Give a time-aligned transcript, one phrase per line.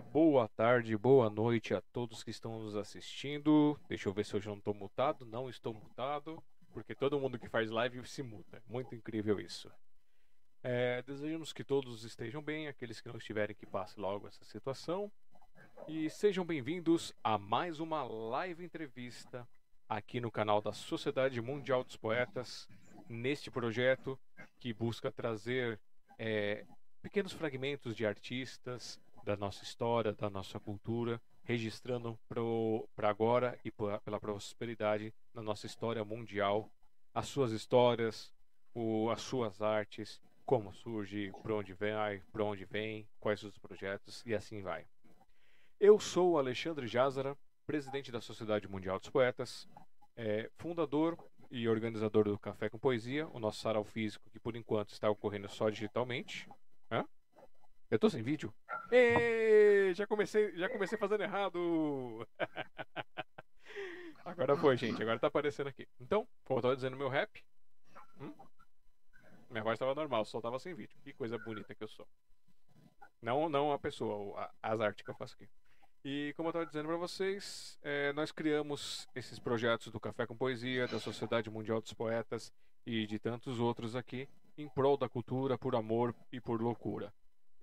[0.00, 3.78] Boa tarde, boa noite a todos que estão nos assistindo.
[3.88, 5.26] Deixa eu ver se hoje eu não estou mutado.
[5.26, 6.42] Não estou mutado,
[6.72, 8.62] porque todo mundo que faz live se muta.
[8.68, 9.70] Muito incrível isso.
[10.62, 15.10] É, desejamos que todos estejam bem, aqueles que não estiverem que passe logo essa situação.
[15.88, 19.48] E sejam bem-vindos a mais uma live entrevista
[19.88, 22.68] aqui no canal da Sociedade Mundial dos Poetas,
[23.08, 24.18] neste projeto
[24.60, 25.80] que busca trazer
[26.16, 26.64] é,
[27.02, 32.18] pequenos fragmentos de artistas, da nossa história, da nossa cultura, registrando
[32.96, 36.72] para agora e pra, pela prosperidade da nossa história mundial,
[37.12, 38.32] as suas histórias,
[38.72, 44.24] o, as suas artes, como surge, para onde vai, para onde vem, quais os projetos
[44.24, 44.86] e assim vai.
[45.78, 47.36] Eu sou Alexandre Jazara,
[47.66, 49.68] presidente da Sociedade Mundial dos Poetas,
[50.16, 51.18] é, fundador
[51.50, 55.50] e organizador do Café com Poesia, o nosso sarau físico que por enquanto está ocorrendo
[55.50, 56.48] só digitalmente.
[56.90, 57.04] Hã?
[57.90, 58.54] Eu tô sem vídeo?
[58.90, 62.26] Ê, já comecei, já comecei fazendo errado.
[64.24, 65.00] Agora foi, gente.
[65.02, 65.86] Agora tá aparecendo aqui.
[66.00, 67.42] Então, como eu tava dizendo meu rap,
[68.20, 68.32] hum,
[69.50, 70.98] minha voz tava normal, só tava sem vídeo.
[71.02, 72.06] Que coisa bonita que eu sou.
[73.20, 75.48] Não, não a pessoa, as artes que eu faço aqui.
[76.04, 80.36] E como eu estava dizendo para vocês, é, nós criamos esses projetos do Café com
[80.36, 82.52] Poesia, da Sociedade Mundial dos Poetas
[82.86, 87.12] e de tantos outros aqui, em prol da cultura, por amor e por loucura.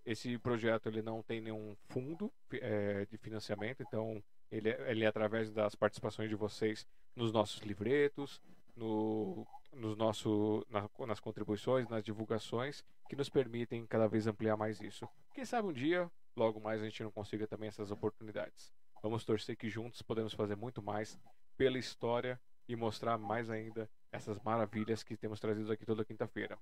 [0.06, 5.08] Esse projeto ele não tem nenhum fundo é, de financiamento, então ele, é, ele é
[5.08, 8.40] através das participações de vocês nos nossos livretos,
[8.76, 14.80] no, nos nosso, na, nas contribuições, nas divulgações, que nos permitem cada vez ampliar mais
[14.80, 15.08] isso.
[15.34, 18.72] Quem sabe um dia, logo mais, a gente não consiga também essas oportunidades.
[19.02, 21.20] Vamos torcer que juntos podemos fazer muito mais
[21.58, 26.58] pela história e mostrar mais ainda essas maravilhas que temos trazido aqui toda quinta-feira.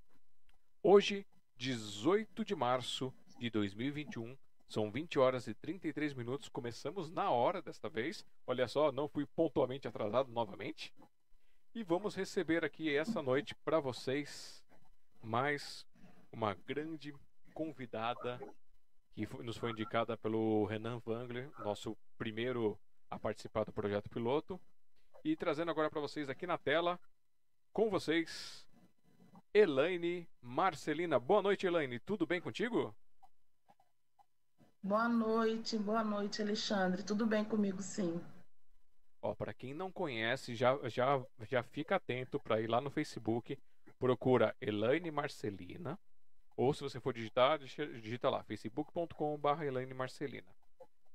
[0.82, 1.26] Hoje,
[1.56, 4.38] 18 de março de 2021.
[4.68, 6.50] São 20 horas e 33 minutos.
[6.50, 8.26] Começamos na hora desta vez.
[8.48, 10.94] Olha só, não fui pontualmente atrasado novamente.
[11.76, 14.64] E vamos receber aqui essa noite para vocês
[15.22, 15.86] mais
[16.32, 17.14] uma grande
[17.54, 18.40] convidada
[19.14, 22.80] que nos foi indicada pelo Renan Wangler, nosso primeiro
[23.10, 24.60] a participar do projeto piloto.
[25.24, 27.00] E trazendo agora para vocês aqui na tela,
[27.72, 28.68] com vocês,
[29.54, 31.20] Elaine Marcelina.
[31.20, 32.00] Boa noite, Elaine.
[32.00, 32.96] Tudo bem contigo?
[34.86, 37.04] Boa noite, boa noite, Alexandre.
[37.04, 38.22] Tudo bem comigo, sim.
[39.22, 43.58] Ó, para quem não conhece, já, já, já fica atento para ir lá no Facebook,
[43.98, 45.98] procura Elaine Marcelina,
[46.58, 50.54] ou se você for digitar, digita lá, facebook.com.br Elaine Marcelina.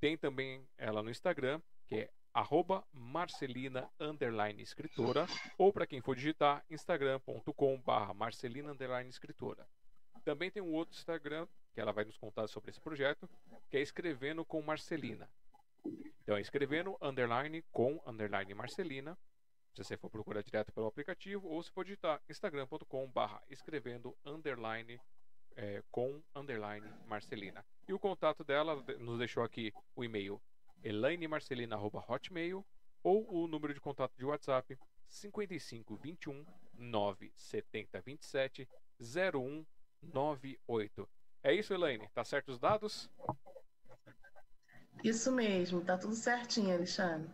[0.00, 5.26] Tem também ela no Instagram, que é arroba Marcelina underline escritora,
[5.58, 9.68] ou para quem for digitar, instagram.com.br Marcelina underline escritora.
[10.24, 11.46] Também tem um outro Instagram
[11.78, 13.30] que ela vai nos contar sobre esse projeto,
[13.70, 15.30] que é Escrevendo com Marcelina.
[16.20, 19.16] Então é escrevendo underline com underline Marcelina,
[19.72, 25.00] se você for procurar direto pelo aplicativo, ou se for digitar instagram.com barra escrevendo underline
[25.54, 27.64] é, com underline Marcelina.
[27.86, 30.42] E o contato dela nos deixou aqui o e-mail
[30.82, 32.66] elainemarcelina.hotmail
[33.04, 38.68] ou o número de contato de WhatsApp 55 21 9 70 27
[39.00, 39.64] 01
[40.02, 41.08] 98.
[41.48, 42.06] É isso, Elaine?
[42.08, 43.10] Tá certo os dados?
[45.02, 47.30] Isso mesmo, tá tudo certinho, Alexandre.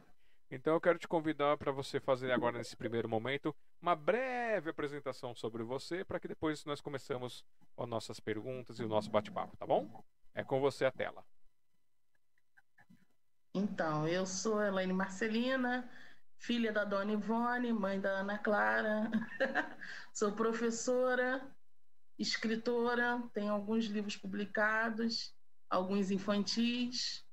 [0.48, 3.52] Então eu quero te convidar para você fazer agora nesse primeiro momento
[3.82, 7.44] uma breve apresentação sobre você, para que depois nós começamos
[7.76, 10.04] as nossas perguntas e o nosso bate-papo, tá bom?
[10.32, 11.24] É com você a tela.
[13.52, 15.90] Então, eu sou Elaine Marcelina,
[16.38, 19.10] filha da Dona Ivone, mãe da Ana Clara.
[20.14, 21.52] sou professora,
[22.18, 25.34] escritora, tenho alguns livros publicados,
[25.68, 27.24] alguns infantis.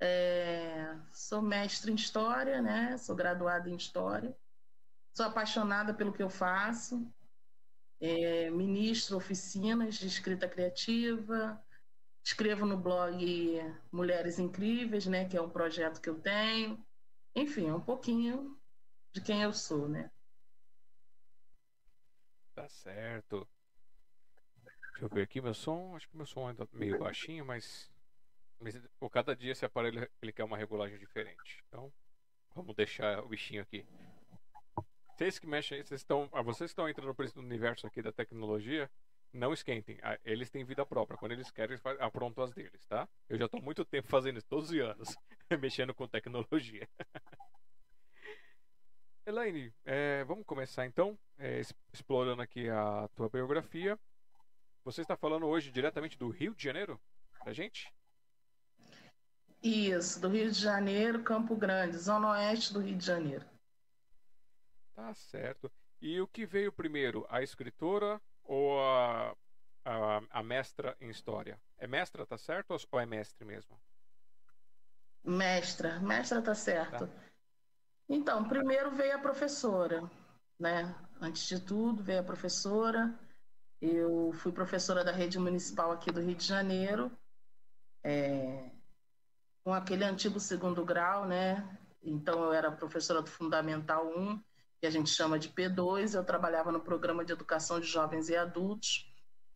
[0.00, 2.96] É, sou mestre em história, né?
[2.98, 4.36] Sou graduada em história.
[5.16, 7.12] Sou apaixonada pelo que eu faço.
[8.00, 11.60] É, ministro oficinas de escrita criativa.
[12.24, 13.58] Escrevo no blog
[13.90, 15.28] Mulheres Incríveis, né?
[15.28, 16.84] Que é um projeto que eu tenho.
[17.34, 18.58] Enfim, é um pouquinho
[19.12, 20.10] de quem eu sou, né?
[22.54, 23.48] Tá certo.
[24.98, 25.94] Deixa eu ver aqui meu som.
[25.94, 27.88] Acho que meu som ainda tá meio baixinho, mas,
[28.58, 31.62] mas por cada dia esse aparelho ele quer uma regulagem diferente.
[31.68, 31.92] Então,
[32.52, 33.86] vamos deixar o bichinho aqui.
[35.14, 38.90] Vocês que mexem, vocês estão, ah, vocês estão entrando no universo aqui da tecnologia,
[39.32, 40.00] não esquentem.
[40.02, 41.16] Ah, eles têm vida própria.
[41.16, 43.08] Quando eles querem, eles aprontam as deles, tá?
[43.28, 45.16] Eu já estou muito tempo fazendo isso, todos os anos,
[45.62, 46.88] mexendo com tecnologia.
[49.24, 51.60] Elaine, é, vamos começar então, é,
[51.92, 53.96] explorando aqui a tua biografia.
[54.88, 56.98] Você está falando hoje diretamente do Rio de Janeiro?
[57.40, 57.92] Pra gente?
[59.62, 63.44] Isso, do Rio de Janeiro, Campo Grande, Zona Oeste do Rio de Janeiro.
[64.94, 65.70] Tá certo.
[66.00, 69.36] E o que veio primeiro, a escritora ou a,
[69.84, 71.60] a, a mestra em história?
[71.76, 72.74] É mestra, tá certo?
[72.90, 73.78] Ou é mestre mesmo?
[75.22, 77.06] Mestra, mestra tá certo.
[77.06, 77.24] Tá.
[78.08, 80.10] Então, primeiro veio a professora,
[80.58, 80.96] né?
[81.20, 83.27] Antes de tudo, veio a professora.
[83.80, 87.10] Eu fui professora da rede municipal aqui do Rio de Janeiro,
[88.02, 88.70] é,
[89.62, 91.78] com aquele antigo segundo grau, né?
[92.02, 94.42] Então, eu era professora do Fundamental 1,
[94.80, 96.14] que a gente chama de P2.
[96.14, 99.12] Eu trabalhava no programa de educação de jovens e adultos.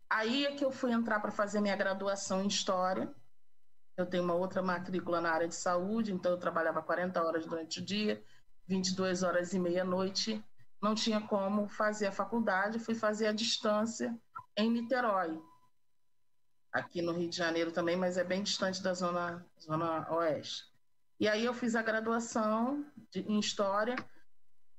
[0.09, 3.13] Aí é que eu fui entrar para fazer minha graduação em História.
[3.97, 7.81] Eu tenho uma outra matrícula na área de saúde, então eu trabalhava 40 horas durante
[7.81, 8.23] o dia,
[8.67, 10.45] 22 horas e meia à noite.
[10.83, 14.19] Não tinha como fazer a faculdade, fui fazer a distância
[14.57, 15.41] em Niterói,
[16.73, 20.65] aqui no Rio de Janeiro também, mas é bem distante da zona, zona oeste.
[21.21, 23.95] E aí eu fiz a graduação de, em História.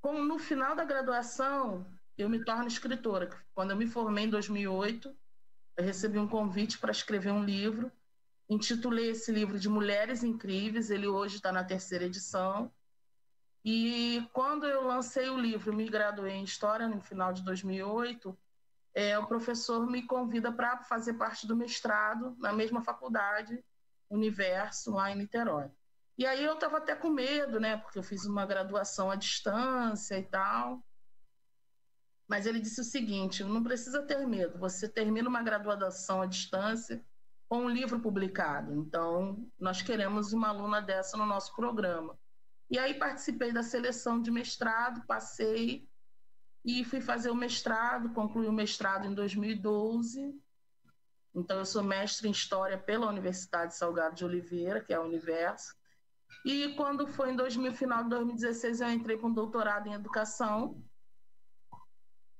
[0.02, 1.86] Como no final da graduação,
[2.18, 3.30] eu me torno escritora.
[3.54, 5.16] Quando eu me formei em 2008,
[5.76, 7.90] eu recebi um convite para escrever um livro.
[8.50, 10.90] Intitulei esse livro de Mulheres Incríveis.
[10.90, 12.70] Ele hoje está na terceira edição.
[13.64, 18.36] E quando eu lancei o livro, me graduei em História no final de 2008,
[18.94, 23.64] é, o professor me convida para fazer parte do mestrado na mesma faculdade,
[24.08, 25.70] Universo, lá em Niterói.
[26.16, 27.76] E aí eu estava até com medo, né?
[27.76, 30.84] Porque eu fiz uma graduação à distância e tal.
[32.28, 37.04] Mas ele disse o seguinte: não precisa ter medo, você termina uma graduação à distância
[37.48, 38.72] com um livro publicado.
[38.74, 42.16] Então, nós queremos uma aluna dessa no nosso programa.
[42.74, 45.88] E aí participei da seleção de mestrado, passei
[46.64, 50.34] e fui fazer o mestrado, concluí o mestrado em 2012.
[51.32, 55.72] Então, eu sou mestre em História pela Universidade Salgado de Oliveira, que é a Universo.
[56.44, 60.82] E quando foi em 2000, final de 2016, eu entrei com doutorado em Educação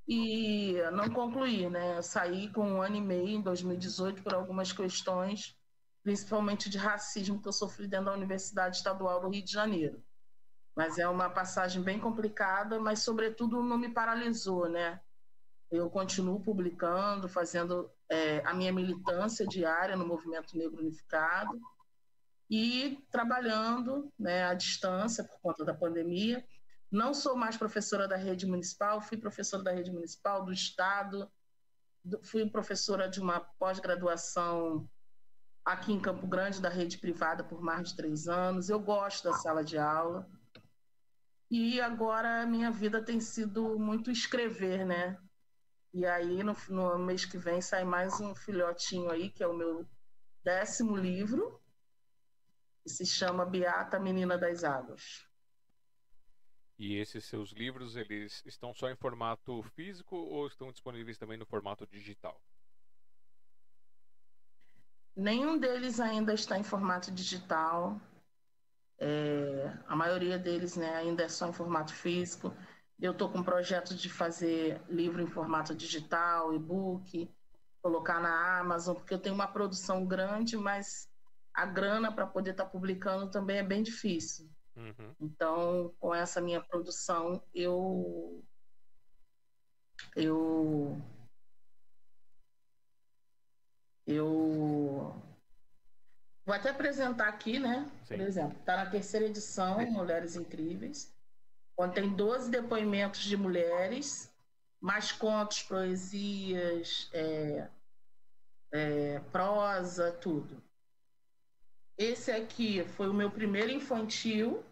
[0.09, 1.99] e não concluí, né?
[1.99, 5.57] Eu saí com um ano e meio em 2018 por algumas questões,
[6.03, 10.03] principalmente de racismo que eu sofri dentro da Universidade Estadual do Rio de Janeiro.
[10.75, 15.01] Mas é uma passagem bem complicada, mas sobretudo não me paralisou, né?
[15.71, 21.59] Eu continuo publicando, fazendo é, a minha militância diária no Movimento Negro Unificado
[22.51, 26.45] e trabalhando né, à distância por conta da pandemia.
[26.91, 31.29] Não sou mais professora da rede municipal, fui professora da rede municipal, do Estado,
[32.23, 34.89] fui professora de uma pós-graduação
[35.65, 38.69] aqui em Campo Grande, da rede privada, por mais de três anos.
[38.69, 40.29] Eu gosto da sala de aula.
[41.57, 45.17] E agora a minha vida tem sido muito escrever, né?
[45.93, 49.57] E aí no, no mês que vem sai mais um filhotinho aí, que é o
[49.57, 49.89] meu
[50.43, 51.63] décimo livro,
[52.83, 55.29] que se chama Beata Menina das Águas.
[56.77, 61.47] E esses seus livros, eles estão só em formato físico ou estão disponíveis também no
[61.47, 62.43] formato digital?
[65.15, 68.01] Nenhum deles ainda está em formato digital.
[69.07, 72.57] É, a maioria deles né, ainda é só em formato físico.
[72.99, 77.31] Eu estou com um projeto de fazer livro em formato digital, e-book,
[77.83, 81.07] colocar na Amazon, porque eu tenho uma produção grande, mas
[81.53, 84.49] a grana para poder estar tá publicando também é bem difícil.
[84.75, 85.15] Uhum.
[85.21, 88.43] Então, com essa minha produção, eu
[90.17, 90.99] eu
[94.07, 95.23] eu
[96.45, 97.91] Vou até apresentar aqui, né?
[98.05, 98.17] Sim.
[98.17, 99.79] Por exemplo, está na terceira edição.
[99.91, 101.13] Mulheres Incríveis.
[101.75, 104.33] Contém 12 depoimentos de mulheres,
[104.81, 107.69] mais contos, poesias, é,
[108.73, 110.63] é, prosa, tudo.
[111.97, 114.65] Esse aqui foi o meu primeiro infantil,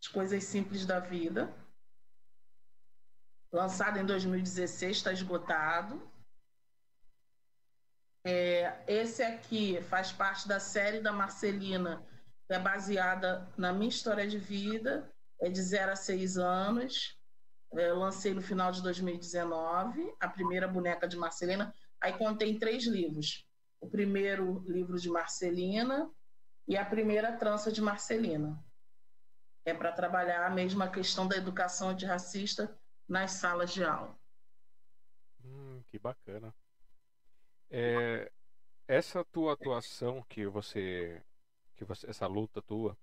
[0.00, 1.52] de coisas simples da vida.
[3.52, 6.02] Lançado em 2016, está esgotado.
[8.26, 12.02] É, esse aqui faz parte da série da Marcelina,
[12.46, 17.18] que é baseada na minha história de vida, é de 0 a 6 anos.
[17.74, 21.74] É, eu lancei no final de 2019, a primeira boneca de Marcelina.
[22.00, 23.46] Aí contém três livros.
[23.78, 26.10] O primeiro livro de Marcelina
[26.66, 28.58] e a primeira trança de Marcelina.
[29.66, 32.74] É para trabalhar a mesma questão da educação antirracista
[33.06, 34.18] nas salas de aula.
[35.44, 36.54] Hum, que bacana.
[37.76, 38.30] É,
[38.86, 41.20] essa tua atuação que você,
[41.74, 42.96] que você, essa luta tua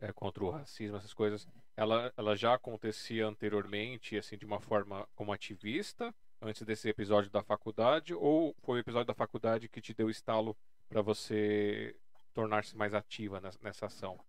[0.00, 5.08] é, contra o racismo, essas coisas, ela, ela já acontecia anteriormente, assim, de uma forma
[5.16, 9.92] como ativista, antes desse episódio da faculdade, ou foi o episódio da faculdade que te
[9.92, 10.56] deu estalo
[10.88, 11.96] para você
[12.32, 14.20] tornar-se mais ativa nessa ação?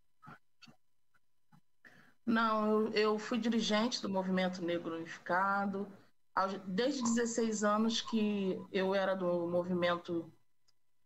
[2.25, 5.87] Não, eu, eu fui dirigente do Movimento Negro Unificado.
[6.67, 10.31] Desde 16 anos que eu era do movimento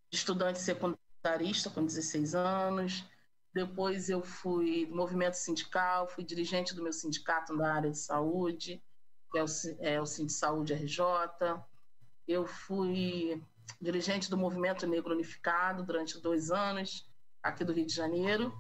[0.10, 3.06] de estudante secundarista, com 16 anos.
[3.54, 8.82] Depois eu fui do movimento sindical, fui dirigente do meu sindicato na área de saúde,
[9.32, 9.48] que é o,
[9.80, 11.06] é o Saúde RJ.
[12.28, 13.42] Eu fui
[13.80, 17.10] dirigente do Movimento Negro Unificado durante dois anos,
[17.42, 18.54] aqui do Rio de Janeiro.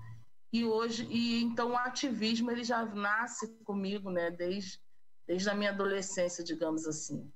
[0.53, 4.81] E hoje, e então o ativismo ele já nasce comigo, né, desde,
[5.27, 7.31] desde a minha adolescência, digamos assim.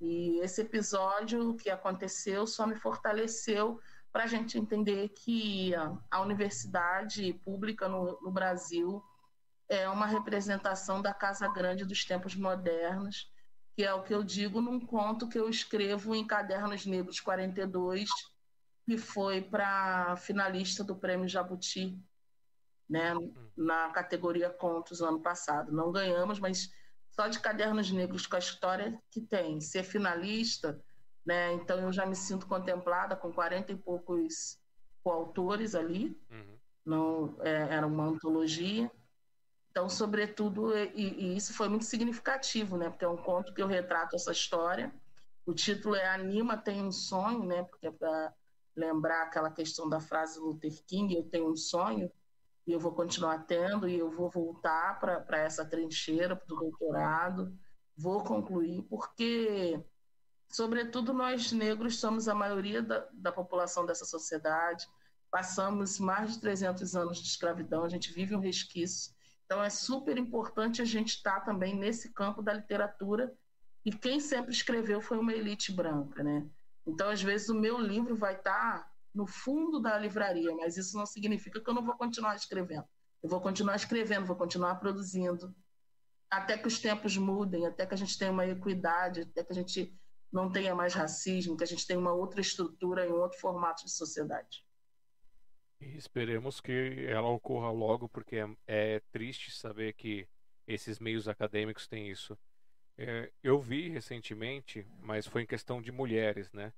[0.00, 3.80] E esse episódio que aconteceu só me fortaleceu
[4.12, 5.74] para a gente entender que
[6.10, 9.02] a, universidade pública no, no, Brasil
[9.68, 13.32] é uma representação da Casa Grande dos tempos modernos,
[13.74, 18.08] que é o que eu digo num conto que eu escrevo em Cadernos Negros 42,
[18.86, 21.98] que foi para finalista do Prêmio Jabuti,
[22.88, 23.14] né,
[23.56, 25.72] na categoria contos ano passado.
[25.72, 26.70] Não ganhamos, mas
[27.14, 30.80] só de Cadernos Negros com a história que tem, ser finalista
[31.24, 31.54] né?
[31.54, 34.58] Então eu já me sinto contemplada com 40 e poucos
[35.02, 36.58] coautores ali, uhum.
[36.84, 38.90] não é, era uma antologia.
[39.70, 42.88] Então, sobretudo, e, e, isso foi muito significativo, né?
[42.90, 44.94] Porque é um conto que eu retrato essa história.
[45.44, 47.64] O título é Anima tem um sonho, né?
[47.64, 48.32] Porque é para
[48.76, 52.10] lembrar aquela questão da frase Luther King, eu tenho um sonho
[52.66, 57.56] e eu vou continuar tendo e eu vou voltar para essa trincheira do doutorado,
[57.96, 59.84] vou concluir porque
[60.54, 64.86] Sobretudo, nós negros somos a maioria da, da população dessa sociedade,
[65.28, 69.12] passamos mais de 300 anos de escravidão, a gente vive um resquício.
[69.44, 73.34] Então, é super importante a gente estar tá também nesse campo da literatura.
[73.84, 76.46] E quem sempre escreveu foi uma elite branca, né?
[76.86, 80.96] Então, às vezes, o meu livro vai estar tá no fundo da livraria, mas isso
[80.96, 82.86] não significa que eu não vou continuar escrevendo.
[83.22, 85.54] Eu vou continuar escrevendo, vou continuar produzindo,
[86.30, 89.54] até que os tempos mudem, até que a gente tenha uma equidade, até que a
[89.54, 89.96] gente
[90.32, 93.84] não tenha mais racismo, que a gente tenha uma outra estrutura e um outro formato
[93.84, 94.66] de sociedade.
[95.80, 100.26] E esperemos que ela ocorra logo, porque é, é triste saber que
[100.66, 102.36] esses meios acadêmicos têm isso.
[102.96, 106.72] É, eu vi recentemente, mas foi em questão de mulheres, né?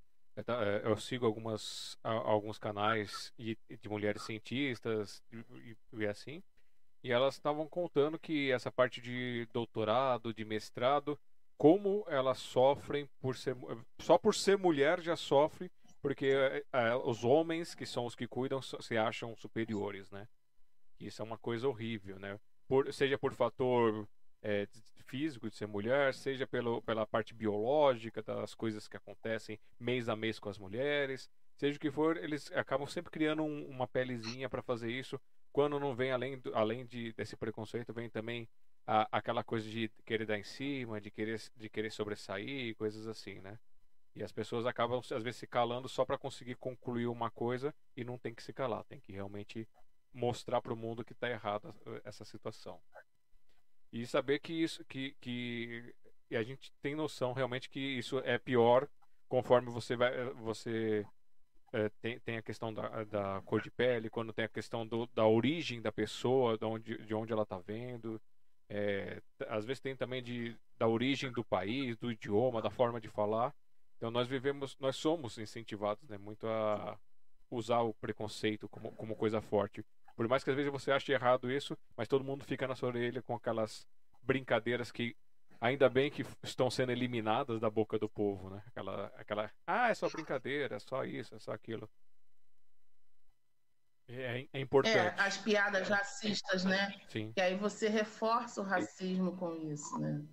[0.83, 3.57] Eu é, sigo algumas, alguns canais de
[3.89, 6.43] mulheres cientistas e, e assim,
[7.03, 11.19] e elas estavam contando que essa parte de doutorado, de mestrado,
[11.57, 13.55] como elas sofrem por ser
[13.99, 16.31] só por ser mulher já sofre porque
[16.71, 20.27] é, os homens que são os que cuidam se acham superiores, né?
[20.99, 22.39] Isso é uma coisa horrível, né?
[22.67, 24.07] Por, seja por fator
[24.41, 24.67] é,
[25.05, 30.15] físico de ser mulher, seja pelo, pela parte biológica das coisas que acontecem mês a
[30.15, 34.49] mês com as mulheres, seja o que for, eles acabam sempre criando um, uma pelezinha
[34.49, 35.19] para fazer isso.
[35.51, 38.47] Quando não vem além, além de, desse preconceito, vem também
[38.85, 43.39] a, aquela coisa de querer dar em cima, de querer, de querer sobressair, coisas assim,
[43.41, 43.57] né?
[44.15, 48.03] E as pessoas acabam, às vezes, se calando só para conseguir concluir uma coisa e
[48.03, 49.67] não tem que se calar, tem que realmente
[50.11, 52.81] mostrar para o mundo que está errada essa situação.
[53.91, 55.93] E saber que isso, que, que
[56.29, 58.87] e a gente tem noção realmente que isso é pior
[59.27, 61.05] conforme você vai, você
[61.73, 65.05] é, tem, tem a questão da, da cor de pele, quando tem a questão do,
[65.07, 68.21] da origem da pessoa, de onde, de onde ela está vendo.
[68.69, 73.09] É, às vezes tem também de, da origem do país, do idioma, da forma de
[73.09, 73.53] falar.
[73.97, 76.97] Então nós vivemos, nós somos incentivados né, muito a
[77.49, 79.85] usar o preconceito como, como coisa forte.
[80.17, 82.89] Por mais que às vezes você ache errado isso, mas todo mundo fica na sua
[82.89, 83.87] orelha com aquelas
[84.23, 85.15] brincadeiras que
[85.61, 88.63] ainda bem que estão sendo eliminadas da boca do povo, né?
[88.65, 91.87] Aquela, aquela, ah, é só brincadeira, é só isso, é só aquilo.
[94.07, 94.97] É, é importante.
[94.97, 96.99] É, as piadas racistas, né?
[97.09, 97.31] Sim.
[97.33, 100.25] Que aí você reforça o racismo com isso, né?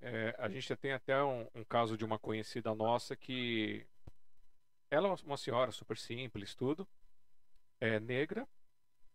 [0.00, 3.86] É, a gente tem até um, um, caso de uma conhecida nossa que
[4.90, 6.88] ela é uma senhora super simples, tudo,
[7.82, 8.46] é negra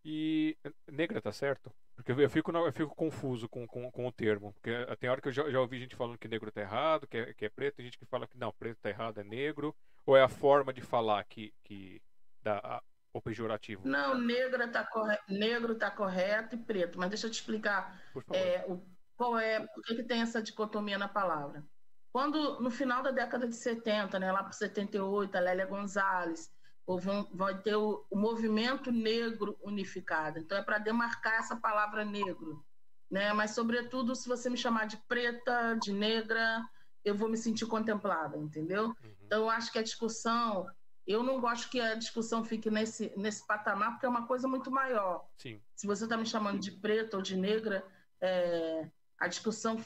[0.04, 0.58] e
[0.92, 1.72] negra tá certo?
[1.96, 5.30] Porque eu fico, eu fico confuso com, com, com o termo, porque tem hora que
[5.30, 7.80] eu já, já, ouvi gente falando que negro tá errado, que é, que é preto,
[7.80, 10.72] e gente que fala que não, preto tá errado, é negro, ou é a forma
[10.72, 12.00] de falar que, que
[12.44, 13.88] dá ou pejorativo?
[13.88, 15.18] Não, negra tá corre...
[15.28, 17.00] negro está correto e preto.
[17.00, 18.00] Mas deixa eu te explicar
[18.32, 18.80] é, o,
[19.16, 21.66] qual é, por que, que tem essa dicotomia na palavra.
[22.12, 26.52] Quando, no final da década de 70, né, lá para 78, a Lélia Gonzalez,
[26.88, 30.40] houve um, vai ter o, o movimento negro unificado.
[30.40, 32.66] Então, é para demarcar essa palavra negro.
[33.12, 33.32] Né?
[33.34, 36.66] Mas, sobretudo, se você me chamar de preta, de negra,
[37.04, 38.88] eu vou me sentir contemplada, entendeu?
[38.88, 39.16] Uhum.
[39.22, 40.66] Então, eu acho que a discussão
[41.06, 44.70] eu não gosto que a discussão fique nesse, nesse patamar, porque é uma coisa muito
[44.70, 45.26] maior.
[45.38, 45.62] Sim.
[45.74, 47.86] Se você está me chamando de preta ou de negra,
[48.20, 49.82] é, a discussão,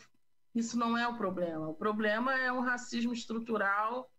[0.55, 1.69] isso não é o problema.
[1.69, 4.10] O problema é um racismo estrutural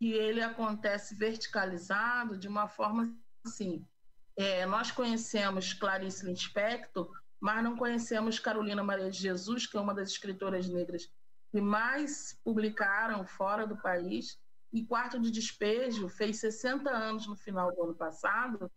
[0.00, 3.14] que ele acontece verticalizado de uma forma
[3.44, 3.86] assim.
[4.34, 9.92] É, nós conhecemos Clarice Lispector, mas não conhecemos Carolina Maria de Jesus, que é uma
[9.92, 11.12] das escritoras negras
[11.52, 14.40] que mais publicaram fora do país.
[14.72, 18.72] E Quarto de Despejo fez 60 anos no final do ano passado,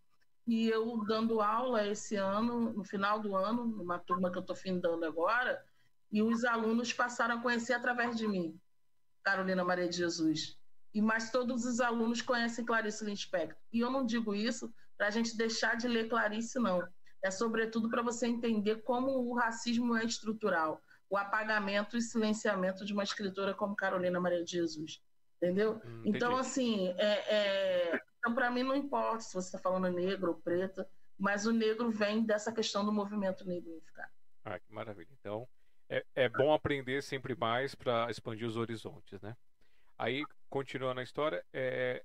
[0.46, 4.58] e eu dando aula esse ano, no final do ano, numa turma que eu estou
[4.58, 5.64] findando agora,
[6.12, 8.60] e os alunos passaram a conhecer através de mim,
[9.24, 10.62] Carolina Maria de Jesus.
[10.94, 13.58] E mas todos os alunos conhecem Clarice Lispector.
[13.72, 16.88] E eu não digo isso para a gente deixar de ler Clarice, não.
[17.24, 22.94] É sobretudo para você entender como o racismo é estrutural, o apagamento e silenciamento de
[22.94, 25.02] uma escritora como Carolina Maria de Jesus.
[25.38, 25.82] Entendeu?
[25.86, 28.02] Hum, então, assim, é, é...
[28.20, 31.90] então, para mim não importa se você está falando negro ou preta, mas o negro
[31.90, 34.12] vem dessa questão do movimento negro unificado.
[34.46, 35.10] Ah, que maravilha.
[35.20, 35.48] Então,
[35.90, 39.36] é, é bom aprender sempre mais para expandir os horizontes, né?
[39.98, 42.04] Aí, continuando a história, é,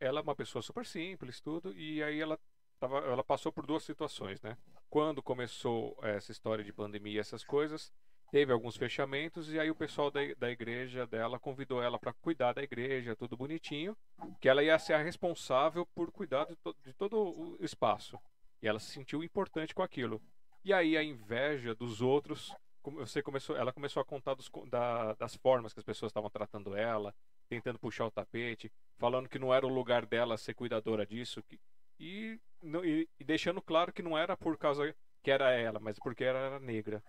[0.00, 2.38] ela é uma pessoa super simples, tudo, e aí ela,
[2.78, 4.56] tava, ela passou por duas situações, né?
[4.90, 7.92] Quando começou essa história de pandemia e essas coisas,
[8.30, 12.52] teve alguns fechamentos, e aí o pessoal da, da igreja dela convidou ela para cuidar
[12.52, 13.96] da igreja, tudo bonitinho,
[14.40, 18.18] que ela ia ser a responsável por cuidar de, to, de todo o espaço.
[18.60, 20.20] E ela se sentiu importante com aquilo.
[20.64, 22.54] E aí a inveja dos outros
[22.92, 26.76] você começou, ela começou a contar dos, da, das formas que as pessoas estavam tratando
[26.76, 27.14] ela,
[27.48, 31.58] tentando puxar o tapete, falando que não era o lugar dela ser cuidadora disso, que,
[31.98, 36.24] e, e, e, deixando claro que não era por causa que era ela, mas porque
[36.24, 37.02] ela era negra.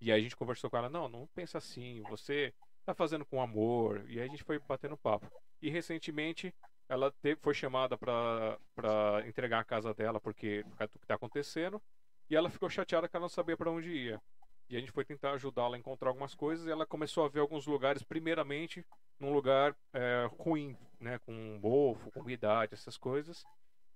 [0.00, 3.42] E aí a gente conversou com ela, não, não pensa assim, você tá fazendo com
[3.42, 5.30] amor, e aí a gente foi batendo papo.
[5.60, 6.54] E recentemente
[6.88, 7.12] ela
[7.42, 11.82] foi chamada para entregar a casa dela porque do que está acontecendo,
[12.30, 14.20] e ela ficou chateada que ela não sabia para onde ia.
[14.68, 17.40] E a gente foi tentar ajudá-la a encontrar algumas coisas e ela começou a ver
[17.40, 18.84] alguns lugares, primeiramente,
[19.18, 21.18] num lugar é, ruim, né?
[21.20, 23.44] Com bofo, com umidade, essas coisas.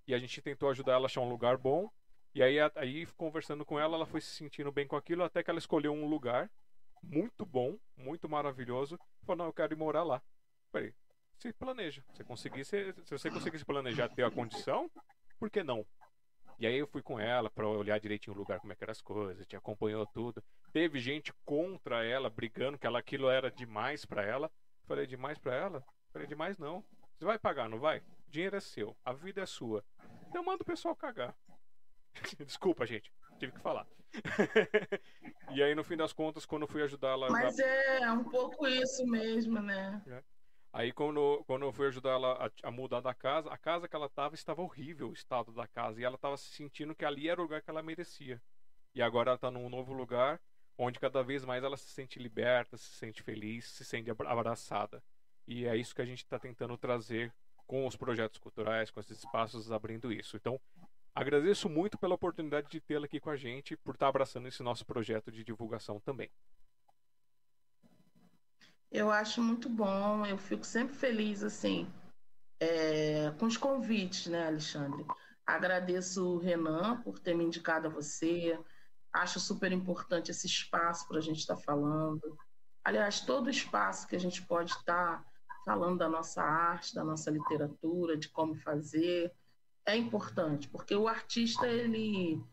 [0.07, 1.91] E a gente tentou ajudar ela a achar um lugar bom.
[2.35, 5.51] E aí, aí, conversando com ela, ela foi se sentindo bem com aquilo, até que
[5.51, 6.51] ela escolheu um lugar
[7.03, 8.99] muito bom, muito maravilhoso.
[9.27, 10.23] Falou, não, eu quero ir morar lá.
[10.71, 10.95] Falei,
[11.37, 12.03] se planeja.
[12.15, 14.91] Se, conseguir, se, se você conseguir se planejar ter a condição,
[15.39, 15.85] por que não?
[16.59, 18.93] E aí eu fui com ela para olhar direitinho o lugar, como é que eram
[18.93, 20.43] as coisas, te acompanhou tudo.
[20.73, 24.51] Teve gente contra ela, brigando que ela, aquilo era demais para ela.
[24.87, 25.85] Falei, demais para ela?
[26.12, 26.85] Falei, demais não.
[27.19, 27.99] Você vai pagar, não vai?
[27.99, 29.85] O dinheiro é seu, a vida é sua.
[30.35, 31.37] Eu mando o pessoal cagar.
[32.47, 33.87] Desculpa, gente, tive que falar.
[35.55, 37.31] e aí, no fim das contas, quando eu fui ajudá-la.
[37.31, 40.03] Mas é um pouco isso mesmo, né?
[40.07, 40.23] É.
[40.73, 43.95] Aí quando, quando eu fui ajudar ela a, a, mudar da casa, a casa que
[43.95, 47.29] ela estava estava horrível, o estado da casa, e ela estava se sentindo que ali
[47.29, 48.41] era o lugar que ela merecia.
[48.95, 50.41] E agora ela está num novo lugar,
[50.79, 55.03] onde cada vez mais ela se sente liberta, se sente feliz, se sente abraçada.
[55.47, 57.33] E é isso que a gente está tentando trazer
[57.67, 60.37] com os projetos culturais, com esses espaços abrindo isso.
[60.37, 60.59] Então,
[61.15, 64.63] agradeço muito pela oportunidade de tê-la aqui com a gente, por estar tá abraçando esse
[64.63, 66.31] nosso projeto de divulgação também.
[68.93, 71.91] Eu acho muito bom, eu fico sempre feliz, assim,
[72.61, 75.07] é, com os convites, né, Alexandre?
[75.47, 78.59] Agradeço o Renan por ter me indicado a você.
[79.11, 82.39] Acho super importante esse espaço para a gente estar tá falando.
[82.85, 85.25] Aliás, todo espaço que a gente pode estar tá
[85.65, 89.33] falando da nossa arte, da nossa literatura, de como fazer,
[89.87, 92.45] é importante, porque o artista ele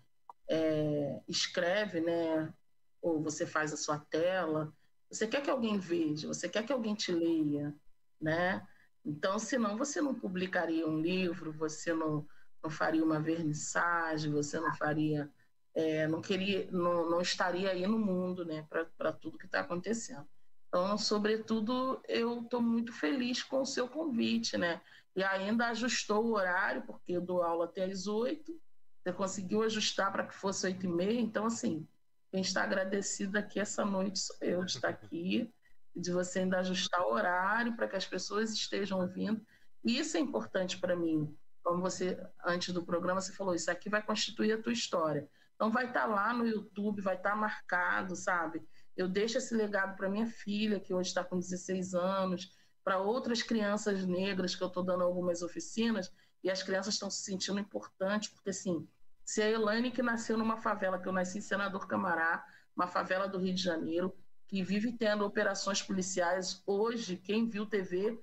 [0.49, 2.53] é, escreve, né?
[3.01, 4.73] Ou você faz a sua tela,
[5.09, 7.75] você quer que alguém veja, você quer que alguém te leia,
[8.21, 8.65] né?
[9.03, 12.27] Então, senão você não publicaria um livro, você não,
[12.61, 15.29] não faria uma vernissagem, você não faria,
[15.73, 18.67] é, não queria, não, não estaria aí no mundo, né?
[18.97, 20.27] Para tudo que está acontecendo.
[20.67, 24.81] Então, sobretudo, eu estou muito feliz com o seu convite, né?
[25.15, 28.59] E ainda ajustou o horário, porque eu dou aula até às oito,
[29.01, 31.87] você conseguiu ajustar para que fosse oito e meia, então, assim,
[32.31, 35.51] quem está agradecido aqui essa noite sou eu de estar aqui,
[35.95, 39.41] de você ainda ajustar o horário para que as pessoas estejam ouvindo.
[39.83, 41.35] E isso é importante para mim.
[41.63, 45.27] Como você, antes do programa, você falou, isso aqui vai constituir a tua história.
[45.55, 48.65] Então vai estar tá lá no YouTube, vai estar tá marcado, sabe?
[48.95, 52.51] Eu deixo esse legado para minha filha, que hoje está com 16 anos,
[52.83, 56.11] para outras crianças negras, que eu estou dando algumas oficinas,
[56.43, 58.87] e as crianças estão se sentindo importantes, porque assim,
[59.29, 62.43] se a Elaine, que nasceu numa favela, que eu nasci em Senador Camará,
[62.75, 68.19] uma favela do Rio de Janeiro, que vive tendo operações policiais, hoje, quem viu TV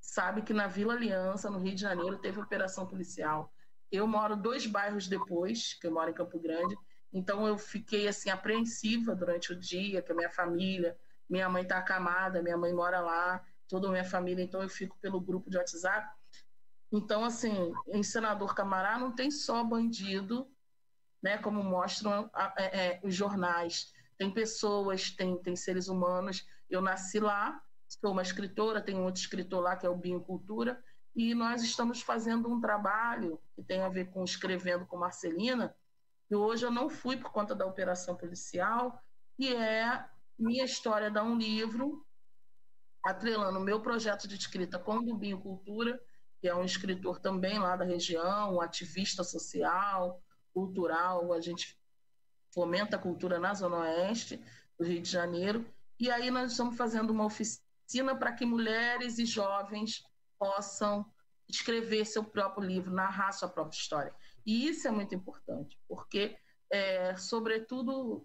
[0.00, 3.52] sabe que na Vila Aliança, no Rio de Janeiro, teve operação policial.
[3.92, 6.74] Eu moro dois bairros depois, que eu moro em Campo Grande,
[7.12, 10.96] então eu fiquei assim apreensiva durante o dia, que a minha família,
[11.28, 14.96] minha mãe está acamada, minha mãe mora lá, toda a minha família, então eu fico
[15.02, 16.08] pelo grupo de WhatsApp.
[16.92, 20.48] Então, assim, em Senador Camará não tem só bandido,
[21.22, 23.92] né, como mostram é, é, os jornais.
[24.16, 26.46] Tem pessoas, tem, tem seres humanos.
[26.70, 30.82] Eu nasci lá, sou uma escritora, tem outro escritor lá que é o Binho Cultura,
[31.14, 35.74] e nós estamos fazendo um trabalho que tem a ver com escrevendo com Marcelina,
[36.30, 39.02] e hoje eu não fui por conta da operação policial,
[39.38, 40.04] e é
[40.38, 42.04] minha história dá um livro,
[43.04, 46.00] atrelando meu projeto de escrita com o Dubinho Cultura,
[46.46, 50.22] que é um escritor também lá da região, um ativista social,
[50.54, 51.76] cultural, a gente
[52.54, 54.40] fomenta a cultura na Zona Oeste
[54.78, 55.66] do Rio de Janeiro,
[55.98, 60.04] e aí nós estamos fazendo uma oficina para que mulheres e jovens
[60.38, 61.04] possam
[61.48, 64.14] escrever seu próprio livro, narrar sua própria história.
[64.46, 66.38] E isso é muito importante, porque,
[66.70, 68.24] é, sobretudo,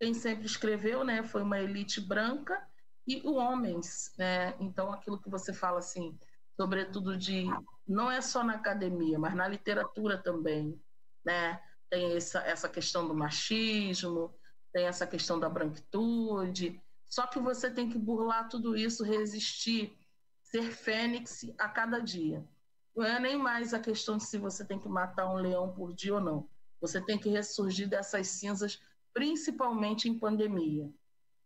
[0.00, 2.60] quem sempre escreveu né, foi uma elite branca
[3.06, 4.12] e homens.
[4.18, 4.52] Né?
[4.58, 6.18] Então, aquilo que você fala, assim,
[6.56, 7.46] sobretudo de.
[7.86, 10.80] Não é só na academia, mas na literatura também.
[11.24, 11.60] Né?
[11.90, 14.34] Tem essa, essa questão do machismo,
[14.72, 16.80] tem essa questão da branquitude.
[17.08, 19.94] Só que você tem que burlar tudo isso, resistir,
[20.42, 22.42] ser fênix a cada dia.
[22.94, 25.94] Não é nem mais a questão de se você tem que matar um leão por
[25.94, 26.48] dia ou não.
[26.80, 28.80] Você tem que ressurgir dessas cinzas,
[29.14, 30.90] principalmente em pandemia.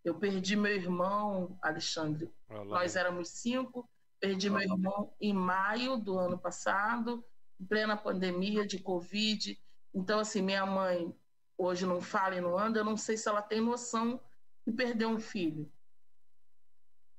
[0.04, 2.32] Eu perdi meu irmão, Alexandre.
[2.48, 2.64] Olá.
[2.64, 3.88] Nós éramos cinco.
[4.20, 7.24] Perdi meu irmão em maio do ano passado,
[7.60, 9.58] em plena pandemia de Covid.
[9.94, 11.14] Então, assim, minha mãe
[11.56, 12.80] hoje não fala e não anda.
[12.80, 14.20] Eu não sei se ela tem noção
[14.66, 15.70] de perder um filho.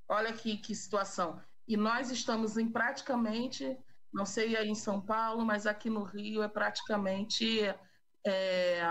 [0.10, 1.42] Olha que, que situação.
[1.68, 3.78] E nós estamos em praticamente
[4.14, 7.62] não sei aí em São Paulo, mas aqui no Rio é praticamente
[8.26, 8.82] é,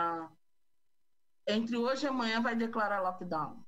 [1.46, 3.64] entre hoje e amanhã vai declarar lockdown,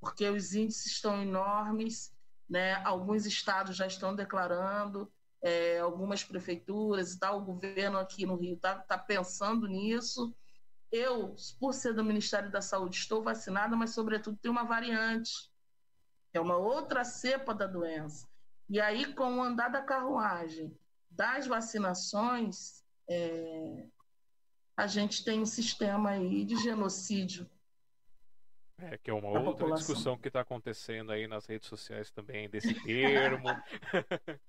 [0.00, 2.15] porque os índices estão enormes,
[2.48, 2.74] né?
[2.84, 5.10] Alguns estados já estão declarando,
[5.42, 7.38] é, algumas prefeituras e tal.
[7.38, 10.34] O governo aqui no Rio está tá pensando nisso.
[10.90, 15.32] Eu, por ser do Ministério da Saúde, estou vacinada, mas sobretudo tem uma variante,
[16.32, 18.28] é uma outra cepa da doença.
[18.68, 20.76] E aí, com o andar da carruagem
[21.10, 23.86] das vacinações, é,
[24.76, 27.48] a gente tem um sistema aí de genocídio.
[28.78, 29.76] É, que é uma outra população.
[29.76, 33.48] discussão que está acontecendo aí nas redes sociais também, desse termo.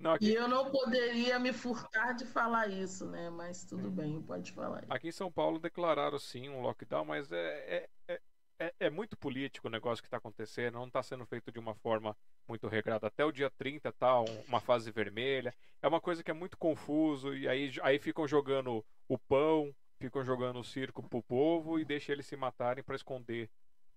[0.00, 0.30] não, aqui...
[0.30, 3.28] E eu não poderia me furtar de falar isso, né?
[3.28, 4.84] Mas tudo bem, pode falar.
[4.88, 8.20] Aqui em São Paulo declararam sim um lockdown, mas é, é, é
[8.58, 11.74] é, é, muito político o negócio que está acontecendo, não está sendo feito de uma
[11.74, 12.16] forma
[12.48, 13.06] muito regrada.
[13.06, 15.54] Até o dia 30 tá uma fase vermelha.
[15.82, 20.24] É uma coisa que é muito confuso, e aí, aí ficam jogando o pão, ficam
[20.24, 23.50] jogando o circo pro povo e deixam eles se matarem para esconder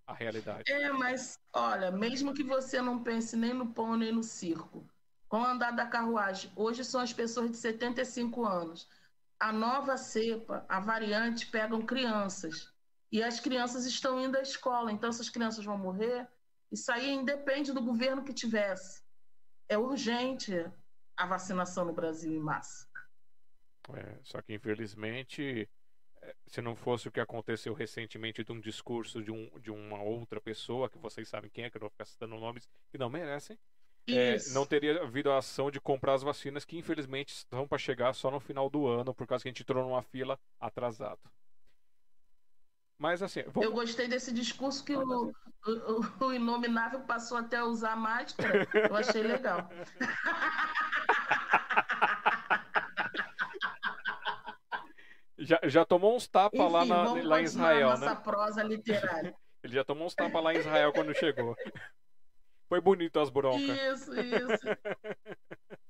[0.09, 0.71] a realidade.
[0.71, 4.83] É, mas olha, mesmo que você não pense nem no pão nem no circo,
[5.27, 8.89] com o andar da carruagem, hoje são as pessoas de 75 anos.
[9.39, 12.73] A nova cepa, a variante, pegam crianças
[13.11, 16.27] e as crianças estão indo à escola, então essas crianças vão morrer.
[16.71, 19.03] Isso aí independe do governo que tivesse.
[19.67, 20.53] É urgente
[21.15, 22.87] a vacinação no Brasil em massa.
[23.93, 25.69] É, só que infelizmente,
[26.47, 30.39] se não fosse o que aconteceu recentemente de um discurso de, um, de uma outra
[30.39, 33.09] pessoa, que vocês sabem quem é, que eu não vou ficar citando nomes que não
[33.09, 33.57] merecem,
[34.07, 38.13] é, não teria havido a ação de comprar as vacinas que infelizmente estão para chegar
[38.13, 41.19] só no final do ano, por causa que a gente entrou numa fila atrasado.
[42.97, 43.43] Mas assim.
[43.43, 43.63] Vou...
[43.63, 48.67] Eu gostei desse discurso que o, o, o Inominável passou até a usar máscara.
[48.73, 49.69] Eu achei legal.
[55.39, 58.15] já, já tomou uns tapas lá, na, lá em Israel, né?
[58.23, 59.33] prosa literária.
[59.63, 61.55] Ele já tomou uns tapas lá em Israel quando chegou.
[62.69, 63.61] Foi bonito as broncas.
[63.61, 64.67] Isso, isso.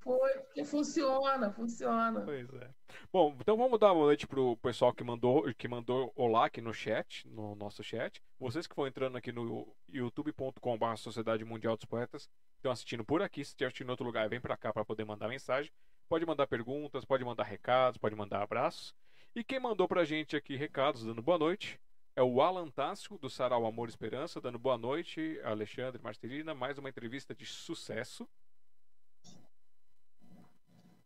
[0.00, 2.22] Foi, porque funciona, funciona.
[2.22, 2.70] Pois é.
[3.12, 6.72] Bom, então vamos dar uma noite pro pessoal que mandou, que mandou olá aqui no
[6.72, 8.20] chat, no nosso chat.
[8.38, 13.44] Vocês que estão entrando aqui no youtube.com.br Sociedade Mundial dos Poetas, estão assistindo por aqui,
[13.44, 15.70] se estiver assistindo em outro lugar, vem para cá para poder mandar mensagem.
[16.08, 18.94] Pode mandar perguntas, pode mandar recados, pode mandar abraços.
[19.34, 21.80] E quem mandou pra gente aqui recados, dando boa noite,
[22.16, 26.52] é o Alan Tássio, do Sarau Amor e Esperança, dando boa noite, Alexandre Marcelina.
[26.52, 28.28] Mais uma entrevista de sucesso.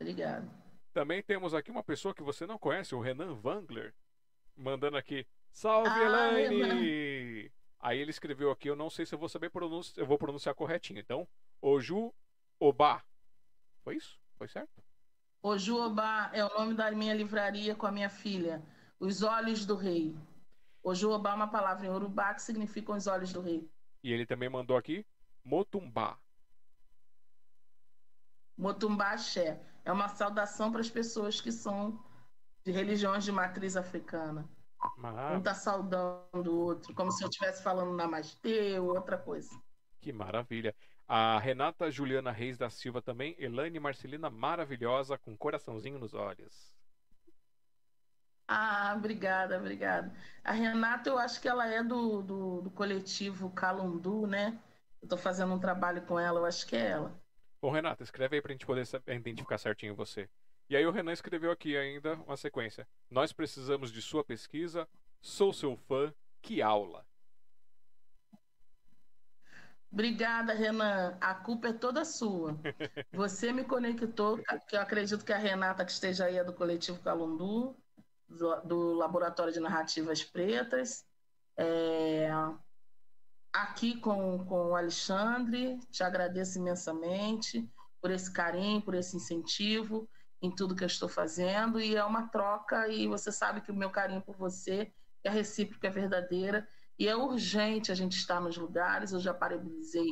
[0.00, 0.50] Obrigado.
[0.94, 3.92] Também temos aqui uma pessoa que você não conhece, o Renan Wangler,
[4.56, 7.52] mandando aqui: Salve, ah, Elaine!
[7.78, 10.54] Aí ele escreveu aqui, eu não sei se eu vou saber pronunciar, eu vou pronunciar
[10.54, 10.98] corretinho.
[10.98, 11.28] Então,
[11.60, 12.14] Oju
[12.58, 13.04] Obá.
[13.82, 14.18] Foi isso?
[14.36, 14.83] Foi certo?
[15.44, 18.62] Ojuobá é o nome da minha livraria com a minha filha.
[18.98, 20.16] Os Olhos do Rei.
[20.82, 23.70] Ojuobá é uma palavra em urubá que significa os olhos do rei.
[24.02, 25.06] E ele também mandou aqui
[25.44, 26.18] Motumbá.
[28.56, 29.60] Motumbá Axé.
[29.84, 32.02] É uma saudação para as pessoas que são
[32.64, 34.48] de religiões de matriz africana.
[35.30, 39.50] Um está saudando o outro, como se eu estivesse falando namastê ou outra coisa.
[40.00, 40.74] Que maravilha.
[41.06, 43.36] A Renata Juliana Reis da Silva também.
[43.38, 46.72] Elane Marcelina maravilhosa, com coraçãozinho nos olhos.
[48.46, 50.12] Ah, obrigada, obrigada.
[50.42, 54.58] A Renata, eu acho que ela é do, do, do coletivo Calundu, né?
[55.00, 57.18] Eu estou fazendo um trabalho com ela, eu acho que é ela.
[57.60, 60.28] Bom, Renata, escreve aí para a gente poder identificar certinho você.
[60.68, 62.86] E aí o Renan escreveu aqui ainda uma sequência.
[63.10, 64.88] Nós precisamos de sua pesquisa.
[65.20, 66.12] Sou seu fã.
[66.40, 67.06] Que aula.
[69.94, 71.16] Obrigada, Renan.
[71.20, 72.58] A culpa é toda sua.
[73.14, 77.00] Você me conectou, que eu acredito que a Renata que esteja aí é do coletivo
[77.00, 77.76] Calundu,
[78.28, 81.06] do, do Laboratório de Narrativas Pretas.
[81.56, 82.28] É,
[83.52, 87.64] aqui com, com o Alexandre, te agradeço imensamente
[88.02, 90.10] por esse carinho, por esse incentivo
[90.42, 93.76] em tudo que eu estou fazendo e é uma troca e você sabe que o
[93.76, 96.66] meu carinho por você é recíproco, é verdadeira
[96.98, 99.12] e é urgente a gente estar nos lugares.
[99.12, 100.10] Eu já parabenizei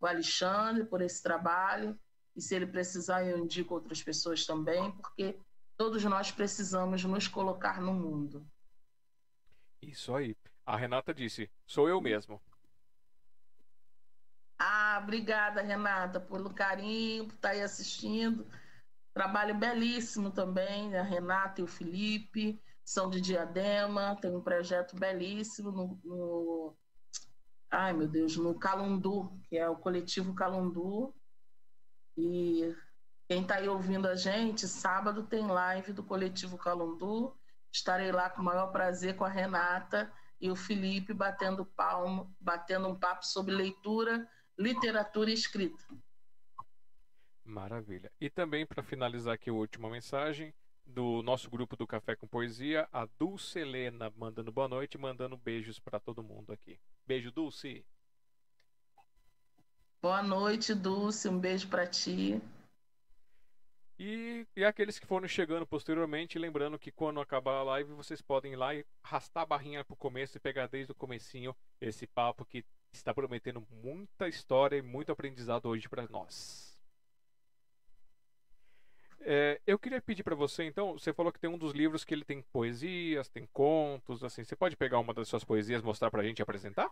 [0.00, 1.98] o Alexandre por esse trabalho
[2.36, 5.38] e se ele precisar eu indico outras pessoas também, porque
[5.76, 8.46] todos nós precisamos nos colocar no mundo.
[9.80, 10.36] Isso aí.
[10.66, 12.40] A Renata disse: "Sou eu mesmo".
[14.58, 18.46] Ah, obrigada, Renata, pelo carinho, por estar aí assistindo.
[19.12, 25.70] Trabalho belíssimo também, a Renata e o Felipe, são de Diadema, tem um projeto belíssimo
[25.72, 26.76] no, no
[27.70, 31.14] ai meu Deus, no Calundu, que é o coletivo Calundu.
[32.16, 32.74] E
[33.26, 37.34] quem está aí ouvindo a gente, sábado tem live do coletivo Calundu.
[37.72, 42.86] Estarei lá com o maior prazer com a Renata e o Felipe batendo palmo, batendo
[42.86, 45.82] um papo sobre leitura, literatura e escrita.
[47.42, 48.12] Maravilha.
[48.20, 50.54] E também, para finalizar aqui a última mensagem
[50.86, 55.78] do nosso grupo do Café com Poesia, a Dulce Helena mandando boa noite, mandando beijos
[55.78, 56.78] para todo mundo aqui.
[57.06, 57.84] Beijo, Dulce.
[60.02, 61.28] Boa noite, Dulce.
[61.28, 62.40] Um beijo para ti.
[63.98, 68.52] E, e aqueles que foram chegando posteriormente, lembrando que quando acabar a live, vocês podem
[68.52, 72.44] ir lá e arrastar a barrinha pro começo e pegar desde o comecinho esse papo
[72.44, 76.73] que está prometendo muita história e muito aprendizado hoje para nós.
[79.26, 82.12] É, eu queria pedir para você, então, você falou que tem um dos livros que
[82.12, 84.44] ele tem poesias, tem contos, assim.
[84.44, 86.90] Você pode pegar uma das suas poesias, mostrar para a gente e apresentar?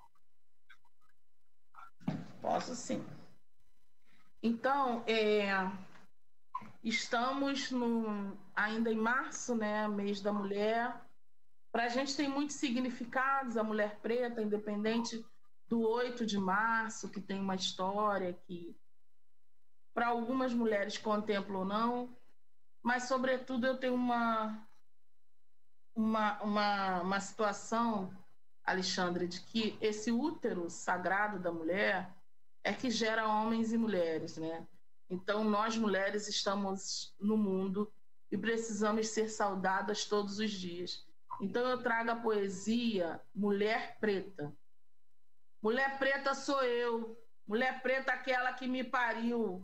[2.41, 3.05] Posso sim.
[4.43, 5.71] Então, é,
[6.83, 10.99] estamos no, ainda em março, né, mês da mulher.
[11.71, 15.23] Para a gente tem muitos significados, a mulher preta, independente
[15.69, 18.75] do 8 de março, que tem uma história que
[19.93, 22.17] para algumas mulheres contempla ou não,
[22.83, 24.67] mas, sobretudo, eu tenho uma,
[25.95, 28.13] uma, uma, uma situação,
[28.65, 32.13] Alexandre, de que esse útero sagrado da mulher
[32.65, 34.67] é que gera homens e mulheres, né?
[35.09, 37.93] Então, nós mulheres estamos no mundo
[38.31, 41.07] e precisamos ser saudadas todos os dias.
[41.41, 44.53] Então, eu trago a poesia Mulher Preta.
[45.63, 47.17] Mulher preta sou eu.
[47.47, 49.63] Mulher preta, aquela que me pariu.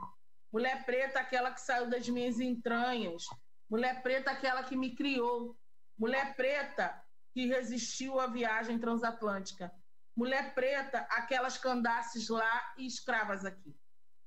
[0.52, 3.24] Mulher preta, aquela que saiu das minhas entranhas.
[3.68, 5.56] Mulher preta, aquela que me criou.
[5.98, 7.02] Mulher preta,
[7.34, 9.70] que resistiu à viagem transatlântica.
[10.16, 13.76] Mulher preta, aquelas candaces lá e escravas aqui.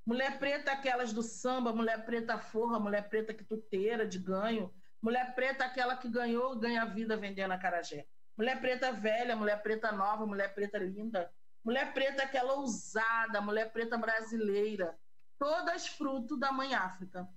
[0.06, 4.72] Mulher preta, aquelas do samba, mulher preta forra, mulher preta quituteira de ganho.
[5.02, 8.06] Mulher preta, aquela que ganhou ganha vida vendendo a carajé.
[8.38, 11.32] Mulher preta velha, mulher preta nova, mulher preta linda.
[11.64, 14.96] Mulher preta, aquela ousada, mulher preta brasileira
[15.42, 17.28] todas fruto da mãe África.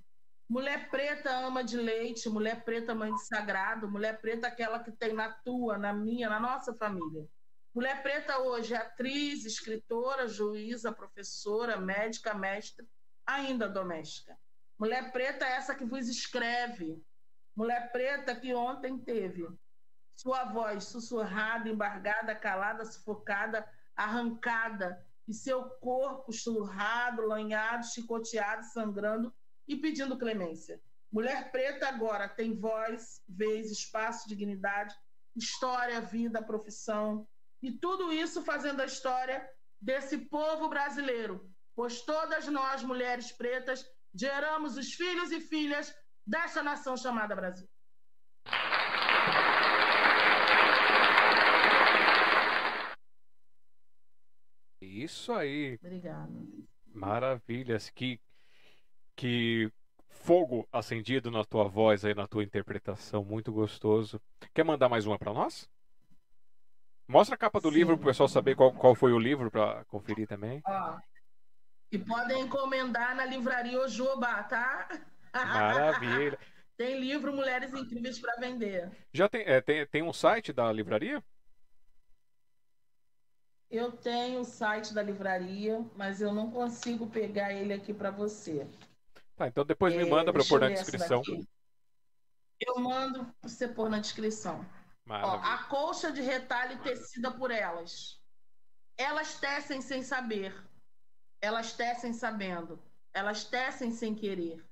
[0.46, 5.14] Mulher preta ama de leite, mulher preta mãe de sagrado, mulher preta aquela que tem
[5.14, 7.26] na tua, na minha, na nossa família.
[7.74, 12.86] Mulher preta hoje é atriz, escritora, juíza, professora, médica, mestre,
[13.24, 14.38] ainda doméstica.
[14.78, 17.02] Mulher preta é essa que vos escreve.
[17.56, 19.48] Mulher preta que ontem teve
[20.14, 29.32] sua voz sussurrada, embargada, calada, sufocada, arrancada, e seu corpo surrado, lanhado, chicoteado, sangrando
[29.66, 30.80] e pedindo clemência.
[31.10, 34.94] Mulher preta agora tem voz, vez, espaço, dignidade,
[35.36, 37.26] história, vida, profissão,
[37.62, 39.48] e tudo isso fazendo a história
[39.80, 43.84] desse povo brasileiro pois todas nós, mulheres pretas,
[44.14, 45.94] geramos os filhos e filhas
[46.26, 47.68] dessa nação chamada Brasil.
[55.04, 55.78] Isso aí.
[55.82, 56.32] Obrigada.
[56.92, 57.90] Maravilhas.
[57.90, 58.20] Que,
[59.14, 59.70] que
[60.08, 63.24] fogo acendido na tua voz aí, na tua interpretação.
[63.24, 64.20] Muito gostoso.
[64.54, 65.68] Quer mandar mais uma para nós?
[67.06, 67.74] Mostra a capa do Sim.
[67.74, 70.62] livro para o pessoal saber qual, qual foi o livro para conferir também.
[70.66, 70.98] Ó,
[71.92, 74.88] e podem encomendar na livraria Ojoba, tá?
[75.32, 76.38] Maravilha.
[76.76, 78.90] tem livro Mulheres Incríveis para vender.
[79.12, 81.22] Já tem, é, tem, tem um site da livraria?
[83.70, 88.66] Eu tenho o site da livraria, mas eu não consigo pegar ele aqui para você.
[89.36, 91.22] Tá, então depois me manda para pôr na descrição.
[92.60, 94.64] Eu mando para você pôr na descrição.
[95.08, 98.20] Ó, a colcha de retalho tecida por elas.
[98.96, 100.54] Elas tecem sem saber.
[101.40, 102.80] Elas tecem sabendo.
[103.12, 104.64] Elas tecem sem querer.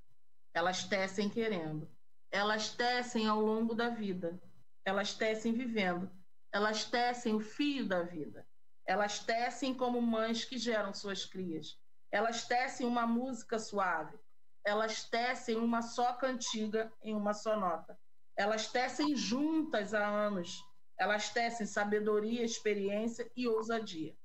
[0.54, 1.88] Elas tecem querendo.
[2.30, 4.40] Elas tecem ao longo da vida.
[4.84, 6.10] Elas tecem vivendo.
[6.50, 8.46] Elas tecem o fio da vida.
[8.86, 11.78] Elas tecem como mães que geram suas crias.
[12.10, 14.18] Elas tecem uma música suave.
[14.64, 17.98] Elas tecem uma só cantiga em uma só nota.
[18.36, 20.64] Elas tecem juntas há anos.
[20.98, 24.16] Elas tecem sabedoria, experiência e ousadia.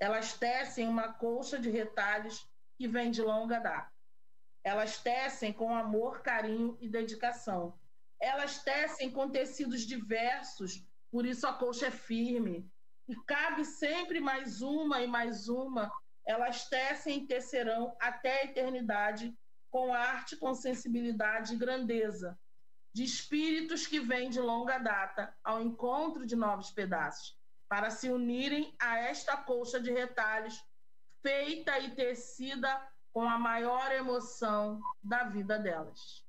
[0.00, 3.92] Elas tecem uma colcha de retalhos que vem de longa data.
[4.62, 7.78] Elas tecem com amor, carinho e dedicação.
[8.20, 12.70] Elas tecem com tecidos diversos, por isso a colcha é firme,
[13.08, 15.90] e cabe sempre mais uma e mais uma.
[16.26, 19.34] Elas tecem e tecerão até a eternidade
[19.70, 22.38] com arte, com sensibilidade e grandeza,
[22.94, 27.36] de espíritos que vêm de longa data ao encontro de novos pedaços,
[27.68, 30.62] para se unirem a esta colcha de retalhos,
[31.22, 32.70] feita e tecida
[33.12, 36.24] com a maior emoção da vida delas.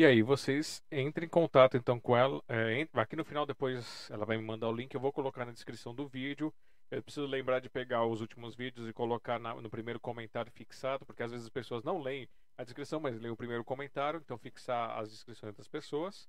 [0.00, 2.42] E aí, vocês entrem em contato então com ela.
[2.48, 4.94] É, aqui no final, depois ela vai me mandar o link.
[4.94, 6.54] Eu vou colocar na descrição do vídeo.
[6.90, 11.04] Eu preciso lembrar de pegar os últimos vídeos e colocar na, no primeiro comentário fixado,
[11.04, 14.22] porque às vezes as pessoas não leem a descrição, mas leem o primeiro comentário.
[14.24, 16.26] Então, fixar as descrições das pessoas.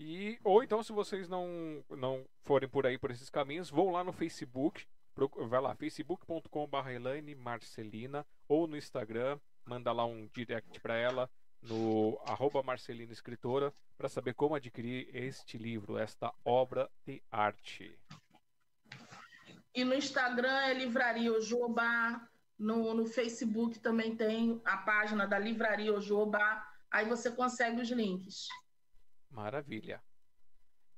[0.00, 4.02] E, ou então, se vocês não, não forem por aí, por esses caminhos, vão lá
[4.02, 4.86] no Facebook.
[5.46, 11.28] Vai lá, facebook.com.br Elaine Marcelina, ou no Instagram, manda lá um direct para ela
[11.64, 17.98] no arroba Marcelina Escritora para saber como adquirir este livro, esta obra de arte.
[19.74, 25.92] E no Instagram é Livraria Ojobá, no, no Facebook também tem a página da Livraria
[25.92, 28.48] Ojobá, aí você consegue os links.
[29.30, 30.00] Maravilha.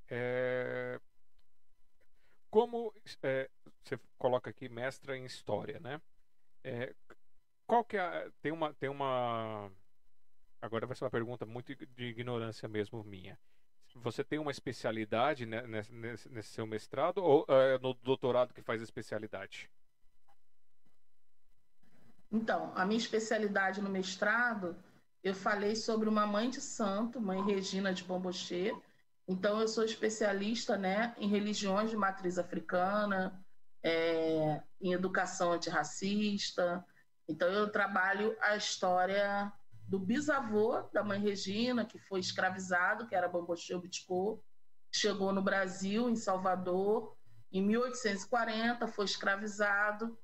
[0.08, 1.00] É...
[2.50, 3.50] Como é,
[3.82, 6.00] você coloca aqui mestra em história, né?
[6.62, 6.94] É,
[7.66, 9.70] qual que é, tem uma tem uma
[10.66, 13.38] agora vai ser uma pergunta muito de ignorância mesmo minha.
[13.94, 19.70] Você tem uma especialidade nesse, nesse seu mestrado ou é no doutorado que faz especialidade?
[22.30, 24.76] Então, a minha especialidade no mestrado,
[25.22, 28.74] eu falei sobre uma mãe de santo, mãe Regina de Bombochê.
[29.26, 33.42] Então, eu sou especialista né, em religiões de matriz africana,
[33.82, 36.84] é, em educação antirracista.
[37.28, 39.52] Então, eu trabalho a história
[39.86, 44.42] do bisavô da mãe Regina, que foi escravizado, que era Bambocheu Bitcô,
[44.92, 47.16] chegou no Brasil, em Salvador,
[47.52, 50.18] em 1840, foi escravizado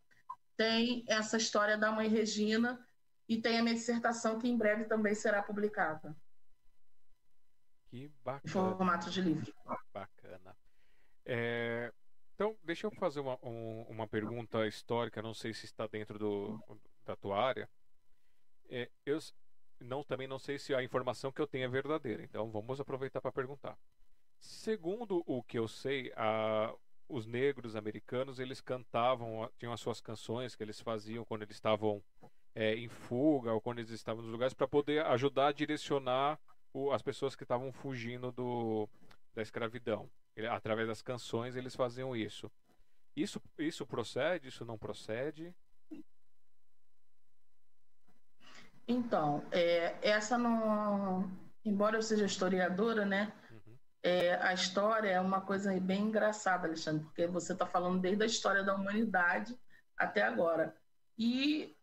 [0.57, 2.83] tem essa história da mãe Regina
[3.29, 6.17] e tem a minha dissertação que em breve também será publicada.
[7.87, 8.43] Que bacana.
[8.45, 9.53] Em formato de livro.
[9.93, 10.57] Bacana.
[11.25, 11.93] É,
[12.35, 16.81] então, deixa eu fazer uma, um, uma pergunta histórica, não sei se está dentro do,
[17.05, 17.69] da tua área.
[18.71, 19.19] É, eu
[19.81, 23.21] não, também não sei se a informação que eu tenho é verdadeira, então vamos aproveitar
[23.21, 23.79] para perguntar.
[24.39, 26.75] Segundo o que eu sei, a,
[27.09, 32.03] os negros americanos eles cantavam, tinham as suas canções que eles faziam quando eles estavam
[32.55, 36.39] é, em fuga ou quando eles estavam nos lugares para poder ajudar a direcionar
[36.73, 38.89] o, as pessoas que estavam fugindo do,
[39.35, 40.09] da escravidão.
[40.37, 42.51] Ele, através das canções eles faziam isso.
[43.17, 44.49] Isso, isso procede?
[44.49, 45.55] Isso não procede?
[48.87, 51.31] Então, é, essa não.
[51.65, 53.33] Embora eu seja historiadora, né?
[54.03, 58.27] É, a história é uma coisa bem engraçada, Alexandre, porque você está falando desde a
[58.27, 59.59] história da humanidade
[59.97, 60.77] até agora.
[61.19, 61.77] E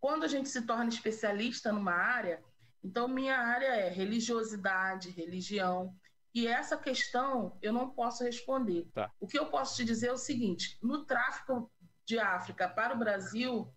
[0.00, 2.42] quando a gente se torna especialista numa área,
[2.82, 5.96] então minha área é religiosidade, religião.
[6.34, 8.88] E essa questão eu não posso responder.
[8.92, 9.10] Tá.
[9.20, 11.72] O que eu posso te dizer é o seguinte: no tráfico
[12.04, 13.72] de África para o Brasil,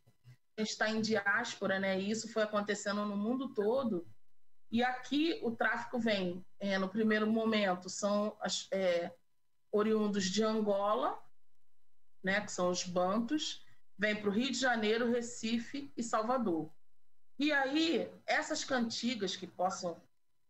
[0.57, 1.99] está em diáspora, né?
[1.99, 4.05] E isso foi acontecendo no mundo todo.
[4.69, 9.13] E aqui o tráfico vem, é, no primeiro momento, são as, é,
[9.71, 11.17] oriundos de Angola,
[12.23, 12.41] né?
[12.41, 13.65] Que são os bantos,
[13.97, 16.69] vem para o Rio de Janeiro, Recife e Salvador.
[17.39, 20.01] E aí essas cantigas que possam,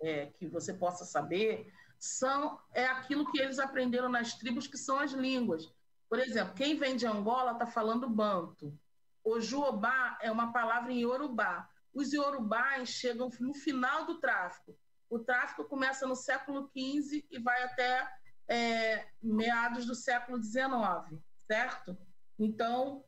[0.02, 5.00] é, que você possa saber, são é aquilo que eles aprenderam nas tribos, que são
[5.00, 5.72] as línguas.
[6.10, 8.78] Por exemplo, quem vem de Angola está falando banto.
[9.24, 11.70] O Juobá é uma palavra em Yorubá.
[11.98, 14.78] Os Yorubás chegam no final do tráfico.
[15.10, 18.08] O tráfico começa no século XV e vai até
[18.48, 21.98] é, meados do século XIX, certo?
[22.38, 23.04] Então,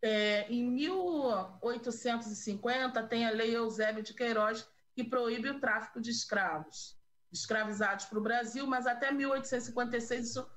[0.00, 6.96] é, em 1850, tem a Lei Eusébio de Queiroz, que proíbe o tráfico de escravos,
[7.32, 10.48] escravizados para o Brasil, mas até 1856 isso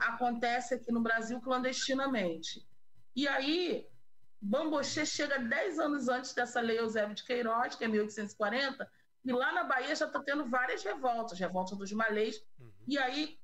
[0.00, 2.66] acontece aqui no Brasil clandestinamente.
[3.14, 3.86] E aí,
[4.44, 8.86] Bamboche chega 10 anos antes dessa lei Eusébio de Queiroz, que é 1840,
[9.24, 12.44] e lá na Bahia já está tendo várias revoltas, revolta dos malês.
[12.58, 12.70] Uhum.
[12.86, 13.38] E aí,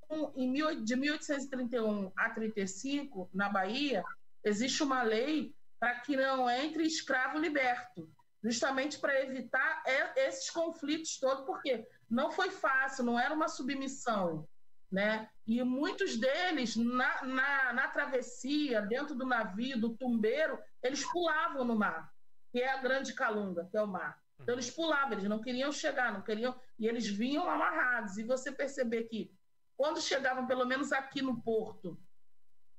[0.85, 4.05] de 1831 a 35, na Bahia,
[4.45, 8.07] existe uma lei para que não entre escravo liberto,
[8.45, 9.83] justamente para evitar
[10.17, 14.47] esses conflitos todos, porque não foi fácil, não era uma submissão
[14.91, 15.29] né?
[15.47, 21.77] E muitos deles, na, na, na, travessia, dentro do navio, do tumbeiro, eles pulavam no
[21.77, 22.13] mar,
[22.51, 24.21] que é a grande calunga, que é o mar.
[24.41, 28.17] Então eles pulavam, eles não queriam chegar, não queriam, e eles vinham amarrados.
[28.17, 29.33] E você perceber que
[29.77, 31.99] quando chegavam, pelo menos aqui no porto,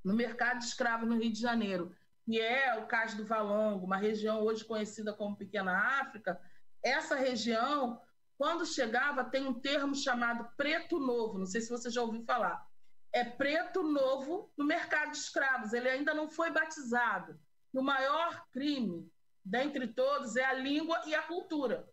[0.04, 1.95] no mercado de escravos no Rio de Janeiro,
[2.26, 6.39] que é o Cais do Valongo, uma região hoje conhecida como Pequena África,
[6.84, 8.02] essa região
[8.38, 12.66] quando chegava, tem um termo chamado preto novo, não sei se você já ouviu falar.
[13.14, 17.39] É preto novo no mercado de escravos, ele ainda não foi batizado.
[17.74, 19.12] O maior crime
[19.44, 21.88] dentre todos é a língua e a cultura.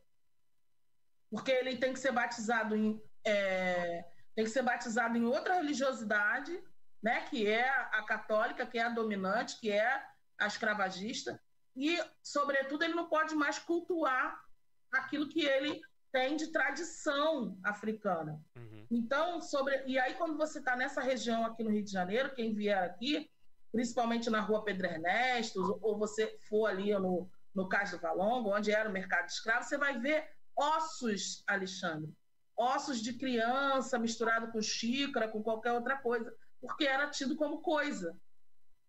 [1.30, 3.02] Porque ele tem que ser batizado em.
[3.24, 4.04] É,
[4.34, 6.62] tem que ser batizado em outra religiosidade,
[7.02, 10.04] né, que é a católica, que é a dominante, que é
[10.38, 11.40] a escravagista,
[11.78, 14.44] e, sobretudo, ele não pode mais cultuar
[14.92, 18.40] aquilo que ele tem de tradição africana.
[18.56, 18.86] Uhum.
[18.90, 19.84] Então, sobre.
[19.86, 23.30] E aí, quando você está nessa região aqui no Rio de Janeiro, quem vier aqui,
[23.72, 28.70] principalmente na rua Pedro Ernesto, ou você for ali no, no Cais do Valongo, onde
[28.70, 32.12] era o mercado de escravos, você vai ver ossos, Alexandre.
[32.56, 38.16] Ossos de criança misturado com xícara, com qualquer outra coisa, porque era tido como coisa.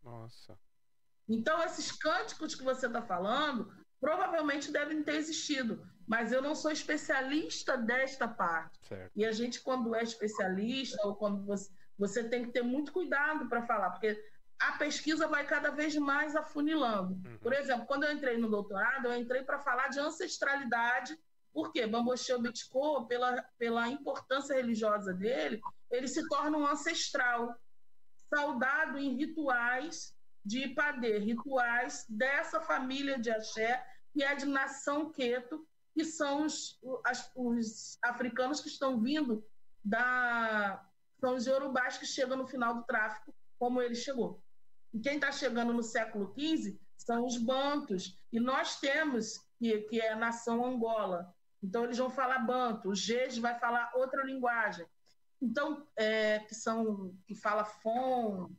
[0.01, 0.57] Nossa.
[1.27, 6.71] Então, esses cânticos que você está falando provavelmente devem ter existido mas eu não sou
[6.71, 8.80] especialista desta parte.
[8.88, 9.11] Certo.
[9.15, 13.47] E a gente, quando é especialista, ou quando você, você tem que ter muito cuidado
[13.47, 14.19] para falar, porque
[14.60, 17.14] a pesquisa vai cada vez mais afunilando.
[17.14, 17.38] Uhum.
[17.38, 21.18] Por exemplo, quando eu entrei no doutorado, eu entrei para falar de ancestralidade,
[21.53, 27.55] porque Bambocheu Bitcoa, pela, pela importância religiosa dele, ele se torna um ancestral,
[28.30, 30.14] saudado em rituais
[30.45, 33.84] de Ipadê, rituais dessa família de axé,
[34.14, 39.43] que é de nação Queto, que são os, as, os africanos que estão vindo
[39.84, 40.86] da.
[41.20, 44.41] São os iorubás que chegam no final do tráfico, como ele chegou.
[44.94, 48.18] E quem está chegando no século XV são os bantos.
[48.32, 51.34] E nós temos, que, que é a nação Angola.
[51.62, 52.90] Então, eles vão falar banto.
[52.90, 54.86] O Gês vai falar outra linguagem.
[55.42, 58.50] Então, é, que são que fala fon.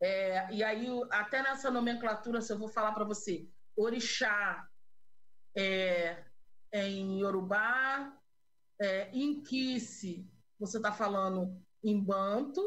[0.00, 4.66] É, e aí, até nessa nomenclatura, se eu vou falar para você, orixá,
[5.56, 6.24] é,
[6.72, 8.16] é em Yorubá,
[8.80, 9.10] é,
[9.46, 10.26] Kisse,
[10.58, 12.60] você está falando em Banto,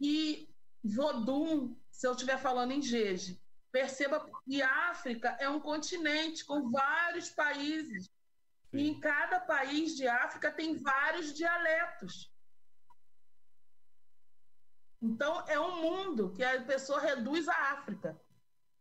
[0.00, 0.53] e
[0.84, 3.40] Vodum, se eu estiver falando em Jeje.
[3.72, 8.04] Perceba que a África é um continente com vários países.
[8.70, 8.76] Sim.
[8.78, 12.32] E em cada país de África tem vários dialetos.
[15.00, 18.18] Então, é um mundo que a pessoa reduz à África,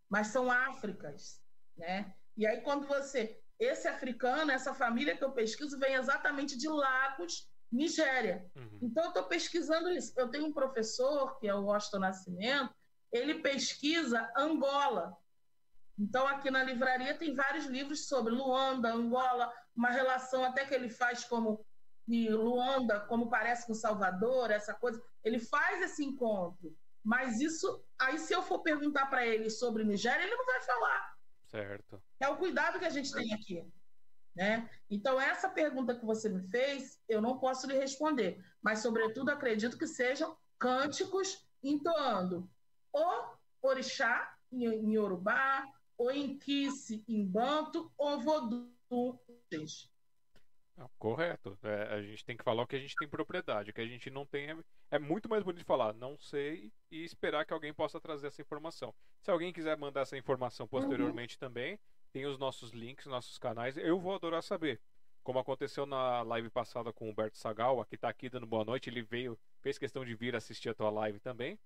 [0.10, 1.42] mas são Áfricas,
[1.76, 2.16] né?
[2.38, 3.40] E aí, quando você.
[3.60, 8.46] Esse africano, essa família que eu pesquiso, vem exatamente de Lagos, Nigéria.
[8.56, 8.80] Uhum.
[8.84, 10.14] Então, eu estou pesquisando isso.
[10.16, 12.74] Eu tenho um professor, que é o Washington Nascimento,
[13.12, 15.18] ele pesquisa Angola.
[15.98, 20.90] Então, aqui na livraria tem vários livros sobre Luanda, Angola, uma relação até que ele
[20.90, 21.66] faz como
[22.08, 25.02] de Luanda, como parece com Salvador, essa coisa.
[25.24, 26.76] Ele faz esse encontro.
[27.04, 31.14] Mas isso, aí se eu for perguntar para ele sobre Nigéria, ele não vai falar.
[31.48, 32.02] Certo.
[32.20, 33.66] É o cuidado que a gente tem aqui.
[34.36, 34.68] Né?
[34.90, 38.44] Então, essa pergunta que você me fez, eu não posso lhe responder.
[38.62, 42.50] Mas, sobretudo, acredito que sejam cânticos entoando
[42.92, 45.66] ou orixá em, em Yorubá,
[45.98, 48.72] ou em Kisse em Banto, ou Vodun.
[50.76, 51.58] Não, correto.
[51.64, 53.70] É, a gente tem que falar o que a gente tem propriedade.
[53.70, 54.58] O que a gente não tem é,
[54.92, 58.94] é, muito mais bonito falar não sei e esperar que alguém possa trazer essa informação.
[59.22, 61.48] Se alguém quiser mandar essa informação posteriormente uhum.
[61.48, 61.80] também,
[62.14, 63.76] tem os nossos links, nossos canais.
[63.76, 64.80] Eu vou adorar saber.
[65.24, 68.90] Como aconteceu na live passada com o Humberto Sagal, que está aqui dando boa noite,
[68.90, 71.58] ele veio, fez questão de vir assistir a tua live também.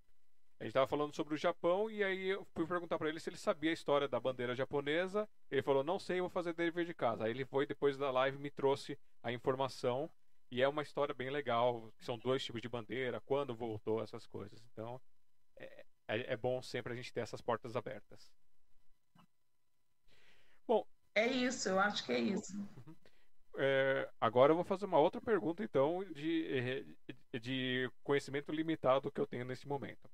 [0.60, 3.30] A gente estava falando sobre o Japão e aí eu fui perguntar para ele se
[3.30, 5.28] ele sabia a história da bandeira japonesa.
[5.52, 7.26] Ele falou: "Não sei, vou fazer dever de casa".
[7.26, 10.10] Aí ele foi depois da live me trouxe a informação
[10.50, 11.92] e é uma história bem legal.
[12.00, 14.64] São dois tipos de bandeira, quando voltou essas coisas.
[14.72, 15.02] Então
[15.58, 18.32] é, é, é bom sempre a gente ter essas portas abertas.
[20.68, 21.70] Bom, é isso.
[21.70, 22.58] Eu acho que é isso.
[22.58, 22.96] Uhum.
[23.60, 26.86] É, agora eu vou fazer uma outra pergunta, então, de,
[27.42, 30.08] de conhecimento limitado que eu tenho nesse momento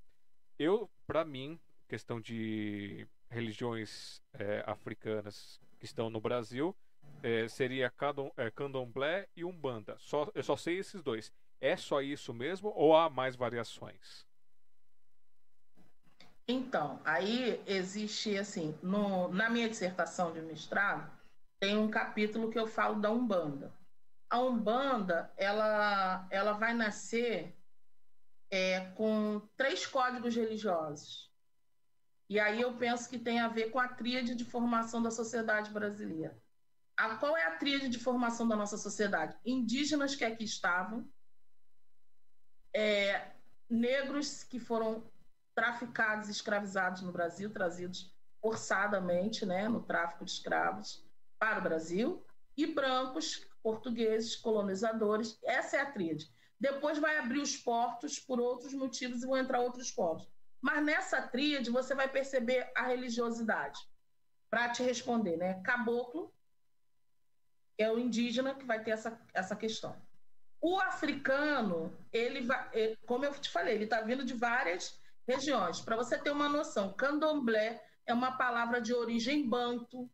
[0.57, 6.75] eu, para mim, questão de religiões é, africanas que estão no Brasil,
[7.21, 9.97] é, seria Candom, Candomblé e Umbanda.
[9.99, 11.31] Só, eu só sei esses dois.
[11.59, 14.25] É só isso mesmo ou há mais variações?
[16.47, 21.09] Então, aí existe assim, no, na minha dissertação de mestrado,
[21.59, 23.73] tem um capítulo que eu falo da Umbanda.
[24.29, 27.55] A Umbanda, ela, ela vai nascer
[28.51, 31.31] é, com três códigos religiosos.
[32.29, 35.69] E aí eu penso que tem a ver com a tríade de formação da sociedade
[35.71, 36.37] brasileira.
[36.97, 39.37] A, qual é a tríade de formação da nossa sociedade?
[39.45, 41.07] Indígenas que aqui estavam,
[42.75, 43.31] é,
[43.69, 45.03] negros que foram
[45.55, 51.05] traficados, escravizados no Brasil, trazidos forçadamente, né, no tráfico de escravos
[51.39, 52.25] para o Brasil,
[52.57, 55.39] e brancos, portugueses, colonizadores.
[55.43, 56.29] Essa é a tríade.
[56.59, 60.27] Depois vai abrir os portos por outros motivos e vão entrar outros povos.
[60.61, 63.79] Mas nessa tríade você vai perceber a religiosidade.
[64.49, 65.61] Para te responder, né?
[65.63, 66.33] Caboclo
[67.77, 69.95] é o indígena que vai ter essa, essa questão.
[70.61, 74.97] O africano, ele vai, é, como eu te falei, ele está vindo de várias
[75.27, 75.81] regiões.
[75.81, 80.09] Para você ter uma noção, candomblé é uma palavra de origem banto,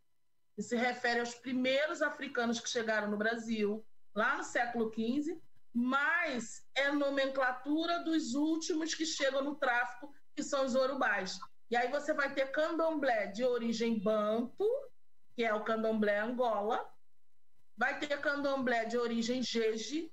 [0.55, 5.39] que se refere aos primeiros africanos que chegaram no Brasil, lá no século XV,
[5.73, 11.39] mas é nomenclatura dos últimos que chegam no tráfico, que são os orubais.
[11.71, 14.67] E aí você vai ter candomblé de origem banto,
[15.35, 16.83] que é o candomblé Angola,
[17.77, 20.11] vai ter candomblé de origem jeje,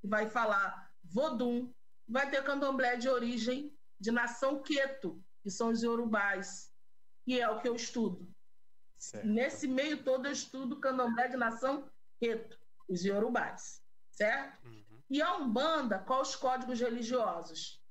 [0.00, 1.72] que vai falar vodum,
[2.06, 6.72] vai ter candomblé de origem de nação queto, que são os yorubais,
[7.24, 8.28] que é o que eu estudo.
[8.98, 9.26] Certo.
[9.26, 13.84] Nesse meio todo eu estudo candomblé de nação queto, os yorubais
[14.14, 14.66] certo?
[14.66, 15.02] Uhum.
[15.10, 17.82] E a Umbanda, quais os códigos religiosos?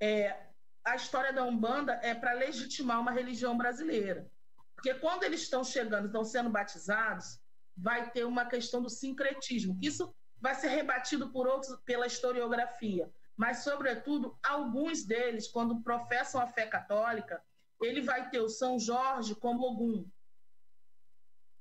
[0.00, 0.48] É,
[0.84, 4.30] a história da Umbanda é para legitimar uma religião brasileira.
[4.74, 7.40] Porque quando eles estão chegando, estão sendo batizados,
[7.76, 13.10] vai ter uma questão do sincretismo, que isso vai ser rebatido por outros pela historiografia.
[13.36, 17.42] Mas, sobretudo, alguns deles, quando professam a fé católica,
[17.80, 20.08] ele vai ter o São Jorge como Ogum,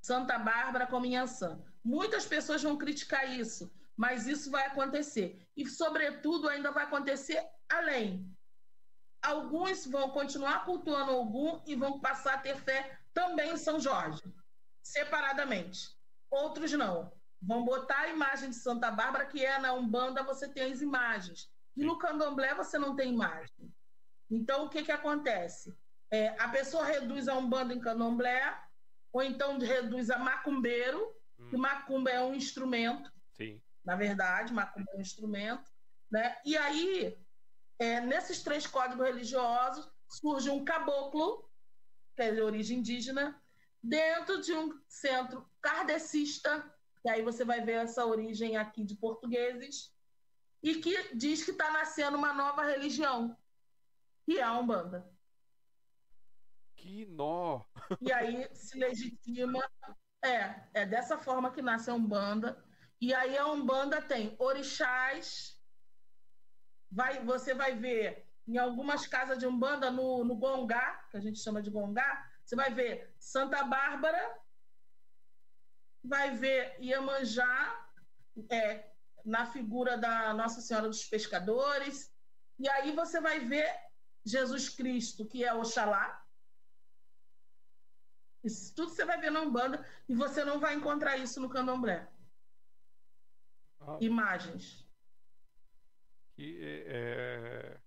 [0.01, 1.63] Santa Bárbara como Inhaçã.
[1.83, 5.47] Muitas pessoas vão criticar isso, mas isso vai acontecer.
[5.55, 8.29] E, sobretudo, ainda vai acontecer além.
[9.21, 14.21] Alguns vão continuar cultuando algum e vão passar a ter fé também em São Jorge,
[14.81, 15.79] separadamente.
[16.29, 17.11] Outros não.
[17.41, 21.49] Vão botar a imagem de Santa Bárbara, que é na Umbanda, você tem as imagens.
[21.75, 23.73] E no Candomblé você não tem imagem.
[24.29, 25.75] Então, o que, que acontece?
[26.11, 28.57] É, a pessoa reduz a Umbanda em Candomblé,
[29.11, 31.49] ou então reduz a macumbeiro, hum.
[31.49, 33.11] que macumba é um instrumento.
[33.31, 35.71] Sim na verdade, macumba é um instrumento.
[36.11, 36.35] Né?
[36.45, 37.17] E aí,
[37.79, 41.49] é, nesses três códigos religiosos, surge um caboclo,
[42.15, 43.39] que é de origem indígena,
[43.81, 46.71] dentro de um centro kardecista,
[47.03, 49.93] e aí você vai ver essa origem aqui de portugueses,
[50.63, 53.37] e que diz que está nascendo uma nova religião,
[54.25, 55.13] que é a Umbanda.
[56.77, 57.61] Que nó!
[57.99, 59.59] E aí se legitima.
[60.23, 62.63] É, é dessa forma que nasce a Umbanda.
[63.01, 65.61] E aí a Umbanda tem orixás.
[66.89, 71.39] Vai, você vai ver em algumas casas de Umbanda, no, no Gongá, que a gente
[71.39, 74.39] chama de Gongá, Você vai ver Santa Bárbara,
[76.03, 77.89] vai ver Iemanjá,
[78.49, 78.92] é,
[79.23, 82.13] na figura da Nossa Senhora dos Pescadores,
[82.59, 83.67] e aí você vai ver
[84.25, 86.21] Jesus Cristo, que é Oxalá.
[88.43, 92.07] Isso tudo você vai ver na Umbanda e você não vai encontrar isso no Candomblé.
[93.79, 93.97] Ah.
[94.01, 94.85] Imagens.
[96.35, 97.79] Que é, é...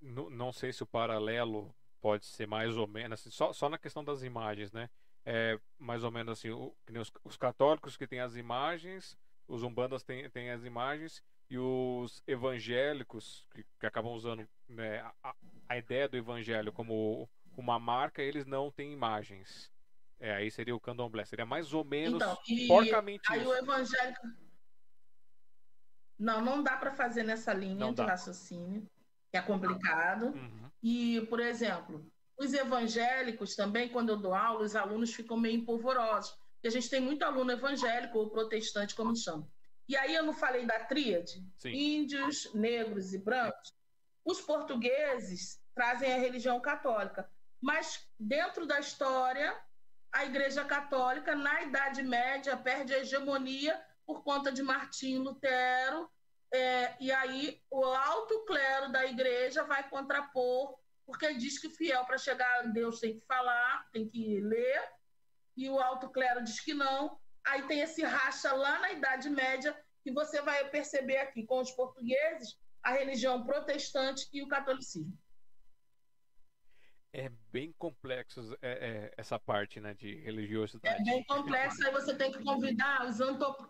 [0.00, 3.78] Não, não sei se o paralelo pode ser mais ou menos, assim, só, só na
[3.78, 4.90] questão das imagens, né?
[5.24, 9.16] É mais ou menos assim, o, os, os católicos que têm as imagens,
[9.46, 15.34] os umbandas têm, têm as imagens e os evangélicos que, que acabam usando né, a,
[15.68, 19.70] a, ideia do evangelho como uma marca, eles não têm imagens.
[20.18, 23.50] É, aí seria o candomblé, seria mais ou menos então, porcamente aí isso.
[23.50, 24.26] o evangélico
[26.18, 28.06] não, não dá para fazer nessa linha não de dá.
[28.06, 28.88] raciocínio,
[29.30, 30.26] que é complicado.
[30.26, 30.70] Uhum.
[30.82, 36.36] E, por exemplo, os evangélicos também, quando eu dou aula, os alunos ficam meio empolvorosos.
[36.64, 39.46] Porque a gente tem muito aluno evangélico ou protestante, como chama.
[39.86, 41.46] E aí eu não falei da tríade?
[41.58, 41.68] Sim.
[41.68, 43.70] Índios, negros e brancos.
[44.24, 47.30] Os portugueses trazem a religião católica.
[47.60, 49.54] Mas dentro da história,
[50.10, 56.10] a Igreja Católica, na Idade Média, perde a hegemonia por conta de Martinho Lutero,
[56.50, 62.16] é, e aí o alto clero da igreja vai contrapor, porque diz que fiel para
[62.16, 64.93] chegar a Deus tem que falar, tem que ler,
[65.56, 67.18] e o alto clero diz que não.
[67.46, 71.70] Aí tem esse racha lá na Idade Média, que você vai perceber aqui com os
[71.70, 75.16] portugueses, a religião protestante e o catolicismo.
[77.12, 81.00] É bem complexo é, é, essa parte né, de religiosidade.
[81.00, 83.18] É bem complexo, aí você tem que convidar os,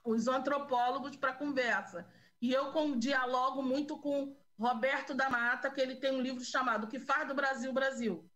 [0.02, 2.06] os antropólogos para conversa.
[2.40, 6.84] E eu com, dialogo muito com Roberto da Mata, que ele tem um livro chamado
[6.84, 8.30] O que faz do Brasil Brasil.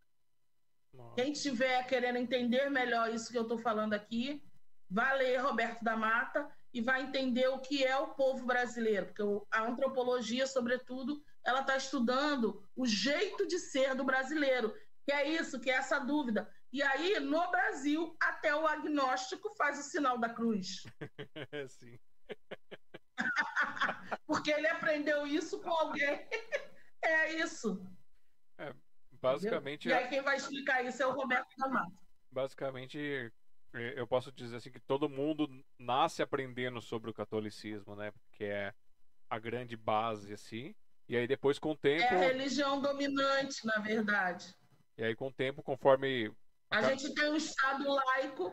[0.92, 1.14] Nossa.
[1.16, 4.42] Quem estiver querendo entender melhor isso que eu estou falando aqui,
[4.90, 9.22] vai ler Roberto da Mata e vai entender o que é o povo brasileiro, porque
[9.50, 14.74] a antropologia, sobretudo, ela está estudando o jeito de ser do brasileiro
[15.08, 16.46] que é isso, que é essa dúvida.
[16.70, 20.84] E aí, no Brasil, até o agnóstico faz o sinal da cruz.
[21.70, 21.98] Sim.
[24.26, 26.28] Porque ele aprendeu isso com alguém.
[27.02, 27.82] é isso.
[29.18, 29.88] É, basicamente.
[29.88, 31.92] E aí, quem vai explicar isso é o Roberto D'Amato.
[32.30, 33.32] Basicamente,
[33.72, 35.48] eu posso dizer assim que todo mundo
[35.78, 38.12] nasce aprendendo sobre o catolicismo, né?
[38.32, 38.74] Que é
[39.28, 40.74] a grande base, assim.
[41.08, 42.02] E aí depois com o tempo.
[42.02, 44.54] É a religião dominante, na verdade.
[44.96, 46.30] E aí, com o tempo, conforme.
[46.70, 48.52] A gente tem um Estado laico.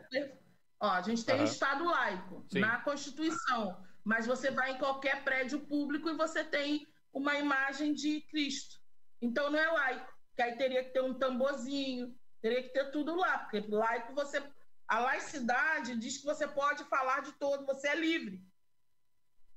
[0.80, 1.42] Ó, a gente tem uhum.
[1.42, 2.60] um Estado laico Sim.
[2.60, 3.76] na Constituição.
[4.04, 8.80] Mas você vai em qualquer prédio público e você tem uma imagem de Cristo.
[9.20, 10.15] Então não é laico.
[10.36, 13.38] Que aí teria que ter um tamborzinho, teria que ter tudo lá.
[13.38, 14.42] Porque laico você.
[14.86, 18.40] A laicidade diz que você pode falar de todo, você é livre.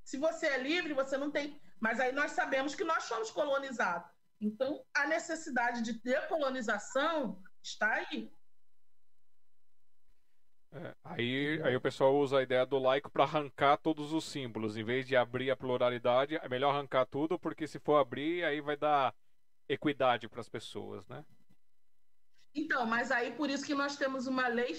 [0.04, 1.62] Se você é livre, você não tem.
[1.80, 4.10] Mas aí nós sabemos que nós somos colonizados.
[4.42, 8.32] Então, a necessidade de decolonização está aí.
[10.72, 14.78] É, aí, aí o pessoal usa a ideia do laico para arrancar todos os símbolos.
[14.78, 18.62] Em vez de abrir a pluralidade, é melhor arrancar tudo, porque se for abrir, aí
[18.62, 19.14] vai dar
[19.70, 21.24] equidade para as pessoas, né?
[22.54, 24.74] Então, mas aí por isso que nós temos uma lei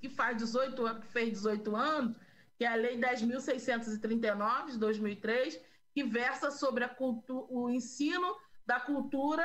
[0.00, 2.16] que faz 18 anos, que fez 18 anos,
[2.56, 5.60] que é a Lei 10.639 de 2003,
[5.94, 9.44] que versa sobre a cultura, o ensino da cultura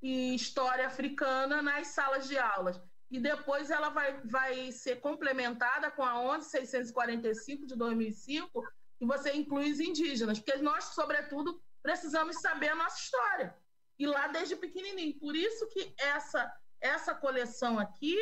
[0.00, 2.80] e história africana nas salas de aulas.
[3.10, 8.62] E depois ela vai, vai ser complementada com a 11.645 de 2005,
[8.98, 13.54] que você inclui os indígenas, porque nós, sobretudo, precisamos saber a nossa história.
[14.02, 15.18] E lá desde pequenininho.
[15.18, 16.40] Por isso que essa,
[16.80, 18.18] essa coleção aqui,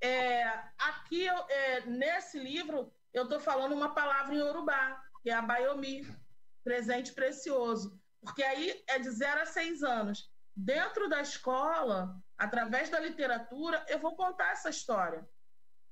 [0.00, 0.44] é,
[0.78, 4.82] aqui é, nesse livro, eu estou falando uma palavra em Urubá,
[5.22, 6.06] que é a Baiomi,
[6.62, 7.86] presente precioso
[8.24, 10.32] porque aí é de 0 a 6 anos.
[10.56, 15.28] Dentro da escola, através da literatura, eu vou contar essa história.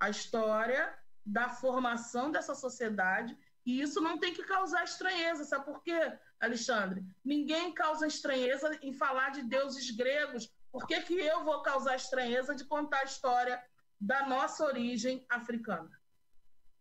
[0.00, 3.36] A história da formação dessa sociedade.
[3.64, 5.44] E isso não tem que causar estranheza.
[5.44, 7.04] Sabe por quê, Alexandre?
[7.24, 10.52] Ninguém causa estranheza em falar de deuses gregos.
[10.70, 13.62] Por que, que eu vou causar estranheza de contar a história
[14.00, 15.90] da nossa origem africana?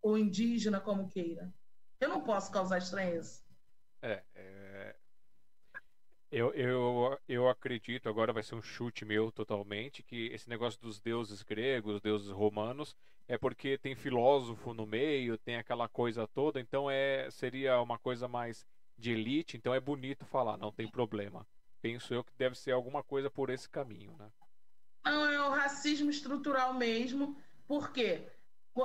[0.02, 1.54] Ou indígena, como queira.
[2.00, 3.44] Eu não posso causar estranheza.
[6.32, 10.98] Eu, eu, eu acredito, agora vai ser um chute meu totalmente, que esse negócio dos
[10.98, 12.96] deuses gregos, deuses romanos,
[13.28, 18.30] é porque tem filósofo no meio, tem aquela coisa toda, então é seria uma coisa
[18.30, 18.66] mais
[18.98, 21.46] de elite, então é bonito falar, não tem problema.
[21.82, 24.30] Penso eu que deve ser alguma coisa por esse caminho, né?
[25.04, 27.36] Não, é o racismo estrutural mesmo,
[27.68, 28.26] porque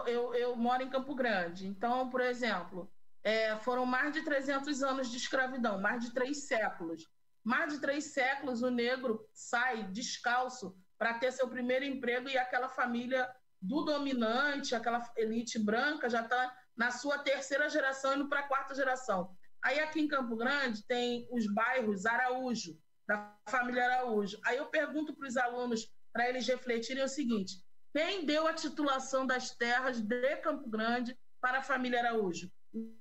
[0.07, 1.69] eu, eu moro em Campo Grande.
[1.69, 2.91] Então, por exemplo,
[3.23, 7.09] é, foram mais de 300 anos de escravidão, mais de três séculos.
[7.47, 12.69] Mais de três séculos o negro sai descalço para ter seu primeiro emprego e aquela
[12.69, 13.33] família
[13.63, 18.75] do dominante, aquela elite branca, já está na sua terceira geração, indo para a quarta
[18.75, 19.31] geração.
[19.63, 22.77] Aí aqui em Campo Grande tem os bairros Araújo,
[23.07, 24.41] da família Araújo.
[24.45, 27.63] Aí eu pergunto para os alunos, para eles refletirem o seguinte:
[27.95, 32.51] quem deu a titulação das terras de Campo Grande para a família Araújo?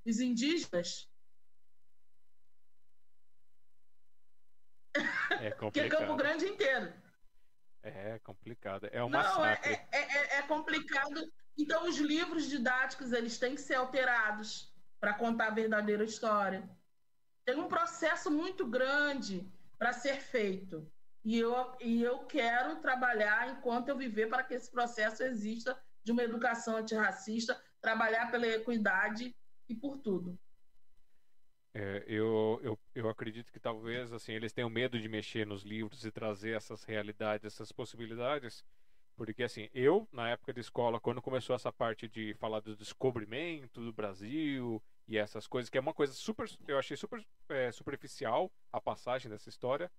[0.05, 1.09] Os indígenas?
[5.41, 5.71] É complicado.
[5.73, 6.93] que é Campo Grande inteiro.
[7.83, 8.89] É complicado.
[8.91, 11.21] É uma Não, é, é, é, é, complicado.
[11.57, 16.67] Então, os livros didáticos eles têm que ser alterados para contar a verdadeira história.
[17.45, 20.91] Tem um processo muito grande para ser feito.
[21.23, 26.11] E eu, e eu quero trabalhar enquanto eu viver para que esse processo exista de
[26.11, 29.35] uma educação antirracista, trabalhar pela equidade
[29.67, 30.39] e por tudo.
[31.73, 36.05] É, eu, eu, eu acredito que talvez assim eles tenham medo de mexer nos livros
[36.05, 38.63] e trazer essas realidades, essas possibilidades,
[39.15, 43.81] porque assim eu na época de escola, quando começou essa parte de falar do descobrimento
[43.81, 48.51] do Brasil e essas coisas, que é uma coisa super, eu achei super é, superficial
[48.71, 49.91] a passagem dessa história,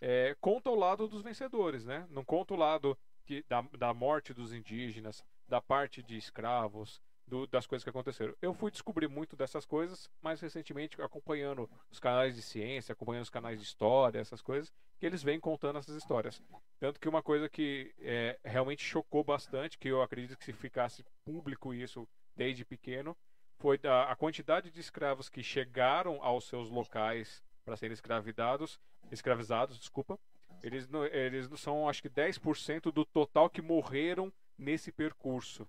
[0.00, 2.06] é, conta o lado dos vencedores, né?
[2.10, 7.00] Não conta o lado que, da, da morte dos indígenas, da parte de escravos,
[7.32, 8.34] do, das coisas que aconteceram.
[8.42, 13.30] Eu fui descobrir muito dessas coisas mais recentemente acompanhando os canais de ciência, acompanhando os
[13.30, 14.70] canais de história, essas coisas,
[15.00, 16.42] que eles vêm contando essas histórias.
[16.78, 21.02] Tanto que uma coisa que é, realmente chocou bastante, que eu acredito que se ficasse
[21.24, 22.06] público isso
[22.36, 23.16] desde pequeno,
[23.58, 28.78] foi da, a quantidade de escravos que chegaram aos seus locais para serem escravizados,
[29.10, 30.18] escravizados, desculpa.
[30.62, 35.66] Eles, eles são, acho que 10% do total que morreram nesse percurso.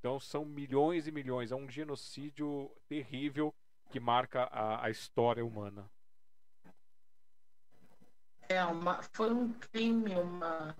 [0.00, 1.52] Então são milhões e milhões.
[1.52, 3.54] É um genocídio terrível
[3.90, 5.88] que marca a, a história humana.
[8.48, 10.74] É uma, foi um crime, uma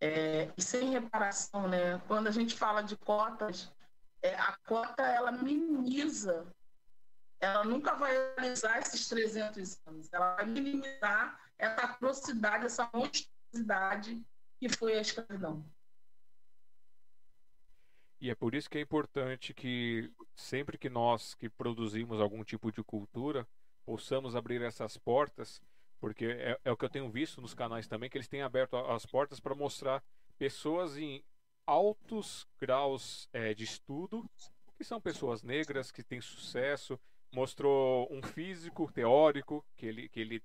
[0.00, 1.98] é, e sem reparação, né?
[2.08, 3.72] Quando a gente fala de cotas,
[4.20, 6.44] é, a cota ela minimiza,
[7.38, 14.20] ela nunca vai realizar esses 300 anos, ela vai minimizar essa atrocidade, essa monstruosidade
[14.58, 15.64] que foi a escravidão.
[18.22, 22.70] E é por isso que é importante que sempre que nós que produzimos algum tipo
[22.70, 23.44] de cultura
[23.84, 25.60] possamos abrir essas portas,
[25.98, 28.76] porque é, é o que eu tenho visto nos canais também, que eles têm aberto
[28.76, 30.04] as portas para mostrar
[30.38, 31.20] pessoas em
[31.66, 34.24] altos graus é, de estudo,
[34.76, 36.96] que são pessoas negras, que têm sucesso.
[37.32, 40.40] Mostrou um físico teórico, que ele, que ele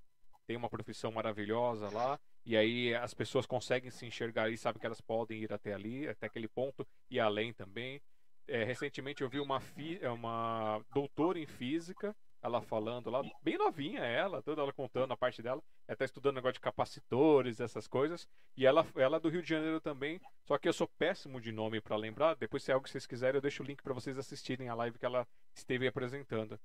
[0.48, 4.86] tem uma profissão maravilhosa lá, e aí as pessoas conseguem se enxergar e sabem que
[4.86, 8.02] elas podem ir até ali, até aquele ponto e além também.
[8.48, 9.62] É, recentemente eu vi uma,
[10.00, 15.18] é uma doutora em física, ela falando lá, bem novinha ela, toda ela contando a
[15.18, 15.62] parte dela.
[15.86, 18.26] Ela está estudando negócio de capacitores, essas coisas.
[18.56, 20.22] E ela, ela é do Rio de Janeiro também.
[20.46, 22.36] Só que eu sou péssimo de nome para lembrar.
[22.36, 24.76] Depois, se é algo que vocês quiserem, eu deixo o link para vocês assistirem a
[24.76, 26.58] live que ela esteve apresentando.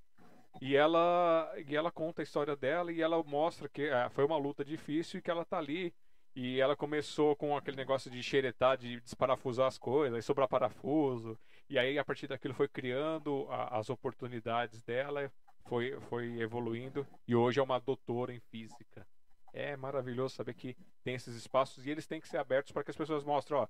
[0.61, 4.37] E ela, e ela conta a história dela e ela mostra que é, foi uma
[4.37, 5.95] luta difícil e que ela tá ali.
[6.35, 11.39] E ela começou com aquele negócio de xeretar, de desparafusar as coisas, e sobrar parafuso.
[11.69, 15.31] E aí, a partir daquilo, foi criando a, as oportunidades dela,
[15.67, 17.07] foi, foi evoluindo.
[17.29, 19.07] E hoje é uma doutora em física.
[19.53, 20.75] É maravilhoso saber que
[21.05, 23.67] tem esses espaços e eles têm que ser abertos para que as pessoas mostrem, ó,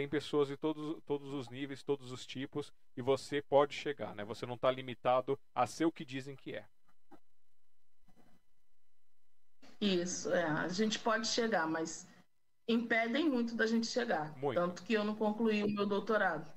[0.00, 4.24] tem pessoas de todos, todos os níveis, todos os tipos, e você pode chegar, né?
[4.24, 6.64] Você não está limitado a ser o que dizem que é.
[9.78, 10.42] Isso, é.
[10.42, 12.08] A gente pode chegar, mas
[12.66, 14.34] impedem muito da gente chegar.
[14.38, 14.58] Muito.
[14.58, 16.50] Tanto que eu não concluí o meu doutorado.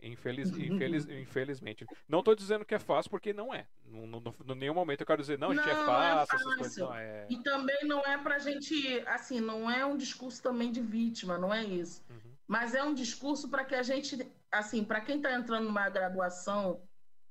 [0.00, 1.84] Infeliz, infeliz, infelizmente.
[2.08, 3.66] Não estou dizendo que é fácil, porque não é.
[3.84, 6.36] Em nenhum momento eu quero dizer, não, a gente é fácil, é fácil.
[6.36, 7.26] essas coisas não é.
[7.28, 11.52] E também não é pra gente, assim, não é um discurso também de vítima, não
[11.52, 12.02] é isso.
[12.08, 15.88] Uhum mas é um discurso para que a gente, assim, para quem está entrando numa
[15.90, 16.82] graduação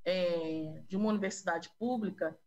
[0.05, 2.39] é, de uma universidade pública,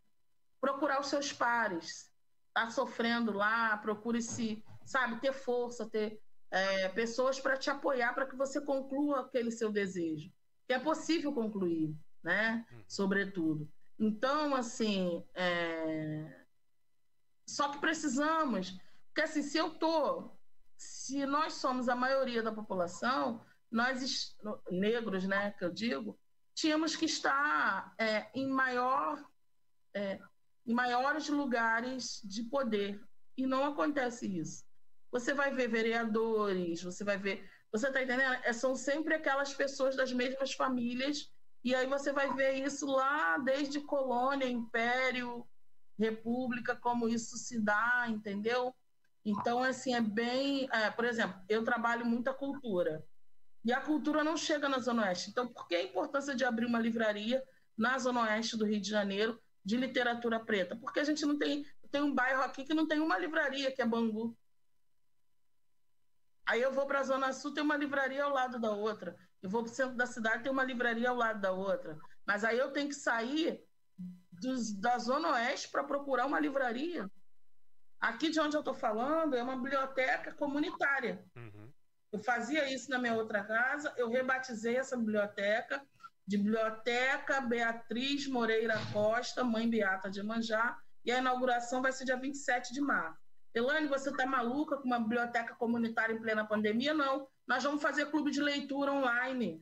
[0.60, 2.08] procurar os seus pares.
[2.48, 8.26] Está sofrendo lá, procure se, sabe, ter força, ter é, pessoas para te apoiar para
[8.26, 10.32] que você conclua aquele seu desejo.
[10.66, 11.92] Que é possível concluir,
[12.22, 12.64] né?
[12.72, 12.84] Hum.
[12.88, 13.68] Sobretudo.
[13.98, 16.44] Então, assim, é...
[17.46, 20.39] só que precisamos, porque assim, se eu estou
[20.80, 24.34] se nós somos a maioria da população, nós
[24.70, 26.18] negros, né, que eu digo,
[26.54, 29.22] tínhamos que estar é, em maior
[29.94, 30.18] é,
[30.66, 32.98] em maiores lugares de poder
[33.36, 34.64] e não acontece isso.
[35.12, 37.50] você vai ver vereadores, você vai ver.
[37.72, 38.34] Você está entendendo?
[38.44, 41.30] É, são sempre aquelas pessoas das mesmas famílias,
[41.62, 45.46] e aí você vai ver isso lá desde colônia, império,
[45.98, 48.74] república, como isso se dá, entendeu?
[49.24, 50.68] Então, assim, é bem.
[50.72, 53.04] É, por exemplo, eu trabalho muita cultura.
[53.64, 55.30] E a cultura não chega na Zona Oeste.
[55.30, 57.42] Então, por que a importância de abrir uma livraria
[57.76, 60.76] na Zona Oeste do Rio de Janeiro de literatura preta?
[60.76, 61.64] Porque a gente não tem.
[61.90, 64.36] Tem um bairro aqui que não tem uma livraria, que é Bangu.
[66.46, 69.16] Aí eu vou para a Zona Sul, tem uma livraria ao lado da outra.
[69.42, 71.98] Eu vou para o centro da cidade, tem uma livraria ao lado da outra.
[72.26, 73.62] Mas aí eu tenho que sair
[74.32, 77.10] dos, da Zona Oeste para procurar uma livraria.
[78.00, 81.24] Aqui de onde eu estou falando é uma biblioteca comunitária.
[81.36, 81.70] Uhum.
[82.12, 85.80] Eu fazia isso na minha outra casa, eu rebatizei essa biblioteca
[86.26, 92.16] de Biblioteca Beatriz Moreira Costa, Mãe Beata de Manjá, e a inauguração vai ser dia
[92.16, 93.20] 27 de março.
[93.52, 96.94] Elane, você está maluca com uma biblioteca comunitária em plena pandemia?
[96.94, 97.26] Não.
[97.46, 99.60] Nós vamos fazer clube de leitura online.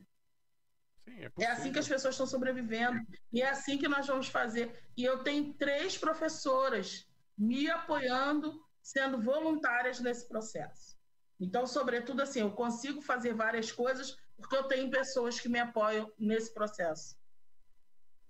[1.03, 2.99] Sim, é, é, assim que as pessoas estão sobrevivendo.
[3.33, 4.79] E é assim que nós vamos fazer.
[4.95, 7.08] E eu tenho três professoras
[7.39, 10.99] me apoiando, sendo voluntárias nesse processo.
[11.39, 16.11] Então, sobretudo, assim, eu consigo fazer várias coisas porque eu tenho pessoas que me apoiam
[16.17, 17.17] nesse processo.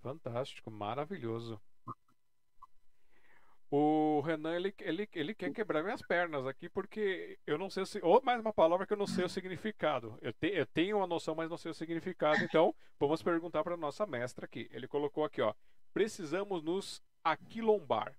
[0.00, 1.60] Fantástico, maravilhoso.
[3.72, 8.00] O Renan, ele, ele, ele quer quebrar minhas pernas aqui porque eu não sei se.
[8.02, 10.18] Ou mais uma palavra que eu não sei o significado.
[10.20, 12.42] Eu, te, eu tenho uma noção, mas não sei o significado.
[12.42, 14.68] Então, vamos perguntar para nossa mestra aqui.
[14.72, 15.54] Ele colocou aqui, ó.
[15.92, 18.16] Precisamos nos aquilombar.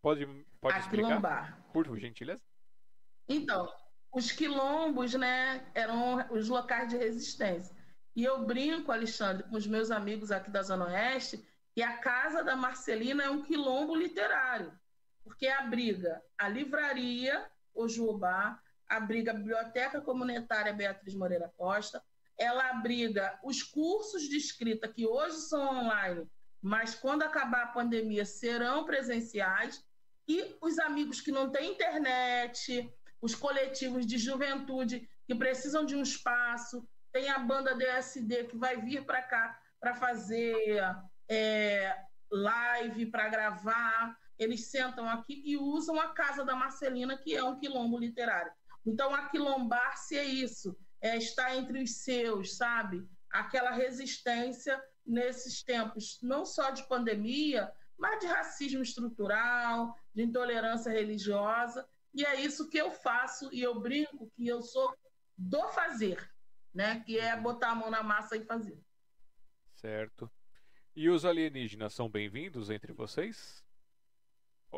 [0.00, 0.26] Pode,
[0.60, 1.62] pode explicar?
[1.72, 2.40] Por gentileza.
[3.28, 3.68] Então,
[4.12, 7.76] os quilombos, né, eram os locais de resistência.
[8.16, 12.42] E eu brinco, Alexandre, com os meus amigos aqui da Zona Oeste, que a Casa
[12.42, 14.72] da Marcelina é um quilombo literário,
[15.22, 22.02] porque abriga a livraria Ojubá, abriga a Biblioteca Comunitária Beatriz Moreira Costa,
[22.36, 26.28] ela abriga os cursos de escrita que hoje são online,
[26.60, 29.84] mas quando acabar a pandemia serão presenciais,
[30.28, 36.02] e os amigos que não têm internet, os coletivos de juventude que precisam de um
[36.02, 40.80] espaço, tem a banda DSD que vai vir para cá para fazer
[41.28, 41.96] é,
[42.30, 44.16] live, para gravar.
[44.38, 48.52] Eles sentam aqui e usam a Casa da Marcelina, que é um quilombo literário.
[48.86, 53.06] Então, aquilombar-se é isso, é estar entre os seus, sabe?
[53.30, 61.86] Aquela resistência nesses tempos, não só de pandemia, mas de racismo estrutural, de intolerância religiosa.
[62.14, 64.96] E é isso que eu faço e eu brinco que eu sou
[65.36, 66.30] do fazer,
[66.72, 67.00] né?
[67.04, 68.80] Que é botar a mão na massa e fazer.
[69.74, 70.30] Certo.
[70.94, 73.64] E os alienígenas são bem-vindos entre vocês?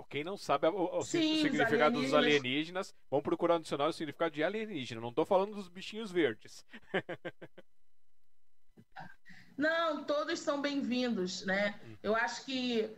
[0.09, 2.11] quem não sabe o, o Sim, significado alienígenas...
[2.11, 5.01] dos alienígenas, vamos procurar no dicionário o significado de alienígena.
[5.01, 6.64] Não estou falando dos bichinhos verdes.
[9.59, 11.81] não, todos são bem-vindos, né?
[11.83, 11.97] Uhum.
[12.03, 12.97] Eu acho que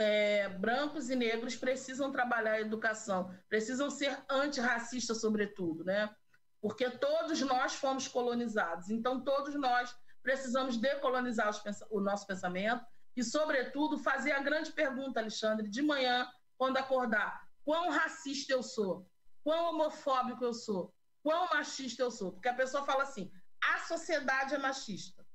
[0.00, 6.10] é, brancos e negros precisam trabalhar a educação, precisam ser antirracistas, sobretudo, né?
[6.58, 11.50] Porque todos nós fomos colonizados, então todos nós precisamos decolonizar
[11.90, 12.84] o nosso pensamento
[13.14, 16.26] e, sobretudo, fazer a grande pergunta, Alexandre, de manhã,
[16.56, 19.06] quando acordar: quão racista eu sou?
[19.44, 20.94] Quão homofóbico eu sou?
[21.22, 22.32] Quão machista eu sou?
[22.32, 23.30] Porque a pessoa fala assim:
[23.62, 25.26] a sociedade é machista.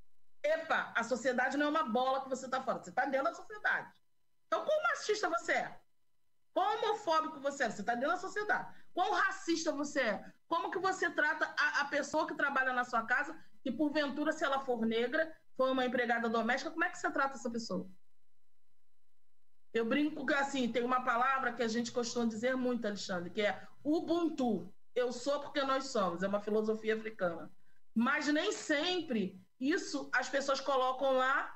[0.43, 3.33] Epa, a sociedade não é uma bola que você está fora, você está dentro da
[3.33, 4.04] sociedade.
[4.47, 5.79] Então, quão machista você é?
[6.53, 7.69] Quão homofóbico você é?
[7.69, 8.73] Você está dentro da sociedade.
[8.93, 10.33] Quão racista você é?
[10.47, 14.45] Como que você trata a, a, pessoa que trabalha na sua casa e, porventura, se
[14.45, 17.89] ela for negra, for uma empregada doméstica, como é que você trata essa pessoa?
[19.73, 23.41] Eu brinco que, assim, tem uma palavra que a gente costuma dizer muito, Alexandre, que
[23.41, 24.73] é Ubuntu.
[24.95, 26.23] Eu sou porque nós somos.
[26.23, 27.51] É uma filosofia africana.
[27.93, 31.53] Mas nem sempre isso as pessoas colocam lá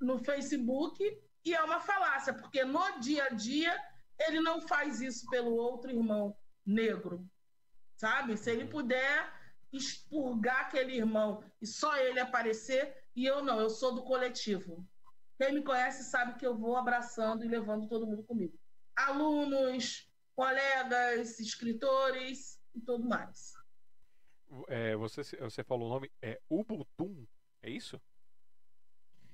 [0.00, 1.02] no Facebook
[1.44, 3.76] e é uma falácia, porque no dia a dia
[4.18, 7.28] ele não faz isso pelo outro irmão negro,
[7.96, 8.36] sabe?
[8.36, 9.32] Se ele puder
[9.72, 14.86] expurgar aquele irmão e só ele aparecer, e eu não, eu sou do coletivo.
[15.38, 18.56] Quem me conhece sabe que eu vou abraçando e levando todo mundo comigo.
[18.94, 23.52] Alunos, colegas, escritores e tudo mais.
[24.68, 27.26] É, você, você falou o nome, é Ubuntu,
[27.62, 28.00] é isso?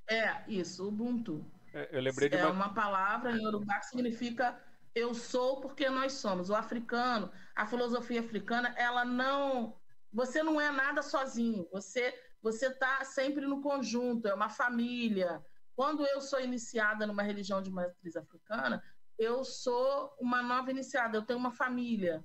[0.09, 1.45] É, isso, Ubuntu.
[1.73, 2.49] É, eu lembrei de é uma...
[2.49, 4.61] É uma palavra em Urubá que significa
[4.95, 6.51] eu sou porque nós somos.
[6.51, 9.77] O africano, a filosofia africana, ela não.
[10.13, 11.69] Você não é nada sozinho.
[11.73, 14.29] Você você está sempre no conjunto.
[14.29, 15.45] É uma família.
[15.75, 18.83] Quando eu sou iniciada numa religião de matriz africana,
[19.19, 22.25] eu sou uma nova iniciada, eu tenho uma família,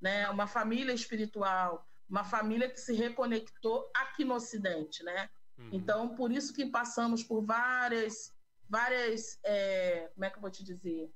[0.00, 0.28] né?
[0.30, 5.28] Uma família espiritual, uma família que se reconectou aqui no Ocidente, né?
[5.58, 5.68] Uhum.
[5.72, 8.32] Então, por isso que passamos por várias,
[8.68, 11.12] várias, é, como é que eu vou te dizer?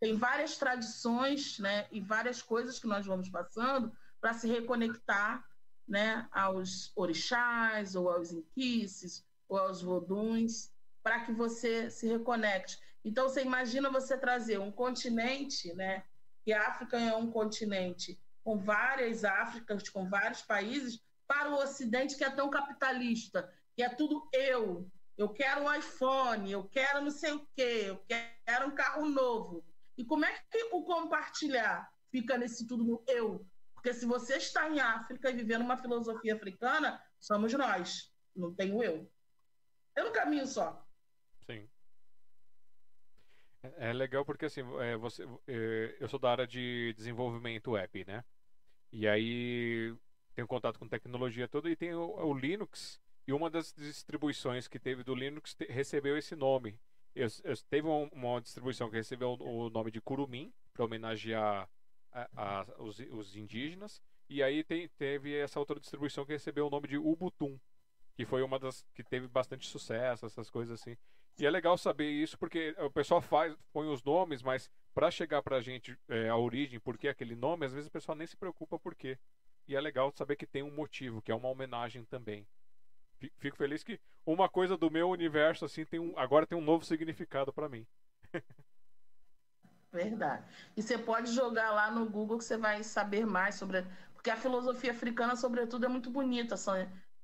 [0.00, 1.86] Tem várias tradições, né?
[1.92, 5.44] E várias coisas que nós vamos passando para se reconectar,
[5.86, 6.26] né?
[6.32, 10.72] Aos orixás ou aos inquices ou aos voduns,
[11.02, 12.78] para que você se reconecte.
[13.04, 16.04] Então, você imagina você trazer um continente, né?
[16.44, 22.16] Que a África é um continente com várias Áfricas, com vários países, para o Ocidente
[22.16, 24.90] que é tão capitalista, que é tudo eu.
[25.20, 29.62] Eu quero um iPhone, eu quero não sei o quê, eu quero um carro novo.
[29.94, 33.46] E como é que o compartilhar fica nesse tudo no eu?
[33.74, 38.72] Porque se você está em África e vivendo uma filosofia africana, somos nós, não tem
[38.72, 39.12] o eu.
[39.94, 40.82] É um caminho só.
[41.44, 41.68] Sim.
[43.62, 48.24] É, é legal porque assim, é, você, eu sou da área de desenvolvimento web, né?
[48.90, 49.94] E aí
[50.34, 54.78] tenho contato com tecnologia toda e tem o, o Linux e uma das distribuições que
[54.78, 56.78] teve do Linux te, recebeu esse nome.
[57.14, 61.68] Eu, eu, teve uma, uma, distribuição que recebeu o, o nome de Curumim para homenagear
[62.12, 66.70] a, a, os, os, indígenas e aí tem, teve essa outra distribuição que recebeu o
[66.70, 67.60] nome de Ubuntu,
[68.14, 70.96] que foi uma das que teve bastante sucesso, essas coisas assim.
[71.38, 75.42] E é legal saber isso porque o pessoal faz, põe os nomes, mas para chegar
[75.42, 78.26] para a gente é, a origem, por que aquele nome, às vezes o pessoal nem
[78.26, 79.18] se preocupa por quê.
[79.66, 82.46] E é legal saber que tem um motivo, que é uma homenagem também.
[83.38, 86.84] Fico feliz que uma coisa do meu universo assim tem um, agora tem um novo
[86.84, 87.86] significado para mim.
[89.92, 90.44] Verdade.
[90.76, 93.84] E você pode jogar lá no Google que você vai saber mais sobre.
[94.14, 96.56] Porque a filosofia africana, sobretudo, é muito bonita.
[96.56, 96.74] São...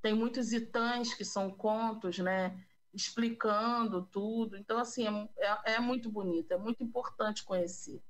[0.02, 2.60] Tem muitos itãs que são contos, né?
[2.96, 4.56] explicando tudo.
[4.56, 8.02] Então, assim, é, é, é muito bonito, é muito importante conhecer.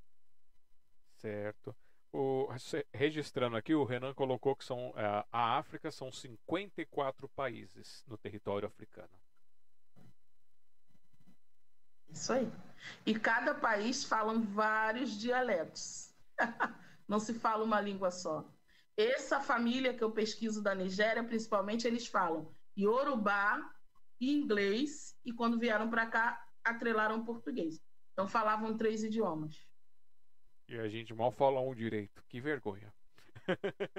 [1.18, 1.74] Certo.
[2.18, 2.48] O,
[2.94, 8.66] registrando aqui, o Renan colocou que são é, a África são 54 países no território
[8.66, 9.10] africano.
[12.08, 12.50] Isso aí.
[13.04, 16.14] E cada país fala vários dialetos.
[17.06, 18.50] Não se fala uma língua só.
[18.96, 23.60] Essa família que eu pesquiso da Nigéria, principalmente, eles falam Yorubá,
[24.18, 27.78] inglês e quando vieram para cá atrelaram português.
[28.14, 29.68] Então falavam três idiomas.
[30.68, 32.22] E a gente mal fala um direito.
[32.28, 32.92] Que vergonha.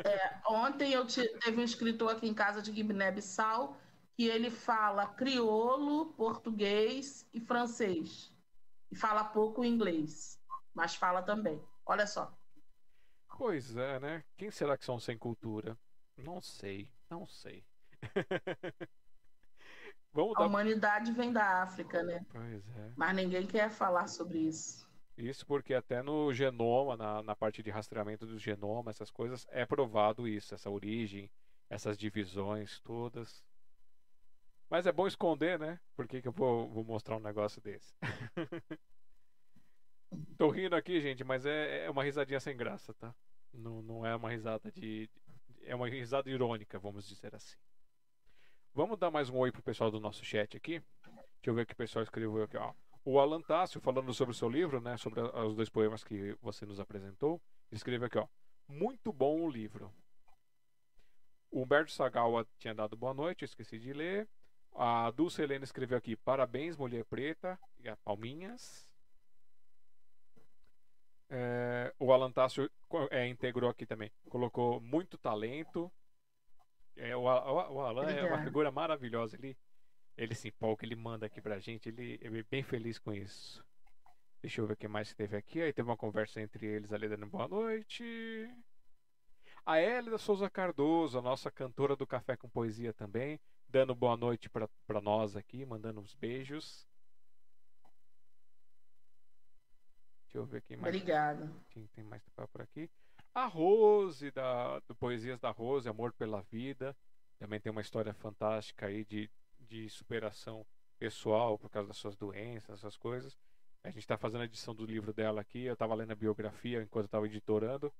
[0.03, 3.77] É, ontem eu te, teve um escritor aqui em casa de Guiné-Bissau
[4.13, 8.33] que ele fala crioulo, português e francês.
[8.91, 10.39] E fala pouco inglês,
[10.73, 11.61] mas fala também.
[11.85, 12.35] Olha só.
[13.37, 14.23] Pois é, né?
[14.35, 15.77] Quem será que são sem cultura?
[16.17, 17.63] Não sei, não sei.
[20.11, 20.47] Vamos a dar...
[20.47, 22.25] humanidade vem da África, né?
[22.29, 22.91] Pois é.
[22.95, 24.86] Mas ninguém quer falar sobre isso.
[25.17, 29.65] Isso porque até no genoma, na, na parte de rastreamento do genoma, essas coisas, é
[29.65, 31.29] provado isso, essa origem,
[31.69, 33.43] essas divisões todas.
[34.69, 35.79] Mas é bom esconder, né?
[35.95, 37.95] Por que, que eu vou, vou mostrar um negócio desse?
[40.37, 43.13] Tô rindo aqui, gente, mas é, é uma risadinha sem graça, tá?
[43.51, 45.09] Não, não é uma risada de.
[45.63, 47.57] É uma risada irônica, vamos dizer assim.
[48.73, 50.79] Vamos dar mais um oi pro pessoal do nosso chat aqui.
[51.03, 52.73] Deixa eu ver o que o pessoal escreveu aqui, ó.
[53.09, 54.97] O Alan Tássio, falando sobre o seu livro, né?
[54.97, 57.41] Sobre os dois poemas que você nos apresentou.
[57.71, 58.27] Escreve aqui, ó.
[58.67, 59.93] Muito bom o livro.
[61.49, 64.27] O Humberto Sagawa tinha dado boa noite, esqueci de ler.
[64.75, 67.57] A Dulce Helena escreveu aqui: Parabéns, mulher preta.
[67.79, 68.93] E a palminhas.
[71.29, 72.69] É, o Alan Tássio
[73.09, 74.11] é, integrou aqui também.
[74.27, 75.89] Colocou muito talento.
[76.97, 79.37] É, o, o, o Alan é uma figura maravilhosa.
[79.37, 79.57] Ele,
[80.17, 81.89] ele se empolga, ele manda aqui pra gente.
[81.89, 83.63] Ele, ele é bem feliz com isso.
[84.41, 85.61] Deixa eu ver o que mais teve aqui.
[85.61, 88.03] Aí teve uma conversa entre eles ali dando boa noite.
[89.63, 94.49] A Hélida Souza Cardoso, a nossa cantora do Café com Poesia também, dando boa noite
[94.49, 96.87] para nós aqui, mandando uns beijos.
[100.23, 100.95] Deixa eu ver quem mais.
[100.95, 101.51] Obrigada.
[101.69, 102.89] Quem tem mais por aqui?
[103.33, 106.95] A Rose, da, do Poesias da Rose, Amor pela Vida.
[107.37, 109.29] Também tem uma história fantástica aí de,
[109.67, 110.65] de superação
[110.97, 113.37] pessoal por causa das suas doenças, essas coisas.
[113.83, 115.63] A gente está fazendo a edição do livro dela aqui.
[115.63, 117.93] Eu estava lendo a biografia enquanto estava editorando.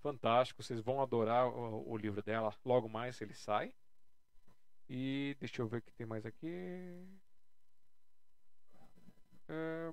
[0.00, 2.54] Fantástico, vocês vão adorar o, o, livro dela.
[2.64, 3.74] Logo mais ele sai.
[4.88, 7.06] E deixa eu ver o que tem mais aqui.
[9.48, 9.92] É...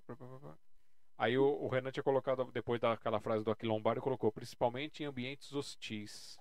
[1.18, 5.52] Aí o, o, Renan tinha colocado, depois daquela frase do Aquilombar, colocou, principalmente em ambientes
[5.52, 6.40] hostis.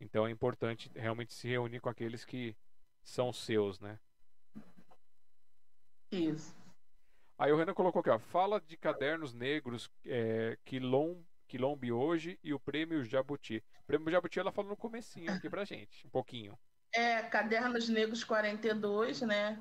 [0.00, 2.56] Então é importante realmente se reunir com aqueles que
[3.04, 3.98] são seus, né?
[6.10, 6.54] Isso.
[7.38, 8.18] Aí o Renan colocou aqui, ó.
[8.18, 13.62] Fala de cadernos negros, é, Quilom, Quilombe hoje e o prêmio Jabuti.
[13.82, 16.58] O prêmio Jabuti ela falou no comecinho aqui pra gente, um pouquinho.
[16.94, 19.60] É, Cadernos Negros 42, né?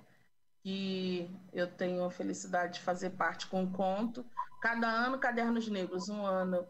[0.61, 4.25] Que eu tenho a felicidade de fazer parte com o conto.
[4.61, 6.09] Cada ano, Cadernos Negros.
[6.09, 6.65] Um ano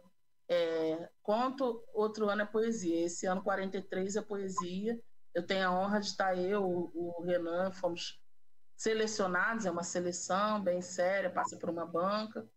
[0.47, 3.05] é conto, outro ano é poesia.
[3.05, 4.99] Esse ano, 43, é poesia.
[5.33, 8.21] Eu tenho a honra de estar eu, o Renan, fomos
[8.75, 12.47] selecionados, é uma seleção bem séria, passa por uma banca.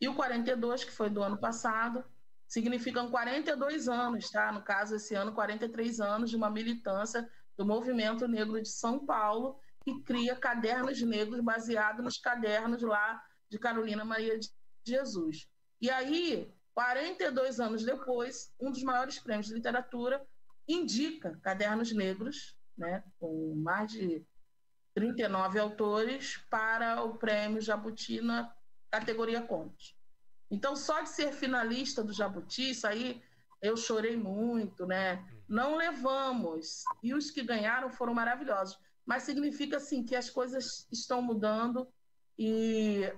[0.00, 2.04] E o 42, que foi do ano passado,
[2.46, 4.52] significam 42 anos, tá?
[4.52, 9.58] No caso, esse ano, 43 anos de uma militância do Movimento Negro de São Paulo,
[9.82, 14.50] que cria cadernos negros baseados nos cadernos lá de Carolina Maria de
[14.84, 15.48] Jesus.
[15.80, 20.26] E aí, 42 anos depois, um dos maiores prêmios de literatura
[20.68, 24.24] indica cadernos negros, né, com mais de
[24.94, 28.52] 39 autores, para o prêmio Jabuti na
[28.90, 29.96] categoria contos.
[30.50, 33.22] Então, só de ser finalista do Jabuti, isso aí
[33.60, 35.26] eu chorei muito, né?
[35.48, 36.84] Não levamos.
[37.02, 38.78] E os que ganharam foram maravilhosos.
[39.04, 41.88] Mas significa, assim, que as coisas estão mudando
[42.38, 43.12] e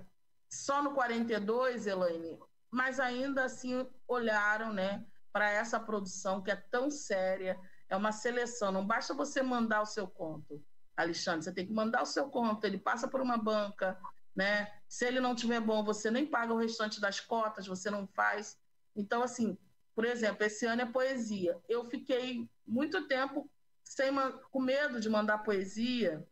[0.49, 2.39] só no 42, Elaine,
[2.71, 8.71] mas ainda assim olharam, né, para essa produção que é tão séria, é uma seleção,
[8.71, 10.63] não basta você mandar o seu conto,
[10.95, 13.97] Alexandre, você tem que mandar o seu conto, ele passa por uma banca,
[14.35, 14.71] né?
[14.87, 18.59] Se ele não tiver bom, você nem paga o restante das cotas, você não faz.
[18.95, 19.57] Então, assim,
[19.95, 21.57] por exemplo, esse ano é poesia.
[21.67, 23.49] Eu fiquei muito tempo
[23.83, 24.11] sem
[24.51, 26.27] com medo de mandar poesia.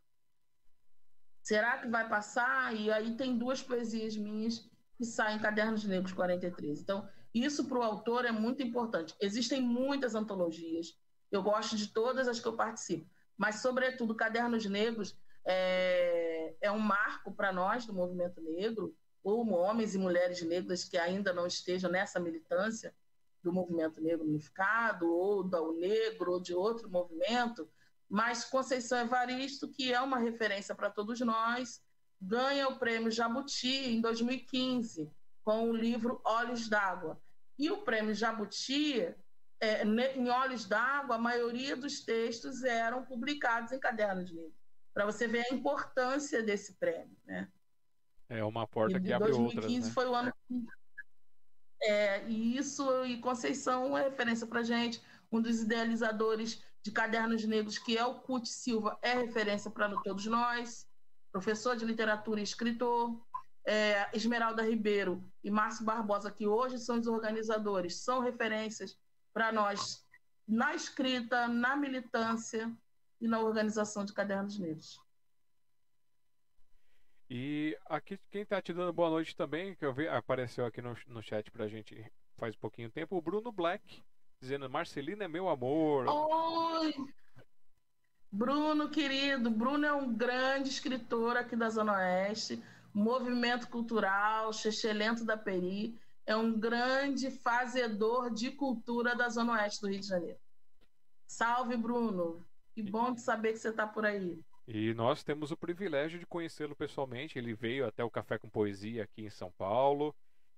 [1.42, 2.76] Será que vai passar?
[2.76, 6.82] E aí tem duas poesias minhas que saem em Cadernos Negros 43.
[6.82, 7.08] Então,
[7.44, 9.16] isso para o autor é muito importante.
[9.22, 10.98] Existem muitas antologias,
[11.32, 15.16] eu gosto de todas as que eu participo, mas, sobretudo, Cadernos Negros
[15.46, 20.98] é, é um marco para nós do movimento negro, ou homens e mulheres negras que
[20.98, 22.96] ainda não estejam nessa militância
[23.44, 27.70] do movimento negro unificado, ou do negro, ou de outro movimento,
[28.10, 31.82] mas Conceição Evaristo, que é uma referência para todos nós,
[32.22, 35.12] ganha o prêmio Jabuti em 2015
[35.44, 37.22] com o livro Olhos d'Água.
[37.58, 39.14] E o prêmio Jabuti,
[39.60, 44.54] é, em Olhos d'Água, a maioria dos textos eram publicados em cadernos livros,
[44.94, 47.18] para você ver a importância desse prêmio.
[47.26, 47.48] Né?
[48.30, 49.88] É uma porta e que abre 2015 outras.
[49.88, 49.94] Né?
[49.94, 50.34] foi o ano.
[51.82, 55.02] É, e isso, e Conceição é referência para gente.
[55.32, 60.26] Um dos idealizadores de Cadernos Negros, que é o Cut Silva, é referência para todos
[60.26, 60.88] nós.
[61.32, 63.22] Professor de literatura e escritor
[63.68, 68.98] é, Esmeralda Ribeiro e Márcio Barbosa, que hoje são os organizadores, são referências
[69.34, 70.08] para nós
[70.48, 72.72] na escrita, na militância
[73.20, 75.02] e na organização de cadernos negros.
[77.30, 80.96] E aqui quem está te dando boa noite também, que eu vi, apareceu aqui no,
[81.06, 84.02] no chat para a gente faz um pouquinho tempo, o Bruno Black,
[84.40, 86.08] dizendo Marcelina é meu amor.
[86.08, 86.94] Oi!
[88.32, 95.38] Bruno, querido, Bruno é um grande escritor aqui da Zona Oeste movimento cultural, Chechelento da
[95.38, 100.40] Peri, é um grande fazedor de cultura da Zona Oeste do Rio de Janeiro.
[101.26, 102.46] Salve, Bruno!
[102.74, 104.40] Que bom de saber que você está por aí.
[104.68, 107.40] E nós temos o privilégio de conhecê-lo pessoalmente.
[107.40, 110.14] Ele veio até o Café com Poesia aqui em São Paulo,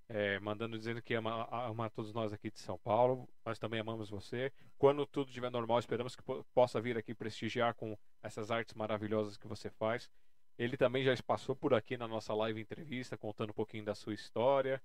[0.07, 3.29] é, mandando dizendo que ama, ama todos nós aqui de São Paulo.
[3.45, 4.51] Nós também amamos você.
[4.77, 6.23] Quando tudo estiver normal, esperamos que
[6.53, 10.09] possa vir aqui prestigiar com essas artes maravilhosas que você faz.
[10.59, 14.13] Ele também já passou por aqui na nossa live entrevista, contando um pouquinho da sua
[14.13, 14.81] história.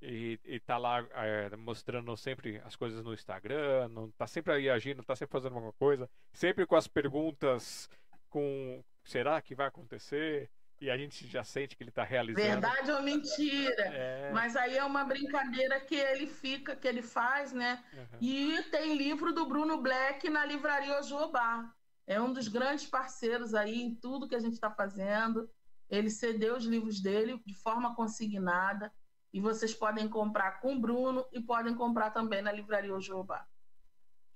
[0.00, 5.02] E, está lá é, mostrando sempre as coisas no Instagram, não, tá sempre aí agindo,
[5.02, 7.90] tá sempre fazendo alguma coisa, sempre com as perguntas
[8.30, 10.48] com será que vai acontecer?
[10.80, 12.42] E a gente já sente que ele está realizando.
[12.42, 13.82] Verdade ou mentira?
[13.88, 14.30] É...
[14.32, 17.84] Mas aí é uma brincadeira que ele fica, que ele faz, né?
[17.92, 18.18] Uhum.
[18.20, 21.70] E tem livro do Bruno Black na livraria Ojobá
[22.06, 25.48] é um dos grandes parceiros aí em tudo que a gente está fazendo.
[25.88, 28.92] Ele cedeu os livros dele de forma consignada
[29.32, 33.46] e vocês podem comprar com o Bruno e podem comprar também na livraria Ojobá.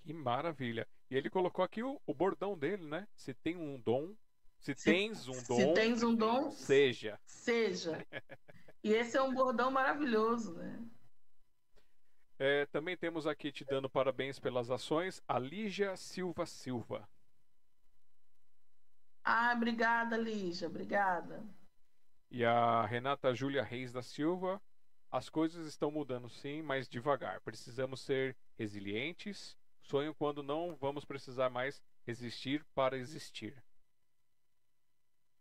[0.02, 0.86] Que maravilha!
[1.10, 3.06] E ele colocou aqui o, o, bordão dele, né?
[3.14, 4.14] Se tem um dom,
[4.58, 7.18] se, se tens um dom, se tens um dom, seja.
[7.24, 8.06] Seja.
[8.82, 10.82] e esse é um bordão maravilhoso, né?
[12.38, 17.08] É, também temos aqui te dando parabéns pelas ações, a Lígia Silva Silva.
[19.24, 21.42] Ah, obrigada, Lígia, obrigada.
[22.30, 24.60] E a Renata Júlia Reis da Silva.
[25.10, 27.40] As coisas estão mudando sim, mas devagar.
[27.40, 29.56] Precisamos ser resilientes.
[29.80, 33.62] Sonho quando não vamos precisar mais resistir para existir.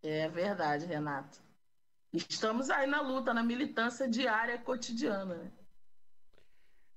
[0.01, 1.39] É verdade, Renata.
[2.13, 5.35] estamos aí na luta, na militância diária, cotidiana.
[5.35, 5.51] Né?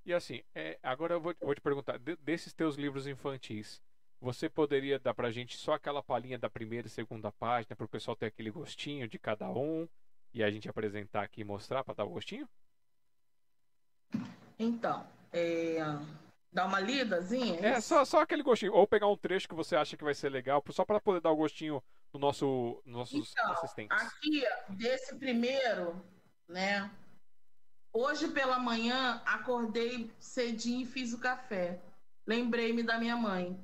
[0.05, 3.83] E assim, é, agora eu vou, vou te perguntar, de, desses teus livros infantis,
[4.21, 7.89] você poderia dar pra gente só aquela palhinha da primeira e segunda página para o
[7.89, 9.89] pessoal ter aquele gostinho de cada um
[10.33, 12.49] e a gente apresentar aqui e mostrar para dar o gostinho?
[14.59, 15.79] Então, é,
[16.53, 17.61] dar uma lidazinha?
[17.61, 18.73] É, só, só aquele gostinho.
[18.73, 21.31] Ou pegar um trecho que você acha que vai ser legal, só para poder dar
[21.31, 21.83] o gostinho
[22.13, 23.97] no nosso, nossos então, assistentes.
[23.97, 26.03] Aqui, desse primeiro,
[26.49, 26.91] né?
[27.93, 31.81] Hoje pela manhã acordei cedinho e fiz o café.
[32.27, 33.59] Lembrei-me da minha mãe.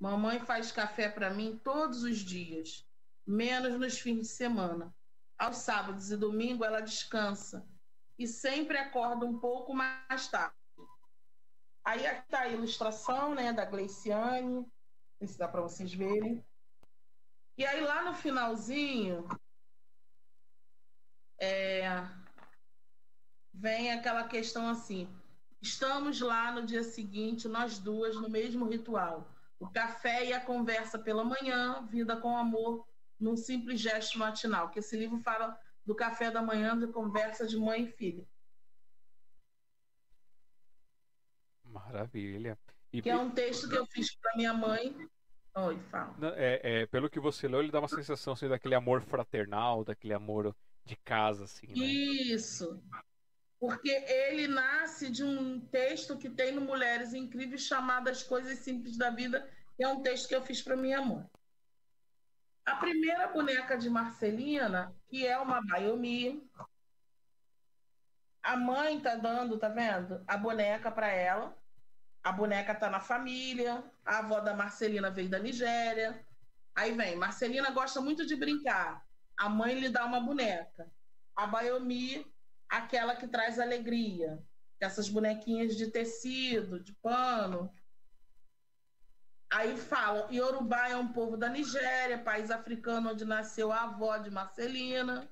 [0.00, 2.88] Mamãe faz café para mim todos os dias,
[3.26, 4.94] menos nos fins de semana.
[5.38, 7.68] Aos sábados e domingo ela descansa
[8.18, 10.54] e sempre acorda um pouco mais tarde.
[11.84, 14.66] Aí está a ilustração né, da Gleiciane,
[15.22, 16.42] se dá para vocês verem.
[17.58, 19.28] E aí lá no finalzinho,
[21.38, 22.08] é,
[23.52, 25.06] vem aquela questão assim:
[25.60, 29.28] estamos lá no dia seguinte, nós duas, no mesmo ritual.
[29.60, 32.88] O café e a conversa pela manhã, vida com amor,
[33.20, 34.70] num simples gesto matinal.
[34.70, 38.26] Que esse livro fala do café da manhã, de conversa de mãe e filha.
[41.62, 42.58] Maravilha.
[42.90, 43.02] E...
[43.02, 44.96] Que é um texto que eu fiz para minha mãe.
[45.54, 46.16] Oi, fala.
[46.36, 50.14] É, é, pelo que você leu, ele dá uma sensação assim, daquele amor fraternal, daquele
[50.14, 50.56] amor
[50.86, 51.66] de casa, assim.
[51.66, 51.74] Né?
[51.74, 52.82] Isso
[53.60, 58.96] porque ele nasce de um texto que tem no Mulheres Incríveis chamado As Coisas Simples
[58.96, 59.46] da Vida,
[59.76, 61.28] que é um texto que eu fiz para minha mãe.
[62.64, 66.42] A primeira boneca de Marcelina, que é uma Bayomi,
[68.42, 70.24] a mãe tá dando, tá vendo?
[70.26, 71.54] A boneca para ela.
[72.22, 73.84] A boneca tá na família.
[74.04, 76.24] A avó da Marcelina veio da Nigéria.
[76.74, 79.04] Aí vem, Marcelina gosta muito de brincar.
[79.38, 80.90] A mãe lhe dá uma boneca.
[81.36, 82.24] A Bayomi
[82.70, 84.42] aquela que traz alegria.
[84.80, 87.70] Essas bonequinhas de tecido, de pano.
[89.52, 94.30] Aí fala, Yorubá é um povo da Nigéria, país africano onde nasceu a avó de
[94.30, 95.28] Marcelina.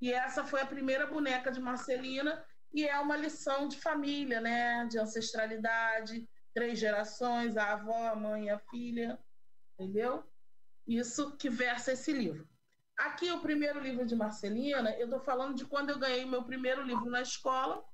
[0.00, 4.86] E essa foi a primeira boneca de Marcelina e é uma lição de família, né?
[4.86, 9.18] De ancestralidade, três gerações, a avó, a mãe a filha,
[9.78, 10.22] entendeu?
[10.86, 12.46] Isso que versa esse livro.
[12.96, 16.82] Aqui, o primeiro livro de Marcelina, eu estou falando de quando eu ganhei meu primeiro
[16.82, 17.84] livro na escola.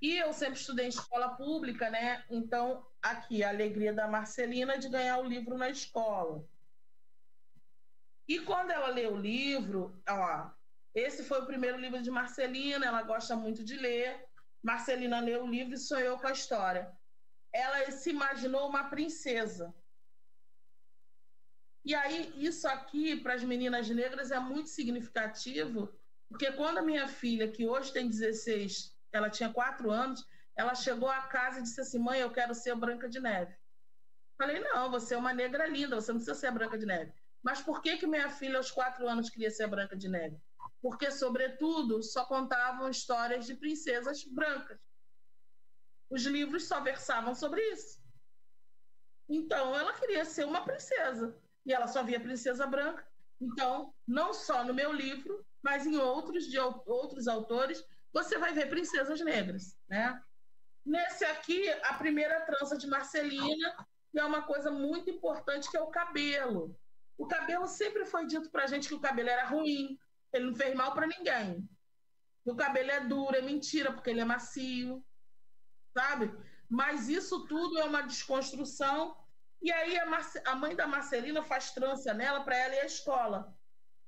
[0.00, 2.22] E eu sempre estudei em escola pública, né?
[2.28, 6.46] Então, aqui, a alegria da Marcelina de ganhar o livro na escola.
[8.28, 10.50] E quando ela lê o livro, ó,
[10.94, 14.28] esse foi o primeiro livro de Marcelina, ela gosta muito de ler.
[14.62, 16.90] Marcelina leu o livro e sonhou com a história.
[17.52, 19.74] Ela se imaginou uma princesa.
[21.84, 25.94] E aí, isso aqui, para as meninas negras, é muito significativo,
[26.30, 31.10] porque quando a minha filha, que hoje tem 16, ela tinha 4 anos, ela chegou
[31.10, 33.54] à casa e disse assim: Mãe, eu quero ser Branca de Neve.
[34.38, 37.12] Falei: Não, você é uma negra linda, você não precisa ser Branca de Neve.
[37.42, 40.40] Mas por que, que minha filha, aos 4 anos, queria ser Branca de Neve?
[40.80, 44.80] Porque, sobretudo, só contavam histórias de princesas brancas.
[46.08, 48.02] Os livros só versavam sobre isso.
[49.28, 53.06] Então, ela queria ser uma princesa e ela só via Princesa Branca.
[53.40, 58.68] Então, não só no meu livro, mas em outros de outros autores, você vai ver
[58.68, 60.20] princesas negras, né?
[60.84, 63.74] Nesse aqui, a primeira trança de Marcelina,
[64.12, 66.78] que é uma coisa muito importante, que é o cabelo.
[67.16, 69.98] O cabelo sempre foi dito para a gente que o cabelo era ruim,
[70.32, 71.68] ele não fez mal para ninguém.
[72.44, 75.04] O cabelo é duro, é mentira, porque ele é macio,
[75.96, 76.30] sabe?
[76.68, 79.16] Mas isso tudo é uma desconstrução
[79.60, 80.40] e aí a, Marce...
[80.44, 83.56] a mãe da Marcelina faz trança nela para ela ir à escola.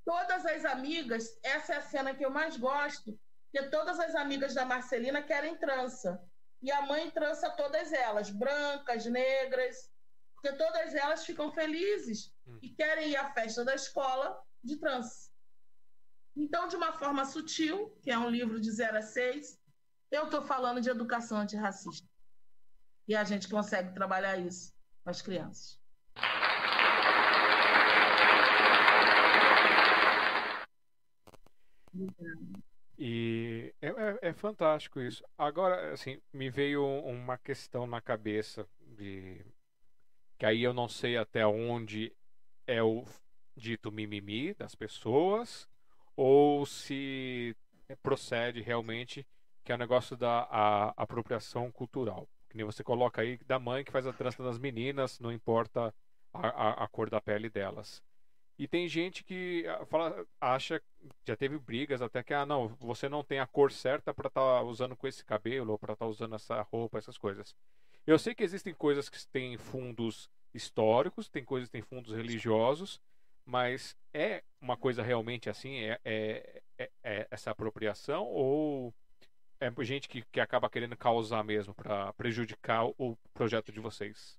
[0.04, 3.18] Todas as amigas, essa é a cena que eu mais gosto,
[3.50, 6.22] que todas as amigas da Marcelina querem trança.
[6.62, 9.90] E a mãe trança todas elas, brancas, negras,
[10.34, 12.58] porque todas elas ficam felizes hum.
[12.62, 15.30] e querem ir à festa da escola de trança.
[16.36, 19.58] Então, de uma forma sutil, que é um livro de 0 a 6,
[20.10, 22.06] eu estou falando de educação antirracista.
[23.08, 24.75] E a gente consegue trabalhar isso
[25.06, 25.78] com as crianças.
[32.98, 35.22] E é, é, é, fantástico isso.
[35.38, 39.46] Agora, assim, me veio uma questão na cabeça de
[40.36, 42.12] que aí eu não sei até onde
[42.66, 43.04] é o
[43.56, 45.68] dito mimimi das pessoas
[46.16, 47.56] ou se
[48.02, 49.24] procede realmente
[49.64, 52.28] que é o negócio da apropriação cultural.
[52.56, 55.94] Que nem você coloca aí da mãe que faz a trança das meninas, não importa
[56.32, 58.02] a, a, a cor da pele delas.
[58.58, 60.82] E tem gente que ah, fala, acha,
[61.26, 64.40] já teve brigas até que, ah, não, você não tem a cor certa para estar
[64.40, 67.54] tá usando com esse cabelo, ou para estar tá usando essa roupa, essas coisas.
[68.06, 73.02] Eu sei que existem coisas que têm fundos históricos, tem coisas que têm fundos religiosos,
[73.44, 75.80] mas é uma coisa realmente assim?
[75.80, 78.24] É, é, é, é essa apropriação?
[78.24, 78.94] Ou
[79.60, 84.38] é gente que, que acaba querendo causar mesmo para prejudicar o projeto de vocês?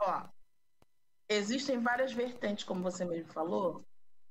[0.00, 0.28] Ó,
[1.28, 3.84] existem várias vertentes, como você mesmo falou.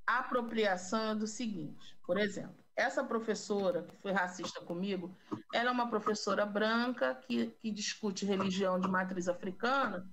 [0.06, 5.14] A apropriação é do seguinte, por exemplo, essa professora que foi racista comigo,
[5.54, 10.10] ela é uma professora branca que, que discute religião de matriz africana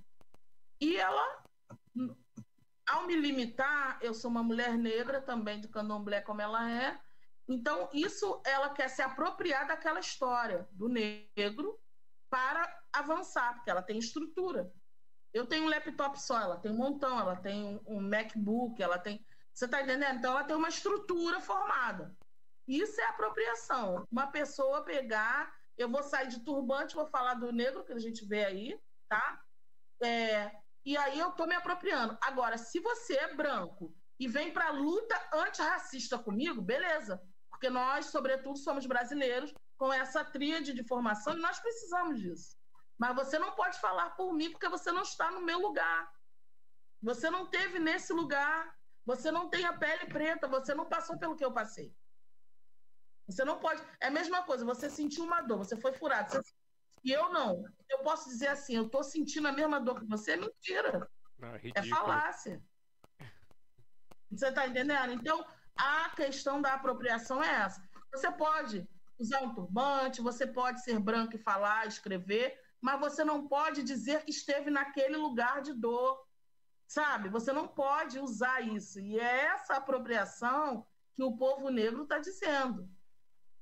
[0.81, 1.43] e ela,
[2.89, 6.99] ao me limitar, eu sou uma mulher negra também de candomblé como ela é,
[7.49, 11.79] então isso ela quer se apropriar daquela história do negro
[12.31, 14.73] para avançar, porque ela tem estrutura.
[15.33, 19.25] Eu tenho um laptop só, ela tem um montão, ela tem um MacBook, ela tem.
[19.53, 20.19] Você está entendendo?
[20.19, 22.17] Então ela tem uma estrutura formada.
[22.67, 24.07] Isso é apropriação.
[24.11, 28.25] Uma pessoa pegar, eu vou sair de turbante, vou falar do negro que a gente
[28.25, 29.43] vê aí, tá?
[30.03, 30.51] É,
[30.85, 32.17] e aí eu tô me apropriando.
[32.21, 37.23] Agora, se você é branco e vem para luta antirracista comigo, beleza.
[37.65, 42.59] Porque nós, sobretudo, somos brasileiros com essa tríade de formação e nós precisamos disso.
[42.99, 46.13] Mas você não pode falar por mim porque você não está no meu lugar.
[47.01, 48.71] Você não teve nesse lugar.
[49.07, 50.47] Você não tem a pele preta.
[50.47, 51.97] Você não passou pelo que eu passei.
[53.27, 53.83] Você não pode.
[53.99, 54.63] É a mesma coisa.
[54.67, 55.57] Você sentiu uma dor.
[55.57, 56.33] Você foi furado.
[56.33, 56.55] Você...
[57.03, 57.65] E eu não.
[57.89, 60.33] Eu posso dizer assim: eu estou sentindo a mesma dor que você.
[60.33, 61.11] É mentira.
[61.39, 62.63] Não, é, é falácia.
[64.31, 65.15] Você está entendendo?
[65.15, 65.43] Então,
[65.77, 67.83] a questão da apropriação é essa.
[68.13, 68.89] Você pode
[69.19, 74.25] usar um turbante, você pode ser branco e falar, escrever, mas você não pode dizer
[74.25, 76.23] que esteve naquele lugar de dor,
[76.87, 77.29] sabe?
[77.29, 79.01] Você não pode usar isso.
[79.01, 82.89] E é essa apropriação que o povo negro está dizendo.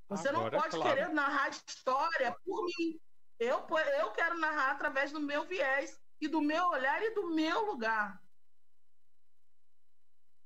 [0.09, 0.97] Você Agora, não pode claro.
[0.97, 3.01] querer narrar história por mim.
[3.39, 3.66] Eu,
[3.98, 8.22] eu quero narrar através do meu viés e do meu olhar e do meu lugar.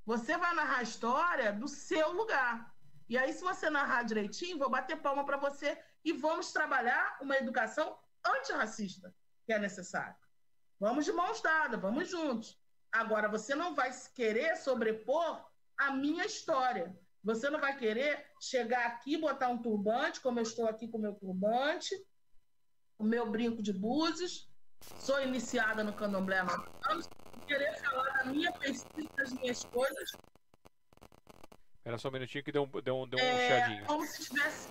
[0.07, 2.73] Você vai narrar a história do seu lugar.
[3.09, 7.37] E aí, se você narrar direitinho, vou bater palma para você e vamos trabalhar uma
[7.37, 9.13] educação antirracista
[9.45, 10.15] que é necessário.
[10.79, 12.57] Vamos de mãos dadas, vamos juntos.
[12.93, 15.45] Agora, você não vai querer sobrepor
[15.77, 16.97] a minha história.
[17.25, 21.01] Você não vai querer chegar aqui, botar um turbante, como eu estou aqui com o
[21.01, 21.95] meu turbante,
[22.97, 24.49] o meu brinco de búzios.
[25.01, 27.09] Sou iniciada no candomblé há anos.
[27.47, 30.11] Querer falar da minha pesquisa, das minhas coisas.
[31.85, 33.87] Era só um minutinho que deu um, deu um, deu um é, chiadinho.
[33.87, 34.69] Como se tivesse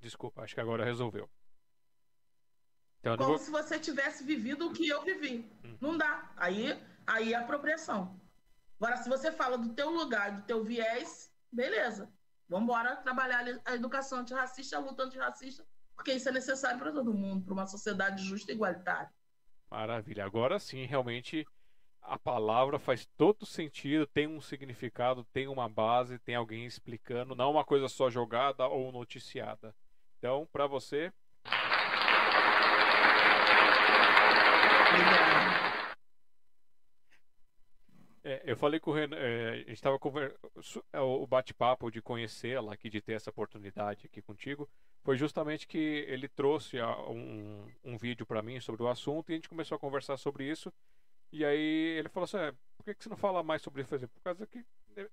[0.00, 1.28] Desculpa, acho que agora resolveu.
[3.00, 3.38] Então, Como vou...
[3.38, 5.50] se você tivesse vivido o que eu vivi.
[5.64, 5.76] Hum.
[5.80, 6.32] Não dá.
[6.36, 8.20] Aí, aí é apropriação.
[8.80, 12.12] Agora, se você fala do teu lugar, do teu viés, beleza.
[12.48, 15.66] Vamos embora trabalhar a educação antirracista, a luta antirracista,
[16.00, 19.10] porque isso é necessário para todo mundo, para uma sociedade justa e igualitária.
[19.70, 20.24] Maravilha.
[20.24, 21.46] Agora sim, realmente
[22.00, 27.50] a palavra faz todo sentido, tem um significado, tem uma base, tem alguém explicando, não
[27.50, 29.74] uma coisa só jogada ou noticiada.
[30.18, 31.12] Então, para você.
[38.24, 39.96] É, eu falei com o Renan, é, a gente estava
[40.92, 44.68] é, o bate-papo de conhecê-la aqui, de ter essa oportunidade aqui contigo,
[45.04, 49.36] foi justamente que ele trouxe um, um vídeo para mim sobre o assunto e a
[49.36, 50.72] gente começou a conversar sobre isso.
[51.30, 53.96] E aí ele falou assim: é, por que, que você não fala mais sobre isso?
[53.96, 54.66] Por causa que
[54.96, 55.06] né,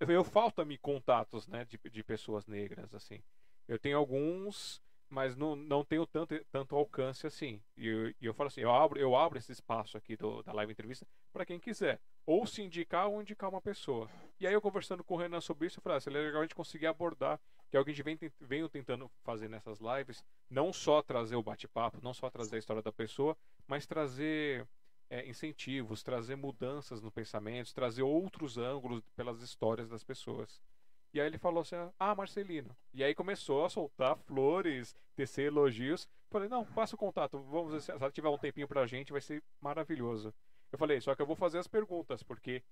[0.00, 3.22] eu falta-me contatos né, de, de pessoas negras, assim.
[3.66, 4.82] Eu tenho alguns,
[5.14, 7.62] mas não, não tenho tanto, tanto alcance assim.
[7.76, 10.52] E eu, e eu falo assim, eu abro, eu abro esse espaço aqui do, da
[10.52, 12.00] live entrevista para quem quiser.
[12.26, 14.10] Ou se indicar ou indicar uma pessoa.
[14.40, 16.44] E aí eu conversando com o Renan sobre isso, eu falei, ah, seria legal a
[16.44, 20.24] gente conseguir abordar, que é o que a gente vem, vem tentando fazer nessas lives,
[20.50, 23.36] não só trazer o bate-papo, não só trazer a história da pessoa,
[23.68, 24.66] mas trazer
[25.08, 30.60] é, incentivos, trazer mudanças no pensamento, trazer outros ângulos pelas histórias das pessoas.
[31.14, 32.76] E aí ele falou assim: Ah, Marcelino.
[32.92, 36.08] E aí começou a soltar flores, tecer elogios.
[36.28, 37.38] Falei: Não, passa o contato.
[37.38, 40.34] Vamos se ela tiver um tempinho pra gente, vai ser maravilhoso.
[40.72, 42.64] Eu falei: Só que eu vou fazer as perguntas, porque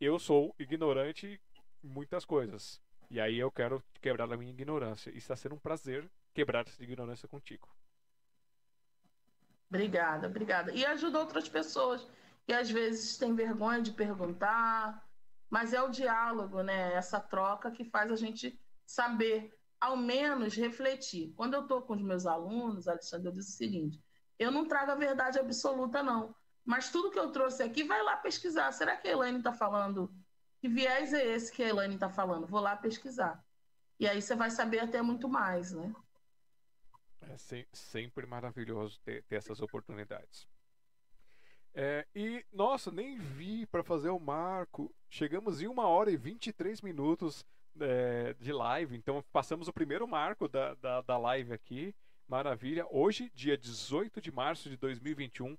[0.00, 1.38] eu sou ignorante
[1.84, 2.80] em muitas coisas.
[3.10, 5.10] E aí eu quero quebrar a minha ignorância.
[5.10, 7.68] E está sendo um prazer quebrar essa ignorância contigo.
[9.68, 10.72] Obrigada, obrigada.
[10.72, 12.08] E ajuda outras pessoas
[12.46, 15.05] que às vezes têm vergonha de perguntar,
[15.48, 16.92] mas é o diálogo, né?
[16.94, 21.32] Essa troca que faz a gente saber, ao menos, refletir.
[21.36, 24.02] Quando eu estou com os meus alunos, Alexandre, eu disse o seguinte:
[24.38, 26.34] Eu não trago a verdade absoluta, não.
[26.64, 28.72] Mas tudo que eu trouxe aqui, vai lá pesquisar.
[28.72, 30.12] Será que a Elaine está falando?
[30.58, 32.46] Que viés é esse que a Elaine está falando?
[32.46, 33.44] Vou lá pesquisar.
[34.00, 35.94] E aí você vai saber até muito mais, né?
[37.22, 37.36] É
[37.72, 40.48] sempre maravilhoso ter, ter essas oportunidades.
[41.78, 44.94] É, e, nossa, nem vi para fazer o marco.
[45.08, 47.44] Chegamos em uma hora e 23 minutos
[47.80, 51.94] é, de live, então passamos o primeiro marco da, da, da live aqui.
[52.28, 52.86] Maravilha.
[52.90, 55.56] Hoje, dia 18 de março de 2021,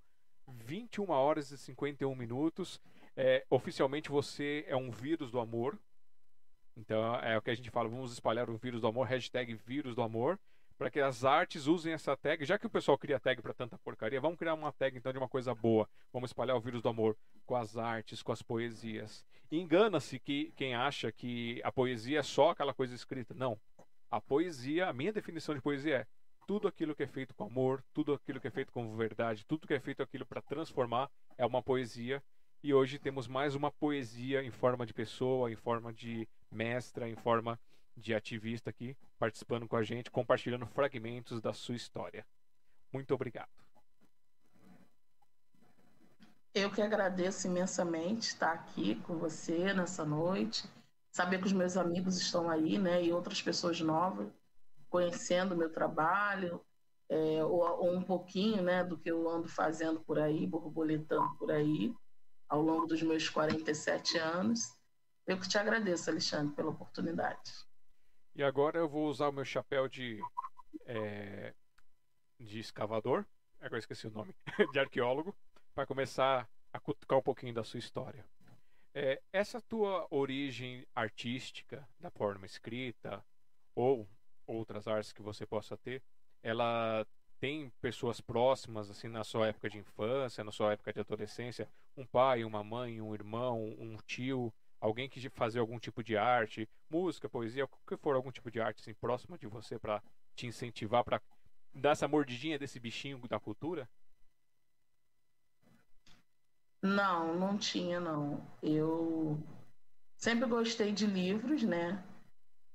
[0.48, 2.80] 21 horas e 51 minutos.
[3.16, 5.80] É, oficialmente você é um vírus do amor.
[6.76, 9.96] Então é o que a gente fala, vamos espalhar o vírus do amor, hashtag vírus
[9.96, 10.38] do amor
[10.78, 12.46] para que as artes usem essa tag.
[12.46, 15.18] Já que o pessoal cria tag para tanta porcaria, vamos criar uma tag então de
[15.18, 15.90] uma coisa boa.
[16.14, 19.26] Vamos espalhar o vírus do amor com as artes, com as poesias.
[19.52, 23.34] Engana-se que quem acha que a poesia é só aquela coisa escrita.
[23.34, 23.60] Não.
[24.10, 26.08] A poesia, a minha definição de poesia é
[26.46, 29.68] tudo aquilo que é feito com amor, tudo aquilo que é feito com verdade, tudo
[29.68, 32.24] que é feito aquilo para transformar é uma poesia.
[32.64, 37.16] E hoje temos mais uma poesia em forma de pessoa, em forma de mestra, em
[37.16, 37.60] forma
[37.98, 42.26] de ativista aqui participando com a gente, compartilhando fragmentos da sua história.
[42.94, 43.50] Muito obrigado.
[46.54, 50.68] Eu que agradeço imensamente estar aqui com você nessa noite,
[51.12, 54.32] saber que os meus amigos estão aí, né, e outras pessoas novas
[54.90, 56.62] conhecendo o meu trabalho,
[57.10, 61.52] é, ou, ou, um pouquinho, né, do que eu ando fazendo por aí, borboletando por
[61.52, 61.94] aí,
[62.48, 64.74] ao longo dos meus 47 anos.
[65.26, 67.67] Eu que te agradeço, Alexandre, pela oportunidade.
[68.38, 70.22] E agora eu vou usar o meu chapéu de,
[70.86, 71.56] é,
[72.40, 73.26] de escavador,
[73.60, 74.32] agora esqueci o nome,
[74.72, 75.36] de arqueólogo,
[75.74, 78.24] para começar a cutucar um pouquinho da sua história.
[78.94, 83.26] É, essa tua origem artística, da forma escrita,
[83.74, 84.08] ou
[84.46, 86.04] outras artes que você possa ter,
[86.44, 87.08] ela
[87.40, 92.06] tem pessoas próximas, assim, na sua época de infância, na sua época de adolescência, um
[92.06, 97.30] pai, uma mãe, um irmão, um tio, alguém que fazer algum tipo de arte, música,
[97.30, 100.02] poesia, o que for algum tipo de arte assim, próxima de você para
[100.36, 101.22] te incentivar para
[101.74, 103.90] dar essa mordidinha desse bichinho da cultura?
[106.82, 108.46] Não, não tinha não.
[108.62, 109.42] Eu
[110.16, 112.04] sempre gostei de livros, né?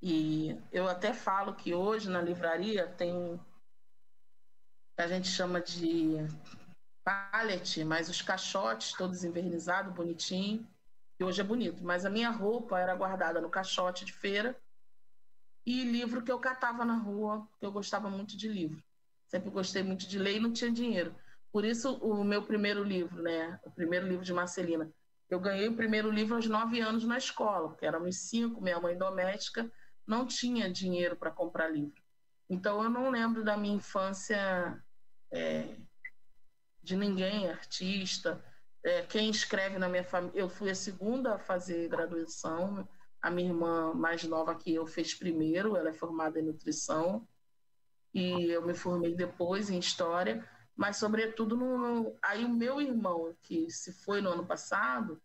[0.01, 3.41] E eu até falo que hoje na livraria tem
[4.97, 6.17] a gente chama de
[7.05, 10.69] pallet, mas os caixotes todos envernizados, bonitinho
[11.23, 14.61] que hoje é bonito, mas a minha roupa era guardada no caixote de feira
[15.65, 18.83] e livro que eu catava na rua, que eu gostava muito de livro.
[19.29, 21.15] Sempre gostei muito de ler e não tinha dinheiro.
[21.53, 23.61] Por isso, o meu primeiro livro, né?
[23.63, 24.91] O primeiro livro de Marcelina.
[25.31, 28.99] Eu ganhei o primeiro livro aos nove anos na escola, porque éramos cinco, minha mãe
[28.99, 29.71] doméstica
[30.05, 32.03] não tinha dinheiro para comprar livro.
[32.51, 34.83] Então, eu não lembro da minha infância
[35.31, 35.77] é,
[36.83, 38.43] de ninguém, artista,
[38.85, 42.89] é, quem escreve na minha família, eu fui a segunda a fazer graduação,
[43.21, 47.27] a minha irmã mais nova que eu fez primeiro, ela é formada em nutrição,
[48.13, 50.47] e eu me formei depois em história,
[50.77, 55.23] mas sobretudo no, no, aí o meu irmão que se foi no ano passado,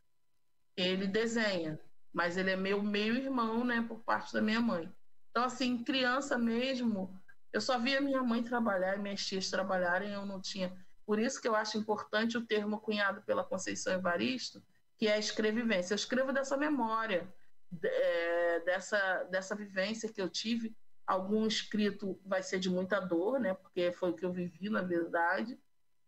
[0.76, 1.80] ele desenha,
[2.14, 4.92] mas ele é meu meio irmão, né, por parte da minha mãe.
[5.32, 7.20] Então assim, criança mesmo,
[7.52, 10.72] eu só via minha mãe trabalhar e minhas tias trabalharem, eu não tinha
[11.08, 14.62] por isso que eu acho importante o termo cunhado pela Conceição Evaristo,
[14.98, 15.94] que é a escrevivência.
[15.94, 17.34] Eu escrevo dessa memória,
[17.82, 20.76] é, dessa, dessa vivência que eu tive.
[21.06, 23.54] Algum escrito vai ser de muita dor, né?
[23.54, 25.58] porque foi o que eu vivi, na verdade.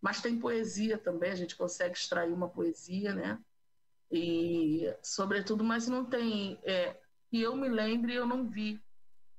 [0.02, 3.40] Mas tem poesia também, a gente consegue extrair uma poesia, né?
[4.12, 6.60] E, sobretudo, mas não tem.
[6.64, 6.98] É,
[7.32, 8.82] eu me lembre, eu não vi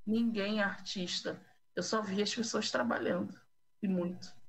[0.05, 1.39] ninguém artista.
[1.75, 3.39] Eu só vi as pessoas trabalhando,
[3.81, 4.40] e muito.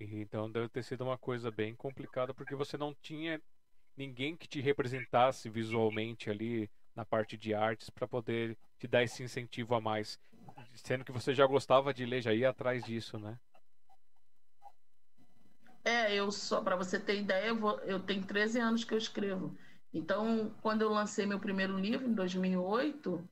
[0.00, 3.40] Então deve ter sido uma coisa bem complicada porque você não tinha
[3.96, 9.22] ninguém que te representasse visualmente ali na parte de artes para poder te dar esse
[9.22, 10.18] incentivo a mais,
[10.74, 13.38] sendo que você já gostava de ler, já ia atrás disso, né?
[15.84, 18.98] É, eu só para você ter ideia, eu, vou, eu tenho 13 anos que eu
[18.98, 19.56] escrevo.
[19.92, 23.28] Então, quando eu lancei meu primeiro livro em 2008,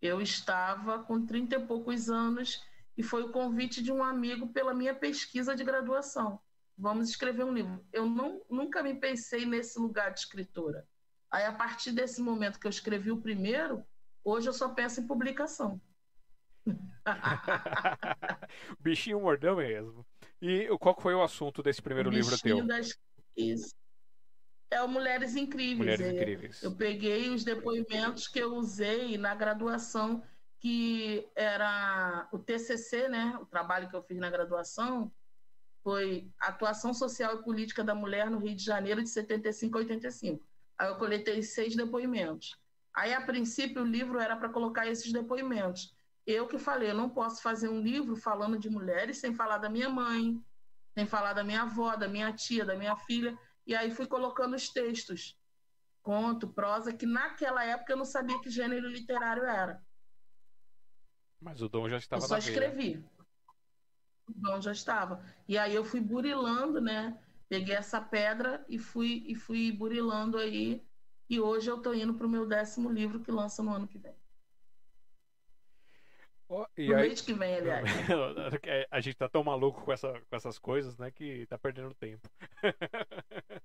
[0.00, 2.64] eu estava com 30 e poucos anos
[2.96, 6.40] e foi o convite de um amigo pela minha pesquisa de graduação.
[6.78, 7.84] Vamos escrever um livro.
[7.92, 10.86] Eu não, nunca me pensei nesse lugar de escritora.
[11.30, 13.84] Aí, a partir desse momento que eu escrevi o primeiro,
[14.24, 15.80] hoje eu só penso em publicação.
[18.80, 20.06] Bichinho mordão mesmo.
[20.40, 22.66] E qual foi o assunto desse primeiro livro teu?
[22.66, 22.98] Das...
[23.36, 23.74] Isso.
[24.70, 25.78] É o Mulheres Incríveis.
[25.78, 26.62] Mulheres é, Incríveis.
[26.62, 30.22] Eu peguei os depoimentos que eu usei na graduação
[30.66, 33.38] que era o TCC, né?
[33.40, 35.12] O trabalho que eu fiz na graduação
[35.84, 40.44] foi Atuação Social e Política da Mulher no Rio de Janeiro de 75 a 85.
[40.76, 42.58] Aí eu coletei seis depoimentos.
[42.92, 45.94] Aí, a princípio, o livro era para colocar esses depoimentos.
[46.26, 49.70] Eu que falei, eu não posso fazer um livro falando de mulheres sem falar da
[49.70, 50.42] minha mãe,
[50.94, 53.38] sem falar da minha avó, da minha tia, da minha filha.
[53.64, 55.38] E aí fui colocando os textos,
[56.02, 59.85] conto, prosa, que naquela época eu não sabia que gênero literário era.
[61.40, 63.04] Mas o dom já estava eu só escrevi.
[64.28, 65.24] O dom já estava.
[65.46, 67.18] E aí eu fui burilando, né?
[67.48, 70.82] Peguei essa pedra e fui e fui burilando aí.
[71.28, 73.98] E hoje eu estou indo para o meu décimo livro que lança no ano que
[73.98, 74.14] vem.
[76.48, 77.08] Oh, e no aí...
[77.08, 77.84] mês que vem, aliás.
[78.64, 81.94] É, a gente tá tão maluco com, essa, com essas coisas, né, que tá perdendo
[81.94, 82.28] tempo.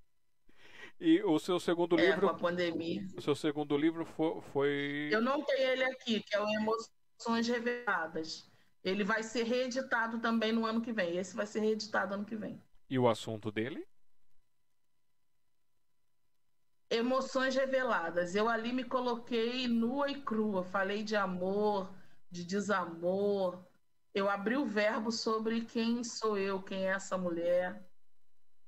[0.99, 2.27] e o seu segundo é, livro.
[2.27, 3.06] Com a pandemia.
[3.15, 5.10] O seu segundo livro foi, foi.
[5.11, 7.01] Eu não tenho ele aqui, que é o Emoções
[7.48, 8.49] Reveladas.
[8.84, 11.18] Ele vai ser reeditado também no ano que vem.
[11.18, 12.61] Esse vai ser reeditado ano que vem.
[12.89, 13.88] E o assunto dele?
[16.89, 18.35] Emoções reveladas.
[18.35, 20.64] Eu ali me coloquei nua e crua.
[20.64, 21.93] Falei de amor,
[22.30, 23.64] de desamor.
[24.14, 27.88] Eu abri o verbo sobre quem sou eu, quem é essa mulher.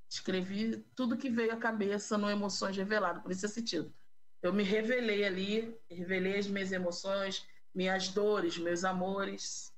[0.09, 3.93] Escrevi tudo que veio à cabeça no Emoções Reveladas, por isso esse título.
[4.41, 9.73] Eu me revelei ali, revelei as minhas emoções, minhas dores, meus amores.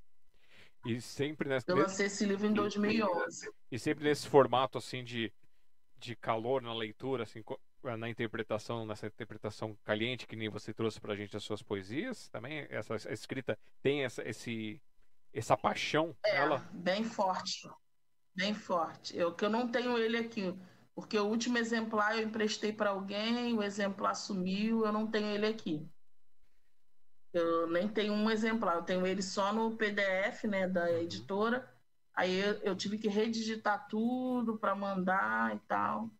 [0.84, 1.68] E sempre nesse.
[1.68, 3.50] Eu lancei esse livro em 2011.
[3.70, 5.32] E sempre nesse formato assim de,
[5.98, 7.42] de calor na leitura, assim,
[7.82, 12.66] na interpretação, nessa interpretação caliente que nem você trouxe pra gente as suas poesias, também
[12.70, 14.80] essa escrita tem essa, esse,
[15.32, 17.68] essa paixão é, ela bem forte,
[18.34, 19.16] bem forte.
[19.16, 20.56] Eu que eu não tenho ele aqui,
[20.94, 25.46] porque o último exemplar eu emprestei para alguém, o exemplar sumiu, eu não tenho ele
[25.46, 25.88] aqui.
[27.38, 30.98] Eu nem tenho um exemplar, eu tenho ele só no PDF, né, da uhum.
[30.98, 31.68] editora.
[32.14, 36.10] Aí eu, eu tive que redigitar tudo para mandar e tal.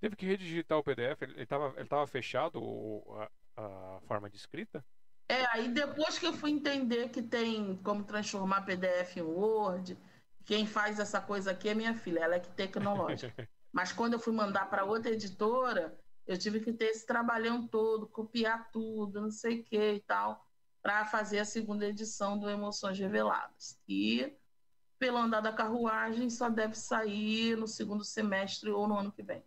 [0.00, 1.22] Teve que redigitar o PDF?
[1.22, 2.60] Ele estava ele tava fechado
[3.08, 4.84] a, a forma de escrita?
[5.28, 9.96] É, aí depois que eu fui entender que tem como transformar PDF em Word,
[10.44, 13.48] quem faz essa coisa aqui é minha filha, ela é que tecnológica.
[13.72, 18.06] Mas quando eu fui mandar para outra editora, eu tive que ter esse trabalhão todo,
[18.06, 20.46] copiar tudo, não sei o que e tal,
[20.82, 23.80] para fazer a segunda edição do Emoções Reveladas.
[23.88, 24.32] E,
[24.98, 29.42] pelo andar da carruagem, só deve sair no segundo semestre ou no ano que vem.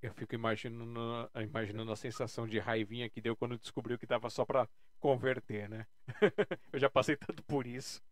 [0.00, 4.44] Eu fico imaginando, imaginando a sensação de raivinha que deu quando descobriu que dava só
[4.44, 4.68] para
[4.98, 5.86] converter, né?
[6.72, 8.02] eu já passei tanto por isso.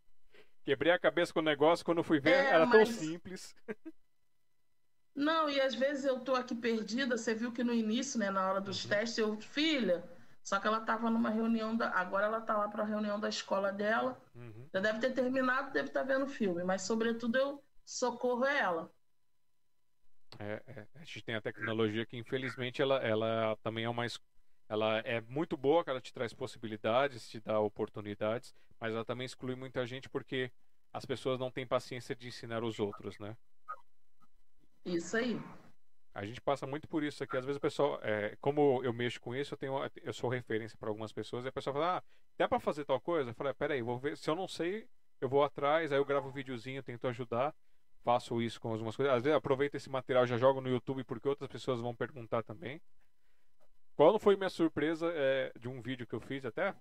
[0.62, 2.89] Quebrei a cabeça com o negócio, quando fui ver, é, era mas...
[2.89, 3.55] tão simples.
[5.15, 7.16] Não, e às vezes eu tô aqui perdida.
[7.16, 8.91] Você viu que no início, né, na hora dos uhum.
[8.91, 10.05] testes, eu, filha,
[10.43, 11.91] só que ela estava numa reunião da.
[11.91, 14.20] Agora ela está lá para a reunião da escola dela.
[14.35, 14.69] Uhum.
[14.73, 18.91] Já deve ter terminado, deve estar tá vendo filme, mas sobretudo eu socorro ela.
[20.39, 24.07] É, é, a gente tem a tecnologia que infelizmente ela, ela também é uma
[24.69, 29.24] ela é muito boa, que ela te traz possibilidades, te dá oportunidades, mas ela também
[29.24, 30.53] exclui muita gente porque
[30.93, 33.37] as pessoas não têm paciência de ensinar os outros, né?
[34.85, 35.40] Isso aí.
[36.12, 37.36] A gente passa muito por isso aqui.
[37.36, 40.77] Às vezes o pessoal, é, como eu mexo com isso, eu tenho, eu sou referência
[40.78, 41.44] para algumas pessoas.
[41.44, 42.02] E a pessoa fala, ah,
[42.36, 43.31] dá para fazer tal coisa?
[43.31, 44.16] Eu falo, peraí, vou ver.
[44.16, 44.89] Se eu não sei,
[45.20, 45.93] eu vou atrás.
[45.93, 47.55] Aí eu gravo um videozinho, tento ajudar
[48.02, 49.15] faço isso com algumas coisas.
[49.15, 52.81] Às vezes aproveito esse material já jogo no YouTube porque outras pessoas vão perguntar também.
[53.94, 56.74] Qual foi minha surpresa é, de um vídeo que eu fiz, até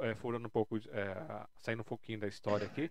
[0.00, 2.90] é, furando um pouco, é, saindo um pouquinho da história aqui,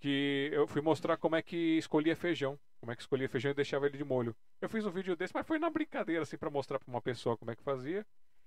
[0.00, 3.54] que eu fui mostrar como é que escolhia feijão, como é que escolhia feijão e
[3.54, 4.34] deixava ele de molho.
[4.60, 7.36] Eu fiz um vídeo desse, mas foi na brincadeira, assim, para mostrar para uma pessoa
[7.36, 8.06] como é que fazia.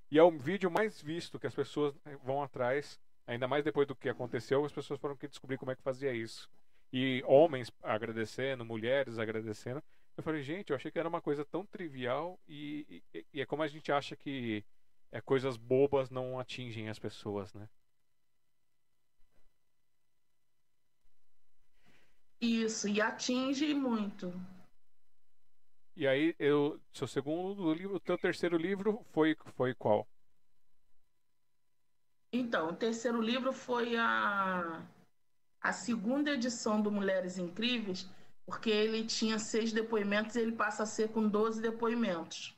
[0.10, 1.94] E é o vídeo mais visto que as pessoas
[2.24, 2.98] vão atrás,
[3.28, 6.14] ainda mais depois do que aconteceu, as pessoas foram que descobrir como é que fazia
[6.14, 6.50] isso
[6.92, 9.84] e homens agradecendo, mulheres agradecendo.
[10.18, 13.46] Eu falei, gente, eu achei que era uma coisa tão trivial e, e, e é
[13.46, 14.66] como a gente acha que
[15.12, 17.70] é, coisas bobas não atingem as pessoas, né?
[22.42, 24.34] Isso, e atinge muito.
[25.96, 30.08] E aí, eu, seu segundo livro, o teu terceiro livro foi, foi qual?
[32.32, 34.82] Então, o terceiro livro foi a
[35.62, 38.10] a segunda edição do Mulheres Incríveis,
[38.46, 42.58] porque ele tinha seis depoimentos e ele passa a ser com 12 depoimentos.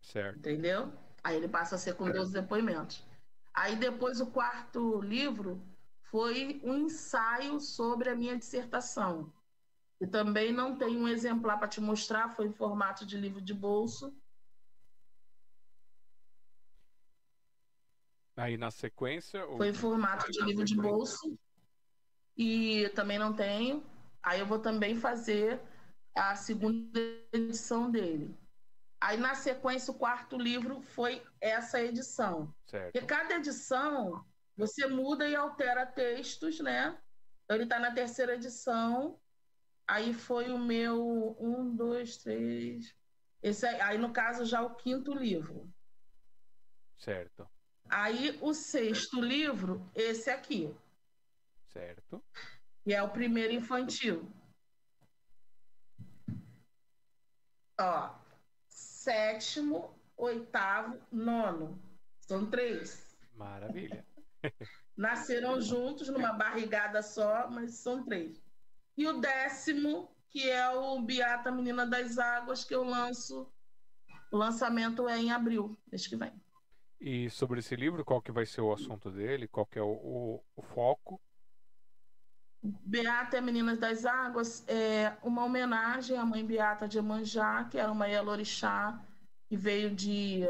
[0.00, 0.38] Certo.
[0.38, 0.92] Entendeu?
[1.22, 3.04] Aí ele passa a ser com 12 depoimentos.
[3.52, 5.60] Aí depois o quarto livro
[6.10, 9.32] foi um ensaio sobre a minha dissertação.
[10.00, 13.54] E também não tem um exemplar para te mostrar, foi em formato de livro de
[13.54, 14.12] bolso.
[18.36, 19.46] Aí na sequência.
[19.56, 21.38] Foi em formato de livro de bolso.
[22.36, 23.84] E também não tenho.
[24.22, 25.60] Aí eu vou também fazer
[26.14, 26.98] a segunda
[27.32, 28.34] edição dele.
[29.00, 32.52] Aí na sequência, o quarto livro foi essa edição.
[32.66, 32.96] Certo.
[32.96, 34.24] E cada edição
[34.60, 37.00] você muda e altera textos, né?
[37.44, 39.18] Então ele está na terceira edição.
[39.88, 42.94] Aí foi o meu um, dois, três.
[43.42, 45.72] Esse aí, aí no caso já o quinto livro.
[46.98, 47.48] Certo.
[47.88, 50.72] Aí o sexto livro, esse aqui.
[51.72, 52.22] Certo.
[52.84, 54.30] Que é o primeiro infantil.
[57.80, 58.14] Ó,
[58.68, 61.82] sétimo, oitavo, nono.
[62.20, 63.16] São três.
[63.32, 64.04] Maravilha.
[64.96, 68.42] Nasceram juntos numa barrigada só, mas são três.
[68.96, 73.50] E o décimo, que é o Beata Menina das Águas, que eu lanço.
[74.30, 76.32] O lançamento é em abril, mês que vem.
[77.00, 79.48] E sobre esse livro, qual que vai ser o assunto dele?
[79.48, 81.20] Qual que é o, o, o foco?
[82.62, 87.90] Beata e Meninas das Águas é uma homenagem à mãe Beata de Emanjá, que era
[87.90, 89.02] uma Yalorixá
[89.50, 90.42] que veio de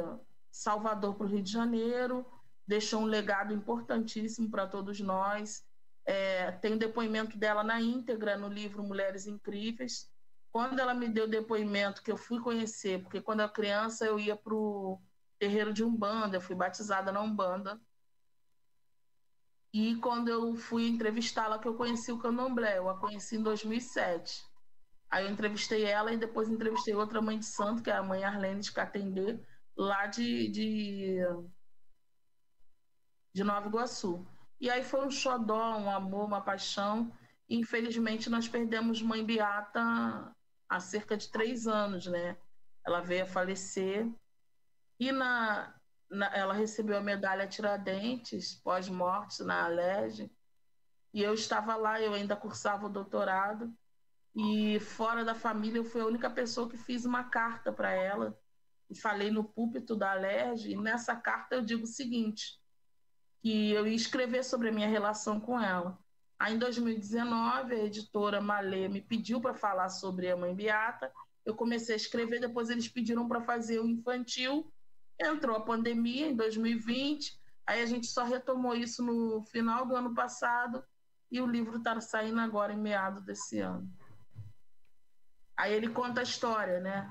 [0.50, 2.26] Salvador para o Rio de Janeiro,
[2.70, 5.66] deixou um legado importantíssimo para todos nós.
[6.06, 10.08] É, tem o depoimento dela na íntegra no livro Mulheres Incríveis.
[10.52, 14.20] Quando ela me deu depoimento que eu fui conhecer, porque quando eu era criança eu
[14.20, 15.00] ia para o
[15.36, 17.80] terreiro de Umbanda, eu fui batizada na Umbanda.
[19.72, 24.44] E quando eu fui entrevistá-la, que eu conheci o Candomblé, eu a conheci em 2007.
[25.10, 28.22] Aí eu entrevistei ela e depois entrevistei outra mãe de santo, que é a mãe
[28.22, 29.40] Arlene de Catendê,
[29.76, 31.18] lá de, de,
[33.32, 34.26] de Nova Iguaçu.
[34.60, 37.12] E aí foi um xodó, um amor, uma paixão.
[37.48, 40.34] E, infelizmente, nós perdemos mãe Beata
[40.68, 42.36] há cerca de três anos, né?
[42.86, 44.06] Ela veio a falecer.
[44.98, 45.74] E na,
[46.10, 50.30] na, ela recebeu a medalha Tiradentes, pós-morte, na Alerj.
[51.12, 53.74] E eu estava lá, eu ainda cursava o doutorado.
[54.36, 58.38] E fora da família, eu fui a única pessoa que fiz uma carta para ela.
[58.88, 60.70] E falei no púlpito da Alerj.
[60.70, 62.59] E nessa carta eu digo o seguinte:
[63.42, 65.98] que eu ia escrever sobre a minha relação com ela.
[66.38, 71.12] Aí, em 2019, a editora Malê me pediu para falar sobre a Mãe Beata.
[71.44, 74.70] Eu comecei a escrever, depois eles pediram para fazer o infantil
[75.20, 80.14] Entrou a pandemia em 2020, aí a gente só retomou isso no final do ano
[80.14, 80.82] passado
[81.30, 83.86] e o livro está saindo agora em meados desse ano.
[85.54, 87.06] Aí ele conta a história, né?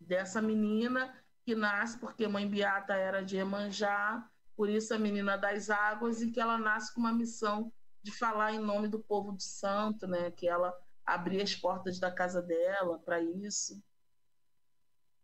[0.00, 5.70] Dessa menina que nasce porque mãe Beata era de Emanjá, por isso a menina das
[5.70, 7.72] águas, e que ela nasce com uma missão
[8.02, 10.30] de falar em nome do povo de santo, né?
[10.30, 10.72] Que ela
[11.04, 13.82] abria as portas da casa dela para isso.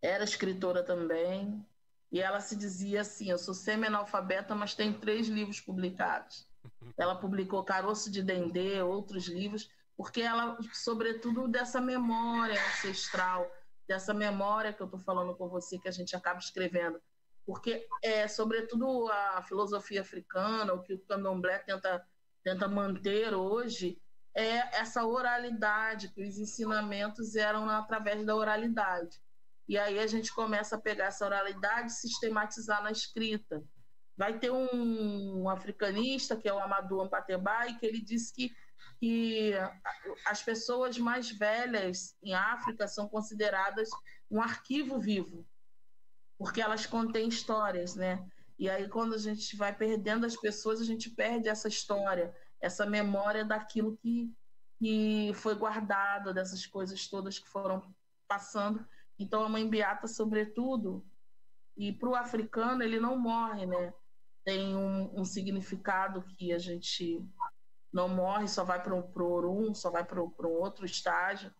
[0.02, 1.65] Era escritora também.
[2.11, 6.48] E ela se dizia assim: Eu sou semi-analfabeta, mas tenho três livros publicados.
[6.98, 13.51] Ela publicou Caroço de Dendê, outros livros, porque ela, sobretudo, dessa memória ancestral,
[13.86, 17.01] dessa memória que eu estou falando com você, que a gente acaba escrevendo.
[17.47, 22.05] Porque, é, sobretudo, a filosofia africana, o que o candomblé tenta,
[22.43, 24.01] tenta manter hoje,
[24.35, 29.21] é essa oralidade, que os ensinamentos eram através da oralidade.
[29.69, 33.62] E aí a gente começa a pegar essa oralidade e sistematizar na escrita.
[34.17, 38.53] Vai ter um, um africanista, que é o Amadou Ampatebai, que ele disse que,
[38.99, 39.53] que
[40.27, 43.89] as pessoas mais velhas em África são consideradas
[44.31, 45.47] um arquivo vivo,
[46.41, 48.27] porque elas contêm histórias, né?
[48.59, 52.85] E aí, quando a gente vai perdendo as pessoas, a gente perde essa história, essa
[52.85, 54.35] memória daquilo que,
[54.79, 57.95] que foi guardado, dessas coisas todas que foram
[58.27, 58.85] passando
[59.21, 61.05] então, a mãe beata, sobretudo,
[61.77, 63.93] e para o africano, ele não morre, né?
[64.43, 67.23] Tem um, um, significado que a gente
[67.93, 71.53] não morre, só vai para o Orum, só vai para um outro estágio.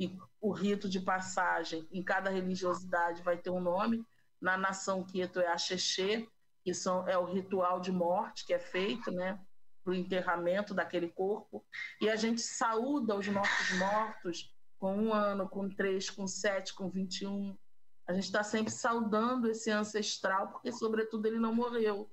[0.00, 4.02] E o rito de passagem, em cada religiosidade, vai ter um nome.
[4.40, 6.26] Na nação Queto é a Xexê,
[6.64, 9.38] que são, é o ritual de morte que é feito, né?
[9.84, 11.62] Para o enterramento daquele corpo.
[12.00, 16.88] E a gente saúda os nossos mortos com um ano, com três, com sete, com
[16.88, 17.54] 21.
[18.06, 22.10] A gente está sempre saudando esse ancestral, porque, sobretudo, ele não morreu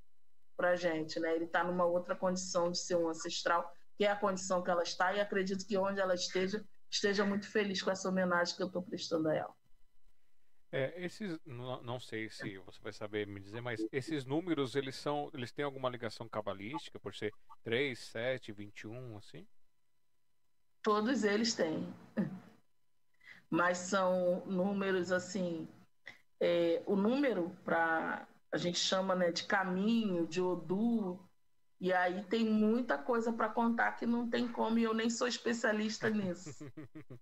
[0.57, 1.33] para a gente, né?
[1.33, 4.83] Ele está numa outra condição de ser um ancestral, que é a condição que ela
[4.83, 8.67] está, e acredito que onde ela esteja, esteja muito feliz com essa homenagem que eu
[8.67, 9.55] estou prestando a ela.
[10.71, 14.95] É, esses, não, não sei se você vai saber me dizer, mas esses números, eles
[14.95, 17.33] são, eles têm alguma ligação cabalística, por ser
[17.63, 19.47] 3, 7, 21, assim?
[20.81, 21.93] Todos eles têm
[23.49, 25.67] mas são números assim.
[26.39, 31.19] É, o número para a gente chama né, de caminho, de Odu,
[31.79, 35.27] e aí tem muita coisa para contar que não tem como, e eu nem sou
[35.27, 36.49] especialista nisso.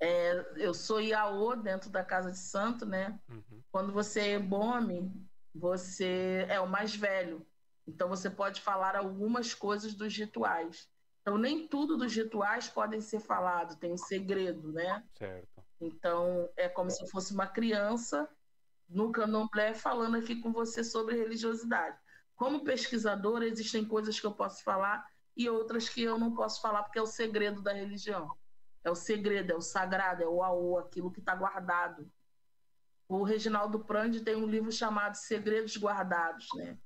[0.00, 3.18] É, eu sou Iaô dentro da Casa de Santo, né?
[3.28, 3.60] Uhum.
[3.68, 5.12] Quando você é Ebome,
[5.52, 7.44] você é o mais velho.
[7.84, 10.88] Então você pode falar algumas coisas dos rituais.
[11.20, 15.04] Então nem tudo dos rituais podem ser falado, tem um segredo, né?
[15.18, 15.64] Certo.
[15.80, 18.28] Então é como se fosse uma criança
[18.88, 21.98] no candomblé falando aqui com você sobre religiosidade.
[22.38, 25.04] Como pesquisadora, existem coisas que eu posso falar
[25.36, 28.30] e outras que eu não posso falar porque é o segredo da religião.
[28.84, 32.08] É o segredo, é o sagrado, é o aô, aquilo que está guardado.
[33.08, 36.78] O Reginaldo Prandi tem um livro chamado Segredos Guardados, né?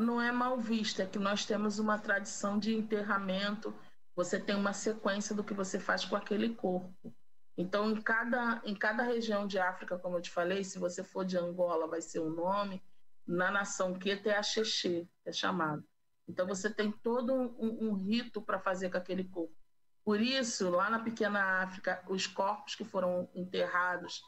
[0.00, 3.74] Não é mal vista, é que nós temos uma tradição de enterramento.
[4.16, 7.14] Você tem uma sequência do que você faz com aquele corpo.
[7.54, 11.22] Então, em cada, em cada região de África, como eu te falei, se você for
[11.22, 12.82] de Angola, vai ser o um nome.
[13.26, 15.84] Na nação Queta é a Xexê, é chamado.
[16.26, 19.54] Então, você tem todo um, um rito para fazer com aquele corpo.
[20.02, 24.22] Por isso, lá na pequena África, os corpos que foram enterrados,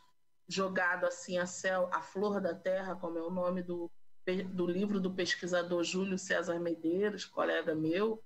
[0.46, 3.90] jogados assim a céu, a flor da terra, como é o nome do,
[4.52, 8.22] do livro do pesquisador Júlio César Medeiros, colega meu,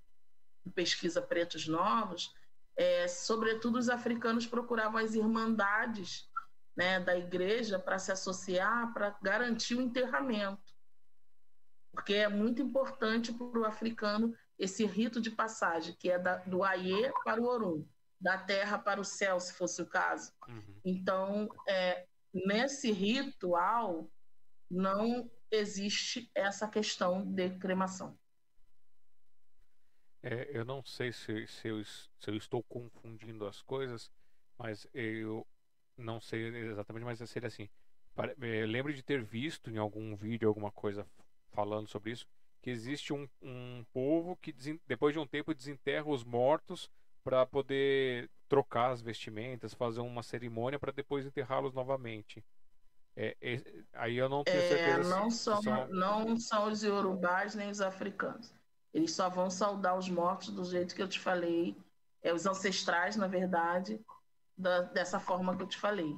[0.63, 2.35] que pesquisa pretos novos,
[2.77, 6.29] é, sobretudo os africanos procuravam as irmandades
[6.77, 10.77] né, da igreja para se associar, para garantir o enterramento.
[11.91, 16.63] Porque é muito importante para o africano esse rito de passagem, que é da, do
[16.63, 17.89] Aie para o Orum,
[18.21, 20.33] da terra para o céu, se fosse o caso.
[20.47, 20.81] Uhum.
[20.85, 24.11] Então, é, nesse ritual,
[24.71, 28.19] não existe essa questão de cremação.
[30.23, 34.11] É, eu não sei se, se, eu, se eu estou confundindo as coisas,
[34.59, 35.47] mas eu
[35.97, 37.69] não sei exatamente, mas seria assim.
[38.41, 41.07] É, lembro de ter visto em algum vídeo alguma coisa
[41.53, 42.27] falando sobre isso,
[42.61, 44.53] que existe um, um povo que
[44.87, 46.91] depois de um tempo desenterra os mortos
[47.23, 52.45] para poder trocar as vestimentas, fazer uma cerimônia para depois enterrá-los novamente.
[53.17, 53.63] É, é,
[53.95, 55.09] aí eu não tenho é, certeza.
[55.09, 55.89] não, são, são...
[55.89, 58.53] não são os iorubás nem os africanos.
[58.93, 61.77] Eles só vão saudar os mortos do jeito que eu te falei,
[62.23, 63.99] é, os ancestrais, na verdade,
[64.57, 66.13] da, dessa forma que eu te falei.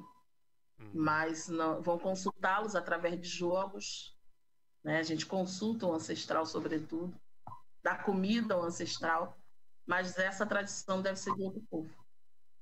[0.78, 0.90] Uhum.
[0.92, 4.16] Mas não, vão consultá-los através de jogos.
[4.82, 4.98] Né?
[4.98, 7.14] A gente consulta o ancestral, sobretudo,
[7.82, 9.38] dá comida ao ancestral,
[9.86, 11.90] mas essa tradição deve ser de outro povo,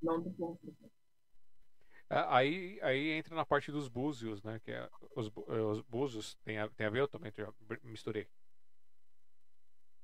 [0.01, 0.59] não do povo.
[2.09, 4.59] É, aí, aí entra na parte dos búzios, né?
[4.63, 7.31] Que é, os, os búzios tem a, tem a ver, eu também
[7.83, 8.27] misturei.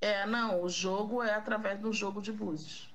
[0.02, 2.94] É, não, o jogo é através do jogo de búzios.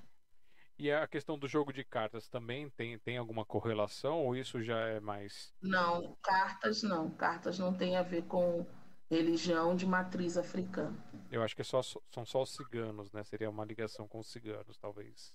[0.79, 4.79] E a questão do jogo de cartas também tem, tem alguma correlação ou isso já
[4.79, 5.53] é mais.
[5.61, 7.11] Não, cartas não.
[7.11, 8.65] Cartas não tem a ver com
[9.11, 10.97] religião de matriz africana.
[11.33, 13.25] Eu acho que é só, são só os ciganos, né?
[13.25, 15.35] Seria uma ligação com os ciganos, talvez.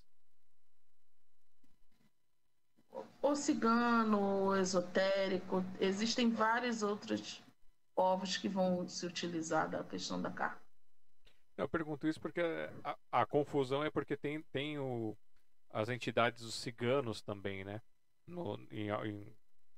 [3.22, 7.42] O cigano, o esotérico, existem vários outros
[7.96, 10.62] povos que vão se utilizar da questão da carta.
[11.56, 12.42] Eu pergunto isso porque
[12.84, 15.16] a, a confusão é porque tem, tem o,
[15.72, 17.82] as entidades dos ciganos também, né?
[18.28, 19.36] No, em, em,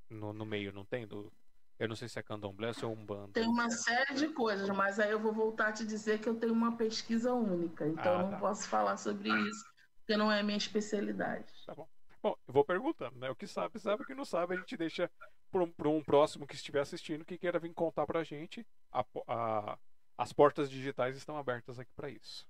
[0.09, 1.05] no, no, meio, não tem?
[1.05, 1.31] Do,
[1.77, 3.33] eu não sei se é candomblé ou um bando.
[3.33, 6.35] Tem uma série de coisas, mas aí eu vou voltar a te dizer que eu
[6.35, 8.37] tenho uma pesquisa única, então ah, não tá.
[8.37, 9.65] posso falar sobre isso,
[9.99, 11.51] porque não é minha especialidade.
[11.65, 11.87] Tá bom.
[12.25, 13.29] Bom, eu vou perguntando, né?
[13.29, 14.01] O que sabe, sabe.
[14.01, 15.11] O que não sabe, a gente deixa
[15.51, 19.77] para um, próximo que estiver assistindo que queira vir contar gente a, a
[20.17, 22.47] as portas digitais estão abertas aqui para isso.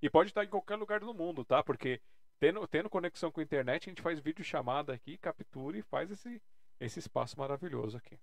[0.00, 1.62] E pode estar em qualquer lugar do mundo, tá?
[1.62, 2.00] Porque
[2.40, 6.10] tendo, tendo conexão com a internet, a gente faz vídeo chamada aqui, captura e faz
[6.10, 6.40] esse,
[6.80, 8.18] esse espaço maravilhoso aqui.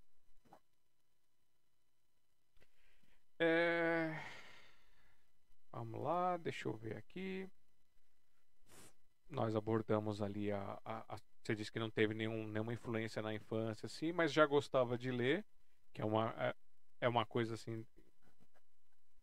[3.37, 4.19] É...
[5.71, 7.47] Vamos lá, deixa eu ver aqui.
[9.31, 13.33] Nós abordamos ali a, a, a, Você disse que não teve nenhum, nenhuma influência na
[13.33, 15.45] infância, assim, mas já gostava de ler,
[15.93, 16.55] que é uma, é,
[16.99, 17.85] é uma coisa assim.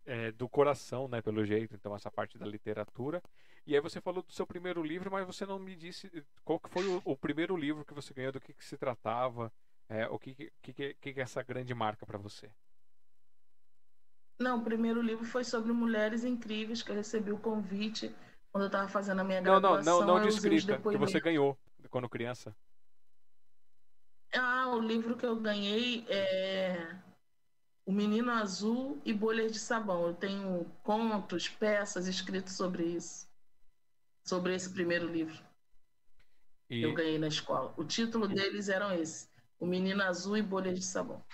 [0.06, 3.22] É, do coração, né, pelo jeito, então essa parte da literatura.
[3.66, 6.10] E aí você falou do seu primeiro livro, mas você não me disse
[6.42, 9.52] qual que foi o, o primeiro livro que você ganhou, do que, que se tratava,
[9.86, 12.50] é, o que, que, que, que é essa grande marca para você.
[14.38, 18.14] Não, o primeiro livro foi sobre mulheres incríveis, que eu recebi o convite
[18.58, 20.00] quando eu estava fazendo a minha não, graduação.
[20.00, 21.56] Não, não, não de escrita, que você ganhou
[21.90, 22.54] quando criança.
[24.34, 26.96] Ah, o livro que eu ganhei é
[27.86, 30.08] O Menino Azul e Bolhas de Sabão.
[30.08, 33.28] Eu tenho contos, peças escritos sobre isso.
[34.24, 35.40] Sobre esse primeiro livro.
[36.68, 36.80] E...
[36.80, 37.72] Que eu ganhei na escola.
[37.76, 39.28] O título deles eram esse:
[39.60, 41.24] O Menino Azul e Bolhas de Sabão.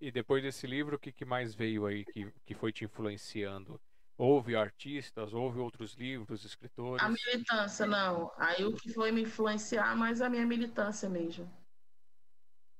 [0.00, 3.78] E depois desse livro, o que, que mais veio aí que, que foi te influenciando?
[4.18, 7.00] Houve artistas, houve outros livros, escritores?
[7.04, 8.32] A militância, não.
[8.36, 11.48] Aí o que foi me influenciar mais a minha militância mesmo.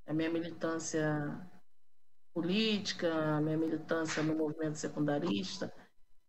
[0.04, 1.48] A minha militância
[2.34, 5.72] política, a minha militância no movimento secundarista.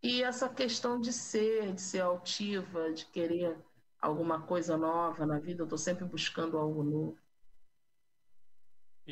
[0.04, 3.58] E essa questão de ser, de ser altiva, de querer
[4.00, 5.64] alguma coisa nova na vida.
[5.64, 7.18] Eu estou sempre buscando algo novo.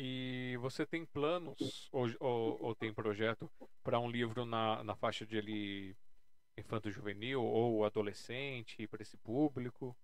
[0.00, 3.50] E você tem planos ou, ou, ou tem projeto
[3.82, 5.96] para um livro na, na faixa de ali
[6.56, 9.96] infanto-juvenil ou adolescente para esse público?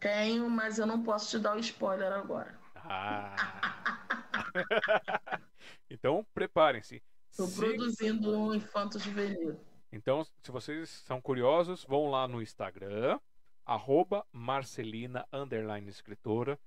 [0.00, 2.58] Tenho, mas eu não posso te dar o spoiler agora.
[2.76, 3.36] Ah.
[5.90, 7.02] então preparem-se.
[7.30, 7.60] Estou se...
[7.60, 9.60] produzindo um infanto-juvenil.
[9.92, 13.20] Então, se vocês são curiosos, vão lá no Instagram,
[13.66, 15.28] arroba Marcelina,
[15.86, 16.58] escritora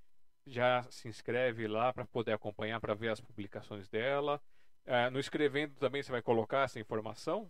[0.45, 4.41] já se inscreve lá para poder acompanhar, para ver as publicações dela.
[4.85, 7.49] É, no escrevendo também você vai colocar essa informação?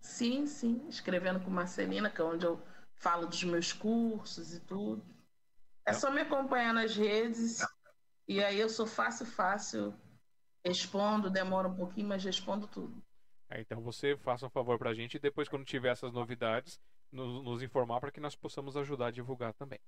[0.00, 0.86] Sim, sim.
[0.88, 2.62] Escrevendo com Marcelina, que é onde eu
[2.94, 5.04] falo dos meus cursos e tudo.
[5.84, 7.66] É só me acompanhar nas redes
[8.26, 9.94] e aí eu sou fácil, fácil.
[10.64, 13.02] Respondo, demora um pouquinho, mas respondo tudo.
[13.48, 16.78] É, então você faça um favor para a gente e depois, quando tiver essas novidades,
[17.10, 19.80] nos, nos informar para que nós possamos ajudar a divulgar também.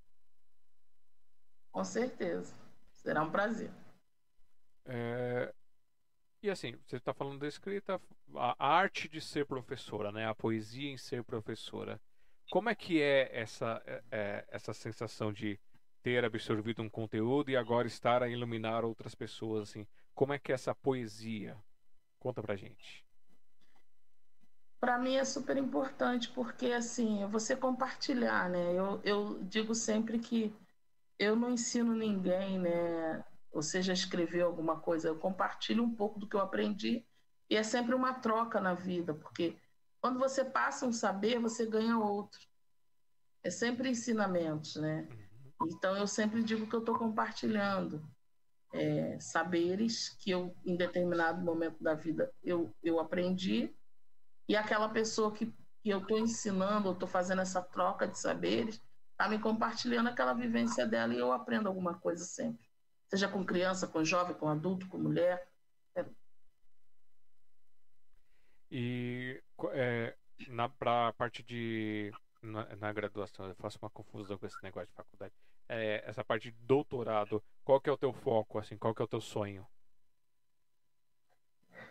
[1.70, 2.54] Com certeza.
[2.92, 3.70] Será um prazer.
[4.84, 5.52] É...
[6.42, 8.00] E assim, você está falando da escrita,
[8.34, 10.26] a arte de ser professora, né?
[10.26, 12.00] A poesia em ser professora.
[12.50, 15.60] Como é que é essa, é, é, essa sensação de
[16.02, 19.86] ter absorvido um conteúdo e agora estar a iluminar outras pessoas, assim?
[20.14, 21.56] Como é que é essa poesia?
[22.18, 23.04] Conta pra gente.
[24.80, 28.72] Para mim é super importante porque assim, é você compartilhar, né?
[28.72, 30.54] Eu, eu digo sempre que
[31.20, 33.22] eu não ensino ninguém, né?
[33.52, 37.06] Ou seja, escrever alguma coisa, eu compartilho um pouco do que eu aprendi
[37.48, 39.58] e é sempre uma troca na vida, porque
[40.00, 42.40] quando você passa um saber, você ganha outro.
[43.42, 45.06] É sempre ensinamentos, né?
[45.66, 48.02] Então eu sempre digo que eu estou compartilhando
[48.72, 53.74] é, saberes que eu, em determinado momento da vida, eu, eu aprendi
[54.48, 55.52] e aquela pessoa que,
[55.82, 58.80] que eu estou ensinando, eu estou fazendo essa troca de saberes,
[59.20, 62.66] está me compartilhando aquela vivência dela e eu aprendo alguma coisa sempre.
[63.06, 65.46] Seja com criança, com jovem, com adulto, com mulher.
[65.94, 66.06] É.
[68.70, 69.42] E
[69.72, 70.16] é,
[70.78, 72.10] para a parte de.
[72.40, 75.34] Na, na, graduação, eu faço uma confusão com esse negócio de faculdade.
[75.68, 79.04] É, essa parte de doutorado, qual que é o teu foco, assim, qual que é
[79.04, 79.66] o teu sonho?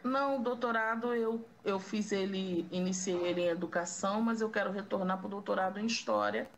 [0.03, 5.19] Não, o doutorado eu, eu fiz ele, iniciei ele em educação, mas eu quero retornar
[5.19, 6.49] para o doutorado em história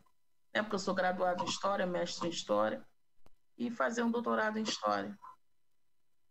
[0.54, 2.86] né, porque eu sou graduado em História, mestre em História,
[3.58, 5.18] e fazer um doutorado em História,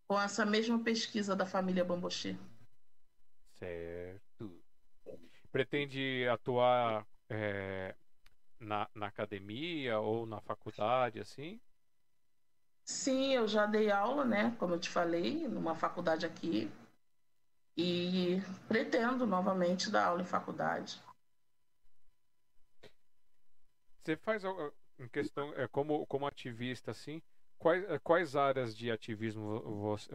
[0.06, 2.38] com essa mesma pesquisa da família Bamboche.
[3.58, 4.62] Certo.
[5.52, 7.94] Pretende atuar é,
[8.58, 11.60] na, na academia ou na faculdade, assim?
[12.84, 14.54] Sim, eu já dei aula, né?
[14.58, 16.70] Como eu te falei, numa faculdade aqui.
[17.76, 21.00] E pretendo novamente dar aula em faculdade.
[24.02, 24.42] Você faz
[24.98, 27.22] em questão é, como como ativista assim,
[27.58, 29.60] quais é, quais áreas de ativismo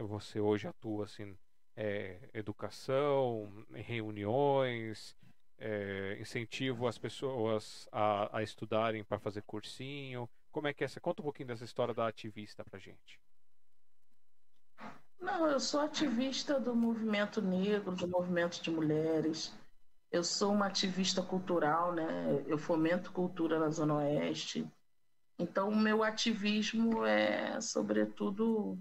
[0.08, 1.36] você, hoje atua assim?
[1.76, 5.14] É, educação, reuniões,
[5.58, 10.28] é, incentivo as pessoas a, a estudarem para fazer cursinho.
[10.50, 10.88] Como é que é?
[11.00, 13.20] Conta um pouquinho dessa história da ativista pra gente.
[15.20, 19.54] Não, eu sou ativista do movimento negro, do movimento de mulheres.
[20.10, 22.44] Eu sou uma ativista cultural, né?
[22.46, 24.66] Eu fomento cultura na Zona Oeste.
[25.38, 28.78] Então, o meu ativismo é, sobretudo,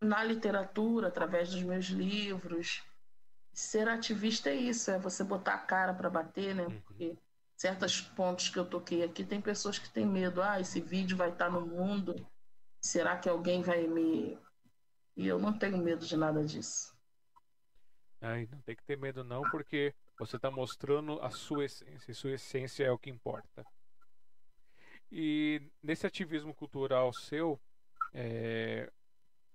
[0.00, 2.82] na literatura, através dos meus livros.
[3.52, 6.64] Ser ativista é isso, é você botar a cara para bater, né?
[6.64, 6.80] Uhum.
[6.80, 7.18] Porque
[7.56, 10.40] certos pontos que eu toquei aqui, tem pessoas que têm medo.
[10.40, 12.14] Ah, esse vídeo vai estar no mundo.
[12.80, 14.38] Será que alguém vai me.
[15.16, 16.96] E eu não tenho medo de nada disso.
[18.20, 22.14] Ai, não tem que ter medo não, porque você está mostrando a sua essência, e
[22.14, 23.64] sua essência é o que importa.
[25.10, 27.60] E nesse ativismo cultural seu,
[28.12, 28.90] é,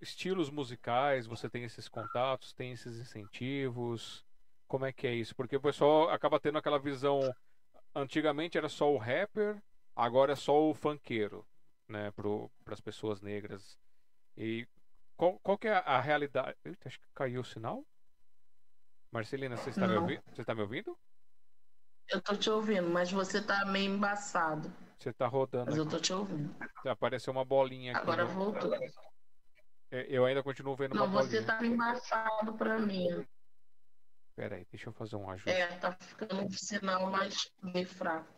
[0.00, 4.24] estilos musicais, você tem esses contatos, tem esses incentivos?
[4.66, 5.34] Como é que é isso?
[5.34, 7.20] Porque o pessoal acaba tendo aquela visão.
[7.94, 9.62] Antigamente era só o rapper,
[9.94, 11.46] agora é só o funkeiro,
[11.88, 13.78] né, para as pessoas negras.
[14.36, 14.66] E
[15.16, 16.56] qual, qual que é a realidade?
[16.64, 17.84] Eita, acho que caiu o sinal.
[19.14, 20.20] Marcelina, você está, me, ouvi...
[20.34, 20.98] você está me ouvindo?
[22.08, 24.72] Eu tô te ouvindo, mas você tá meio embaçado.
[24.98, 25.66] Você está rodando.
[25.66, 26.52] Mas eu tô te ouvindo.
[26.84, 28.00] Apareceu uma bolinha aqui.
[28.00, 28.30] Agora no...
[28.30, 28.74] voltou.
[29.92, 31.46] É, eu ainda continuo vendo Não, uma você bolinha.
[31.46, 33.24] tá embaçado pra mim.
[34.34, 35.48] Pera aí, deixa eu fazer um ajuste.
[35.48, 38.34] É, tá ficando um sinal mais meio fraco.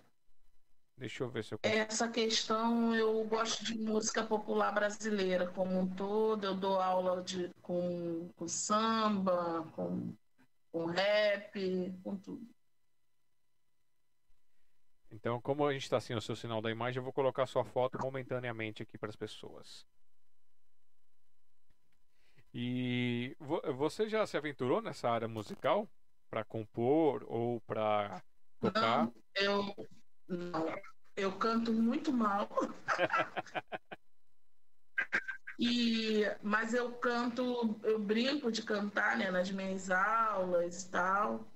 [0.99, 5.89] Deixa eu ver se eu Essa questão, eu gosto de música popular brasileira como um
[5.89, 6.45] todo.
[6.45, 10.15] Eu dou aula de, com, com samba, com,
[10.77, 12.47] com rap, com tudo.
[15.11, 17.65] Então, como a gente está sem o seu sinal da imagem, eu vou colocar sua
[17.65, 19.87] foto momentaneamente aqui para as pessoas.
[22.53, 25.89] E vo- você já se aventurou nessa área musical
[26.29, 28.23] para compor ou para
[28.61, 29.07] tocar?
[29.07, 29.89] Não, eu
[30.29, 30.67] não,
[31.17, 32.51] eu canto muito mal.
[35.59, 41.47] E, mas eu canto, eu brinco de cantar, né, nas minhas aulas e tal.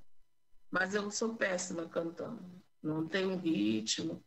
[0.71, 2.43] Mas eu sou péssima cantando.
[2.83, 4.25] Não tenho ritmo.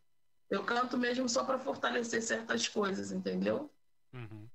[0.49, 3.73] Eu canto mesmo só para fortalecer certas coisas, entendeu?
[4.13, 4.47] Uhum.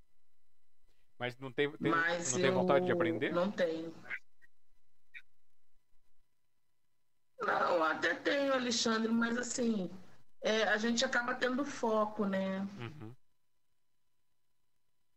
[1.18, 3.32] Mas não tem, tem- mas não tem vontade de aprender?
[3.32, 3.92] Não tenho.
[7.40, 9.90] Não, até tenho, Alexandre, mas assim,
[10.42, 12.60] é, a gente acaba tendo foco, né?
[12.78, 13.14] Uhum.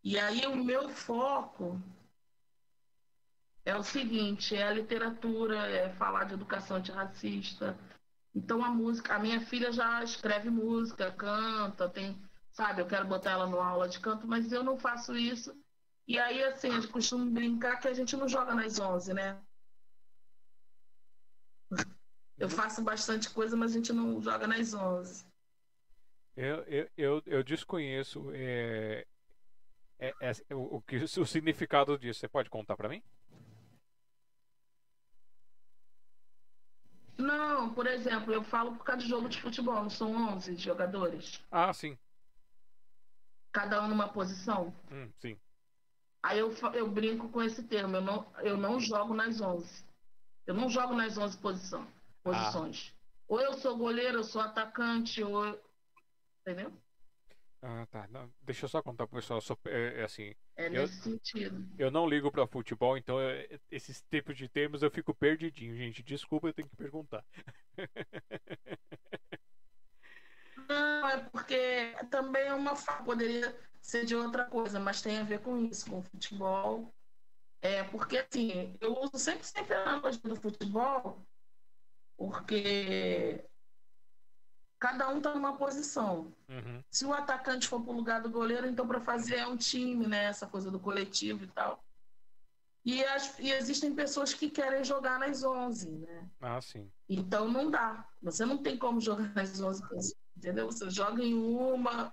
[0.03, 1.79] E aí o meu foco
[3.63, 7.77] é o seguinte, é a literatura, é falar de educação antirracista.
[8.33, 12.19] Então a música, a minha filha já escreve música, canta, tem,
[12.51, 15.55] sabe, eu quero botar ela numa aula de canto, mas eu não faço isso.
[16.07, 19.39] E aí, assim, a gente costuma brincar que a gente não joga nas 11, né?
[22.37, 25.25] Eu faço bastante coisa, mas a gente não joga nas 11.
[26.35, 29.05] Eu, eu, eu, eu desconheço é,
[30.01, 30.13] é-
[30.49, 32.19] é- o, o que, o significado disso.
[32.19, 33.01] Você pode contar para mim?
[37.17, 41.39] Não, por exemplo, eu falo por causa de jogo de futebol, não são 11 jogadores,
[41.51, 41.97] Ah, sim.
[43.51, 44.73] cada um numa posição.
[44.91, 45.37] Hum, sim.
[46.23, 49.85] Aí eu, eu brinco com esse termo, eu não, eu não jogo nas 11.
[50.47, 51.87] Eu não jogo nas 11 posição,
[52.23, 52.93] posições.
[53.27, 55.45] Ou eu sou goleiro, eu sou atacante, ou.
[55.45, 55.61] eu-
[56.41, 56.73] Entendeu?
[57.61, 58.07] Ah, tá.
[58.07, 59.37] Não, deixa eu só contar pro pessoal.
[59.37, 61.67] eu sou, é, é assim, É Eu- nesse sentido.
[61.77, 66.03] eu não ligo para futebol, então é, esses tipos de termos eu fico perdidinho, gente.
[66.03, 67.23] Desculpa, eu tenho que perguntar.
[70.69, 72.73] Não, é porque também é uma
[73.03, 76.93] poderia ser de outra coisa, mas tem a ver com isso, com o futebol.
[77.61, 81.27] É porque assim, eu uso sempre, sempre a analogia do futebol,
[82.17, 83.50] porque
[84.81, 86.33] cada um está numa posição.
[86.49, 86.83] Uhum.
[86.89, 90.07] Se o atacante for para o lugar do goleiro, então para fazer é um time,
[90.07, 90.25] né?
[90.25, 91.85] Essa coisa do coletivo e tal.
[92.83, 96.27] E, as- e existem pessoas que querem jogar nas 11, né?
[96.41, 96.91] Ah, sim.
[97.07, 98.09] Então não dá.
[98.23, 100.65] Você não tem como jogar nas 11 posições, entendeu?
[100.65, 102.11] Você joga em uma,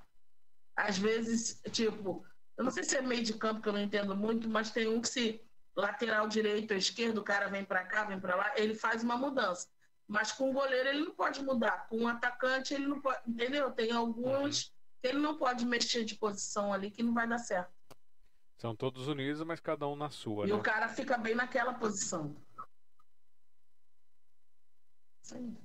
[0.76, 2.22] às vezes, tipo,
[2.56, 4.86] eu não sei se é meio de campo que eu não entendo muito, mas tem
[4.86, 5.42] um que se
[5.74, 9.16] lateral direito ou esquerdo, o cara vem para cá, vem para lá, ele faz uma
[9.16, 9.68] mudança.
[10.08, 13.70] Mas com o goleiro ele não pode mudar, com o atacante ele não pode, entendeu?
[13.70, 17.70] Tem alguns que ele não pode mexer de posição ali que não vai dar certo.
[18.56, 20.54] São todos unidos, mas cada um na sua, E né?
[20.54, 22.34] o cara fica bem naquela posição.
[25.22, 25.56] Sim.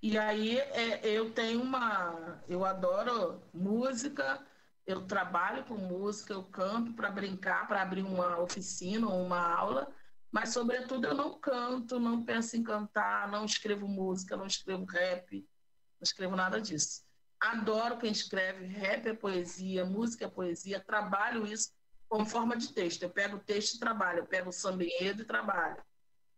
[0.00, 2.40] E aí é, eu tenho uma.
[2.48, 4.46] Eu adoro música,
[4.86, 9.92] eu trabalho com música, eu canto para brincar, para abrir uma oficina ou uma aula,
[10.30, 15.36] mas sobretudo eu não canto, não penso em cantar, não escrevo música, não escrevo rap,
[15.36, 17.02] não escrevo nada disso.
[17.40, 21.70] Adoro quem escreve, rap é poesia, música é poesia, trabalho isso
[22.08, 23.02] como forma de texto.
[23.02, 25.82] Eu pego o texto e trabalho, eu pego o samba e trabalho.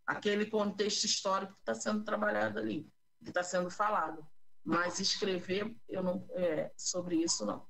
[0.05, 2.87] Aquele contexto histórico que está sendo trabalhado ali,
[3.23, 4.25] que está sendo falado.
[4.63, 7.65] Mas escrever, eu não, é, sobre isso, não.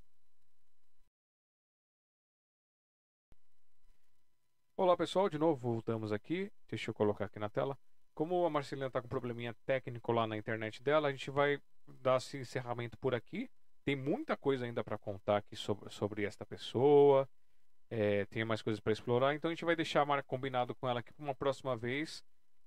[4.81, 6.51] Olá pessoal, de novo voltamos aqui.
[6.67, 7.77] Deixa eu colocar aqui na tela.
[8.15, 11.61] Como a Marcelina está com um probleminha técnico lá na internet dela, a gente vai
[12.01, 13.47] dar esse encerramento por aqui.
[13.85, 17.29] Tem muita coisa ainda para contar aqui sobre, sobre esta pessoa.
[17.91, 21.13] É, tem mais coisas para explorar, então a gente vai deixar combinado com ela aqui
[21.13, 22.23] para uma próxima vez.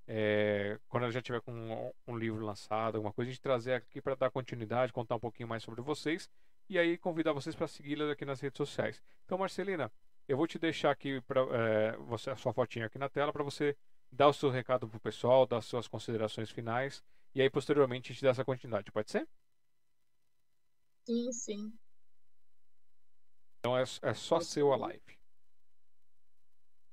[0.06, 3.72] É, quando ela já tiver com um, um, livro lançado, alguma coisa, a gente trazer
[3.72, 6.30] aqui para dar continuidade, contar um pouquinho mais sobre vocês
[6.68, 9.02] e aí convidar vocês para segui-la aqui nas redes sociais.
[9.24, 9.90] Então, Marcelina,
[10.28, 13.44] eu vou te deixar aqui para é, você a sua fotinha aqui na tela para
[13.44, 13.76] você
[14.10, 17.02] dar o seu recado pro pessoal, dar suas considerações finais
[17.34, 18.92] e aí posteriormente a gente dá essa continuidade.
[18.92, 19.28] Pode ser?
[21.06, 21.78] Sim, sim.
[23.58, 25.18] Então é, é só Pode seu a live.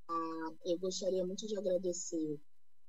[0.10, 2.40] Ah, eu gostaria muito de agradecer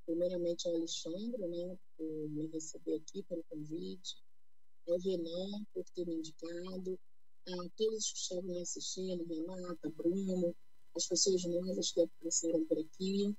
[0.04, 4.16] primeiramente ao Alexandre, né, por me receber aqui pelo convite,
[4.88, 6.98] ao Renan por ter me indicado,
[7.48, 10.54] a todos que estavam assistindo, Renata, Bruno,
[10.96, 13.34] as pessoas novas que apareceram por aqui.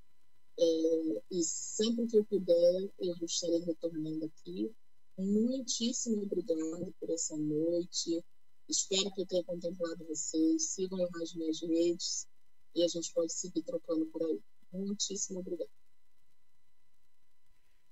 [0.60, 4.72] É, e sempre que eu puder, eu estarei retornando aqui.
[5.18, 8.24] Muitíssimo obrigado por essa noite.
[8.68, 10.72] Espero que eu tenha contemplado vocês.
[10.72, 12.28] Sigam nas minhas redes
[12.76, 14.40] e a gente pode seguir trocando por aí.
[14.72, 15.70] Muitíssimo obrigado.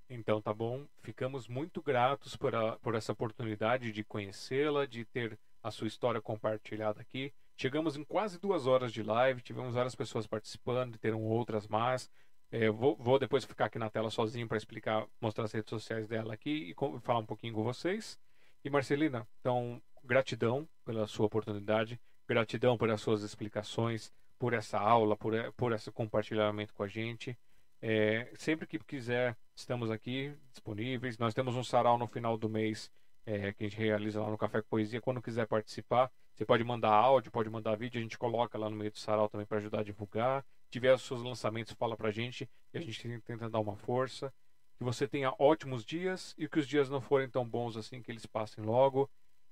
[0.10, 0.86] Então tá bom.
[1.04, 6.22] Ficamos muito gratos por, a, por essa oportunidade de conhecê-la, de ter a sua história
[6.22, 7.34] compartilhada aqui.
[7.56, 12.10] Chegamos em quase duas horas de live, tivemos várias pessoas participando, terão outras mais.
[12.52, 16.08] É, vou, vou, depois ficar aqui na tela sozinho para explicar, mostrar as redes sociais
[16.08, 18.20] dela aqui e falar um pouquinho com vocês.
[18.64, 25.34] E Marcelina, então, gratidão pela sua oportunidade, gratidão pelas suas explicações, por essa aula, por,
[25.54, 27.38] por esse compartilhamento com a gente.
[27.80, 31.18] É, sempre que quiser, estamos aqui disponíveis.
[31.18, 32.92] Nós temos um sarau no final do mês
[33.26, 35.02] é, que a gente realiza lá no Café com Poesia.
[35.02, 38.76] Quando quiser participar, você pode mandar áudio, pode mandar vídeo, a gente coloca lá no
[38.76, 40.44] meio do sarau também para ajudar a divulgar.
[40.64, 44.34] Se tiver os seus lançamentos, fala pra gente e a gente tenta dar uma força.
[44.78, 48.12] Que você tenha ótimos dias e que os dias não forem tão bons assim, que
[48.12, 49.10] eles passem logo.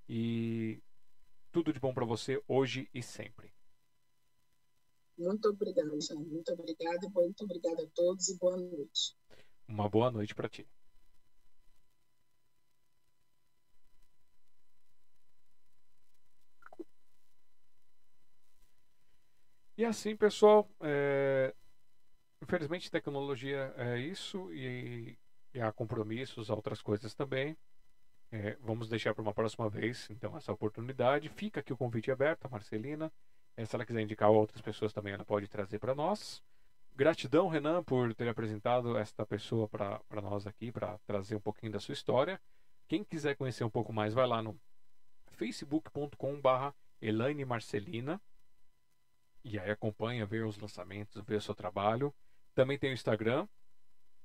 [0.08, 0.82] E
[1.52, 3.52] tudo de bom para você hoje e sempre.
[5.18, 6.16] Muito obrigada, Jean.
[6.16, 9.16] Muito obrigada, muito obrigada a todos e boa noite.
[9.68, 10.66] Uma boa noite para ti.
[19.80, 21.56] E assim, pessoal, é...
[22.42, 25.18] infelizmente tecnologia é isso e,
[25.54, 27.56] e há compromissos, outras coisas também.
[28.30, 31.30] É, vamos deixar para uma próxima vez, então, essa oportunidade.
[31.30, 33.10] Fica aqui o convite aberto, a Marcelina.
[33.56, 36.44] É, se ela quiser indicar outras pessoas também, ela pode trazer para nós.
[36.94, 41.80] Gratidão, Renan, por ter apresentado esta pessoa para nós aqui, para trazer um pouquinho da
[41.80, 42.38] sua história.
[42.86, 44.60] Quem quiser conhecer um pouco mais, vai lá no
[45.38, 48.20] facebook.com.br Elaine Marcelina.
[49.44, 52.14] E aí acompanha, vê os lançamentos, vê o seu trabalho.
[52.54, 53.48] Também tem o Instagram.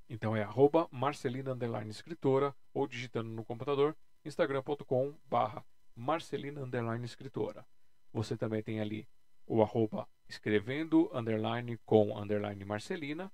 [0.09, 1.57] Então é arroba Marcelina
[1.89, 5.65] Escritora ou digitando no computador instagram.com barra
[5.95, 6.61] Marcelina
[7.05, 7.67] Escritora.
[8.13, 9.09] Você também tem ali
[9.47, 13.33] o arroba escrevendo underline com underline Marcelina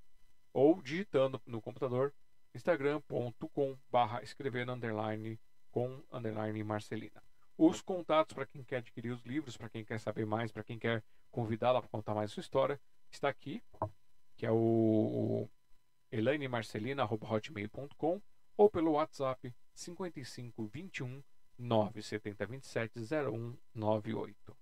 [0.52, 2.12] ou digitando no computador
[2.54, 5.38] instagram.com barra escrevendo underline
[5.70, 7.22] com underline Marcelina.
[7.56, 10.78] Os contatos para quem quer adquirir os livros, para quem quer saber mais, para quem
[10.78, 12.80] quer convidá-la para contar mais sua história,
[13.10, 13.62] está aqui,
[14.36, 15.48] que é o
[16.10, 18.20] elainemarcelina.hotmail.com
[18.56, 21.22] ou pelo WhatsApp 55 21
[21.58, 24.56] 970 27 0198.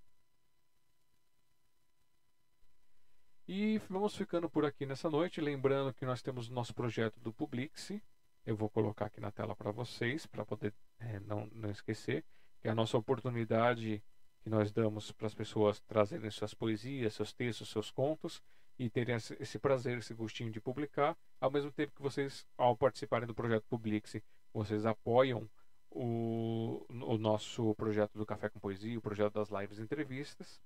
[3.51, 5.40] E vamos ficando por aqui nessa noite.
[5.40, 7.99] Lembrando que nós temos o nosso projeto do Publix.
[8.45, 12.27] Eu vou colocar aqui na tela para vocês, para poder é, não, não esquecer.
[12.61, 14.05] Que é a nossa oportunidade
[14.49, 18.43] que nós damos para as pessoas trazerem suas poesias, seus textos, seus contos
[18.79, 23.27] e terem esse prazer, esse gostinho de publicar, ao mesmo tempo que vocês, ao participarem
[23.27, 24.16] do projeto Publix,
[24.55, 25.49] vocês apoiam
[25.91, 30.61] o, o nosso projeto do Café com Poesia, o projeto das lives e entrevistas.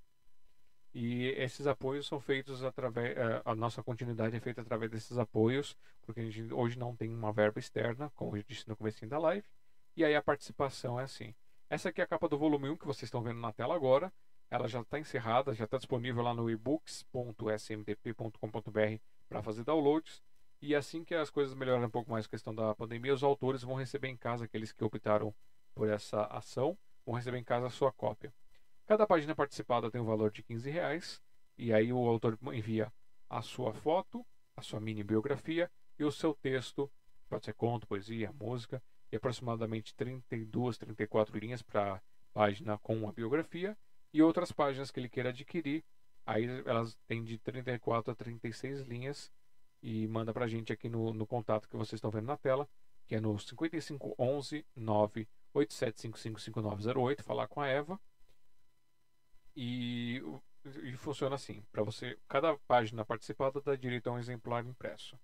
[0.95, 3.17] E esses apoios são feitos através.
[3.17, 7.09] Eh, a nossa continuidade é feita através desses apoios, porque a gente hoje não tem
[7.13, 9.47] uma verba externa, como eu disse no começo da live.
[9.97, 11.35] E aí a participação é assim.
[11.73, 14.13] Essa aqui é a capa do volume 1 que vocês estão vendo na tela agora.
[14.51, 20.23] Ela já está encerrada, já está disponível lá no ebooks.smdp.com.br para fazer downloads.
[20.61, 23.63] E assim que as coisas melhorarem um pouco mais a questão da pandemia, os autores
[23.63, 25.35] vão receber em casa, aqueles que optaram
[25.75, 26.77] por essa ação,
[27.07, 28.31] vão receber em casa a sua cópia.
[28.85, 31.23] Cada página participada tem um valor de 15 reais
[31.57, 32.93] e aí o autor envia
[33.31, 34.23] a sua foto,
[34.59, 36.93] a sua mini biografia e o seu texto,
[37.31, 38.83] pode ser conto, poesia, música,
[39.13, 42.03] e aproximadamente 32, 34 linhas para
[42.33, 43.77] página com a biografia
[44.13, 45.85] e outras páginas que ele queira adquirir.
[46.25, 49.31] Aí elas têm de 34 a 36 linhas
[49.83, 52.67] e manda para a gente aqui no, no contato que vocês estão vendo na tela,
[53.07, 58.01] que é no 5511 987555908, falar com a Eva.
[59.55, 60.23] E,
[60.85, 65.21] e funciona assim, para você, cada página participada dá direito a um exemplar impresso.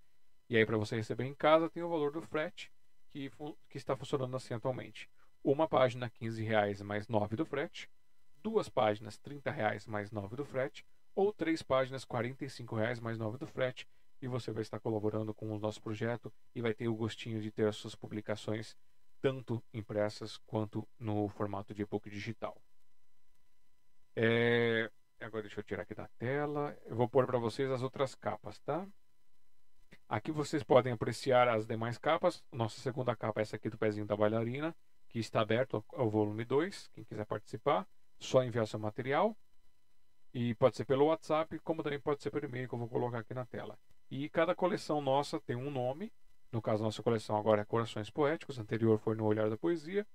[0.51, 2.71] E aí para você receber em casa tem o valor do frete
[3.11, 3.31] que,
[3.69, 5.09] que está funcionando assim atualmente.
[5.43, 7.91] Uma página R$ 15,00 mais 9 do frete,
[8.43, 13.39] duas páginas R$ 30,00 mais 9 do frete, ou três páginas R$ 45,00 mais 9
[13.39, 13.89] do frete,
[14.21, 17.51] e você vai estar colaborando com o nosso projeto e vai ter o gostinho de
[17.51, 18.77] ter as suas publicações
[19.21, 22.57] tanto impressas quanto no formato de e-book digital.
[24.15, 24.91] É...
[25.21, 26.77] Agora deixa eu tirar aqui da tela.
[26.87, 28.87] Eu vou pôr para vocês as outras capas, tá?
[30.09, 32.43] Aqui vocês podem apreciar as demais capas.
[32.51, 34.75] Nossa segunda capa é essa aqui do pezinho da bailarina,
[35.07, 36.89] que está aberto ao volume 2.
[36.95, 37.87] Quem quiser participar,
[38.19, 39.37] só enviar seu material.
[40.33, 43.19] E pode ser pelo WhatsApp, como também pode ser por e-mail, que eu vou colocar
[43.19, 43.79] aqui na tela.
[44.11, 46.11] E cada coleção nossa tem um nome.
[46.51, 50.07] No caso, nossa coleção agora é Corações Poéticos, anterior foi No Olhar da Poesia.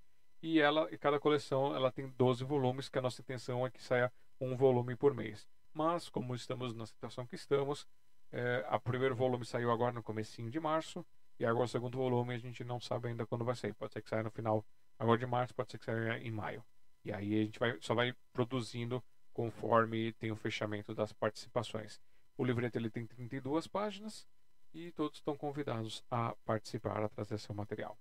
[0.41, 3.83] E ela, e cada coleção ela tem 12 volumes, que a nossa intenção é que
[3.83, 4.11] saia
[4.41, 5.47] um volume por mês.
[5.71, 7.87] Mas, como estamos na situação que estamos,
[8.33, 11.05] é, o primeiro volume saiu agora no comecinho de março.
[11.39, 13.73] E agora o segundo volume a gente não sabe ainda quando vai sair.
[13.73, 14.65] Pode ser que saia no final
[14.97, 16.63] agora de março, pode ser que saia em maio.
[17.05, 19.03] E aí a gente vai, só vai produzindo
[19.33, 22.01] conforme tem o fechamento das participações.
[22.35, 24.27] O livreto ele tem 32 páginas
[24.73, 27.97] e todos estão convidados a participar, a trazer seu material.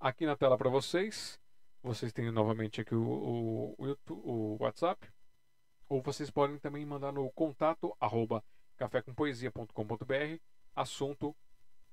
[0.00, 1.38] Aqui na tela para vocês,
[1.82, 5.08] vocês têm novamente aqui o, o, o, o WhatsApp,
[5.94, 8.42] ou vocês podem também mandar no contato arroba
[8.76, 10.40] cafécompoesia.com.br
[10.74, 11.36] assunto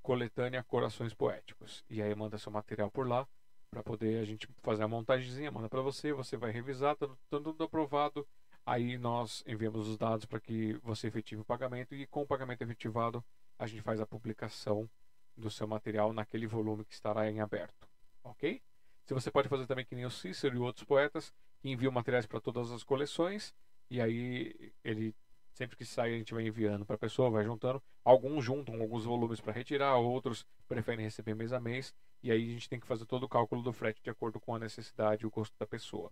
[0.02, 1.86] coletânea Corações Poéticos.
[1.88, 3.28] E aí manda seu material por lá
[3.70, 7.64] para poder a gente fazer a montagemzinha, manda para você, você vai revisar, tá tudo
[7.64, 8.28] aprovado.
[8.66, 12.64] Aí nós enviamos os dados para que você efetive o pagamento e com o pagamento
[12.64, 13.24] efetivado
[13.60, 14.90] a gente faz a publicação
[15.38, 17.88] do seu material naquele volume que estará em aberto,
[18.24, 18.64] ok?
[19.06, 22.26] Se você pode fazer também que nem o Cícero e outros poetas que enviam materiais
[22.26, 23.54] para todas as coleções
[23.92, 25.14] e aí ele
[25.52, 27.84] sempre que sai a gente vai enviando para a pessoa, vai juntando.
[28.06, 31.94] Alguns juntam alguns volumes para retirar, outros preferem receber mês a mês
[32.24, 34.56] e aí a gente tem que fazer todo o cálculo do frete de acordo com
[34.56, 36.10] a necessidade e o custo da pessoa.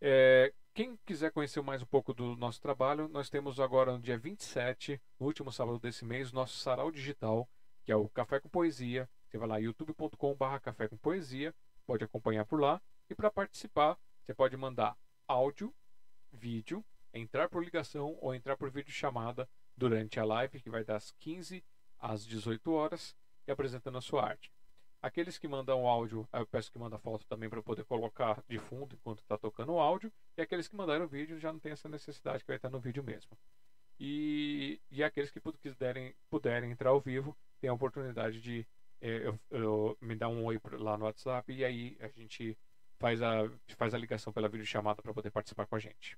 [0.00, 4.18] É, quem quiser conhecer mais um pouco do nosso trabalho, nós temos agora no dia
[4.18, 7.48] 27, no último sábado desse mês, nosso sarau digital,
[7.84, 9.08] que é o Café com Poesia.
[9.28, 11.54] Você vai lá youtube.com/barra Café com Poesia,
[11.86, 12.82] pode acompanhar por lá.
[13.08, 14.96] E para participar, você pode mandar
[15.28, 15.72] áudio
[16.32, 21.10] vídeo, entrar por ligação ou entrar por vídeo chamada durante a live, que vai das
[21.18, 21.62] 15
[21.98, 23.14] às 18 horas,
[23.46, 24.52] e apresentando a sua arte.
[25.00, 28.94] Aqueles que mandam áudio, eu peço que mandem foto também para poder colocar de fundo
[28.94, 30.12] enquanto está tocando o áudio.
[30.36, 33.02] E aqueles que mandaram vídeo já não tem essa necessidade que vai estar no vídeo
[33.02, 33.36] mesmo.
[33.98, 38.64] E, e aqueles que puderem, puderem entrar ao vivo, tem a oportunidade de
[39.00, 42.56] é, eu, eu, me dar um oi lá no WhatsApp e aí a gente
[43.02, 46.16] faz a, faz a ligação pela videochamada para poder participar com a gente.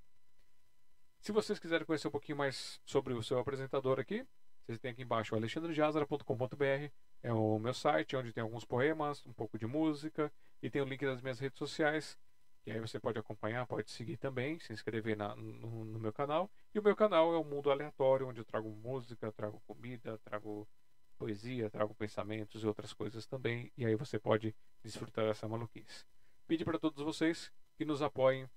[1.18, 4.22] Se vocês quiserem conhecer um pouquinho mais sobre o seu apresentador aqui,
[4.66, 6.92] vocês têm aqui embaixo alexandrejazara.com.br,
[7.22, 10.30] é o meu site onde tem alguns poemas, um pouco de música
[10.62, 12.18] e tem o link das minhas redes sociais.
[12.66, 16.50] E aí você pode acompanhar, pode seguir também, se inscrever na, no, no, meu canal.
[16.74, 20.68] E o meu canal é o Mundo Aleatório, onde eu trago música, trago comida, trago
[21.16, 23.72] poesia, trago pensamentos e outras coisas também.
[23.76, 26.04] E aí você pode desfrutar dessa maluquice
[26.46, 28.48] pedir para todos vocês que nos apoiem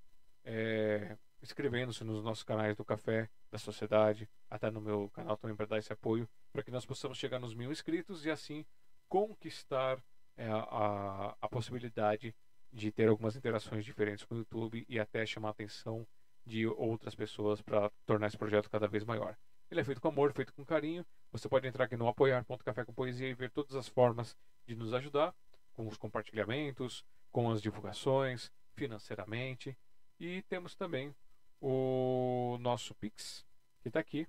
[0.44, 5.66] é, inscrevendo-se nos nossos canais do Café, da Sociedade, até no meu canal também para
[5.66, 8.66] dar esse apoio, para que nós possamos chegar nos mil inscritos e assim
[9.08, 10.02] conquistar
[10.36, 12.36] é, a, a possibilidade
[12.72, 16.06] de ter algumas interações diferentes com o YouTube e até chamar a atenção
[16.46, 19.38] de outras pessoas para tornar esse projeto cada vez maior.
[19.70, 21.06] Ele é feito com amor, feito com carinho.
[21.32, 24.36] Você pode entrar aqui no apoiar.café com poesia e ver todas as formas
[24.66, 25.36] de nos ajudar,
[25.74, 29.78] com os compartilhamentos, com as divulgações, financeiramente.
[30.20, 31.14] E temos também
[31.62, 33.45] o nosso Pix,
[33.82, 34.28] que está aqui,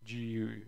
[0.00, 0.66] de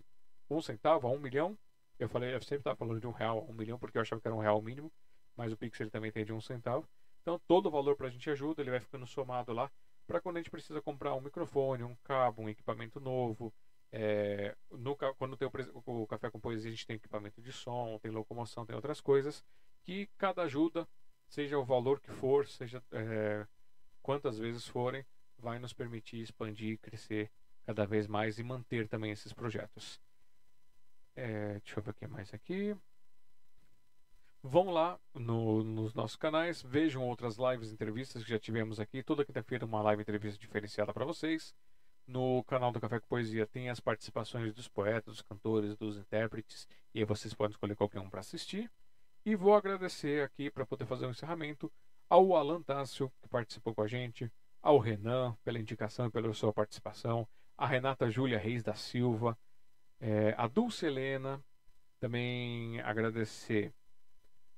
[0.49, 1.57] um centavo a um milhão.
[1.99, 4.21] Eu falei, eu sempre estava falando de um real a um milhão, porque eu achava
[4.21, 4.91] que era um real mínimo,
[5.35, 6.87] mas o Pix ele também tem de um centavo.
[7.21, 9.71] Então todo o valor para a gente ajuda, ele vai ficando somado lá
[10.05, 13.53] para quando a gente precisa comprar um microfone, um cabo, um equipamento novo.
[13.91, 17.99] É, no, quando tem o, o, café com poesia, a gente tem equipamento de som,
[18.01, 19.43] tem locomoção, tem outras coisas
[19.83, 20.87] que cada ajuda
[21.33, 23.47] seja o valor que for, seja é,
[24.03, 25.03] quantas vezes forem,
[25.35, 27.31] vai nos permitir expandir, crescer
[27.65, 29.99] cada vez mais e manter também esses projetos.
[31.15, 32.77] É, deixa eu ver o que mais aqui.
[34.43, 39.01] Vão lá no, nos nossos canais, vejam outras lives, entrevistas que já tivemos aqui.
[39.01, 41.55] Toda quinta-feira uma live entrevista diferenciada para vocês.
[42.05, 46.67] No canal do Café com Poesia tem as participações dos poetas, dos cantores, dos intérpretes,
[46.93, 48.69] e aí vocês podem escolher qualquer um para assistir.
[49.25, 51.71] E vou agradecer aqui para poder fazer o um encerramento
[52.09, 54.29] ao Alan Tássio, que participou com a gente,
[54.61, 57.27] ao Renan, pela indicação e pela sua participação,
[57.57, 59.37] a Renata Júlia Reis da Silva,
[59.99, 61.41] é, a Dulce Helena,
[61.99, 63.73] também agradecer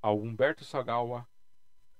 [0.01, 1.27] ao Humberto Sagawa,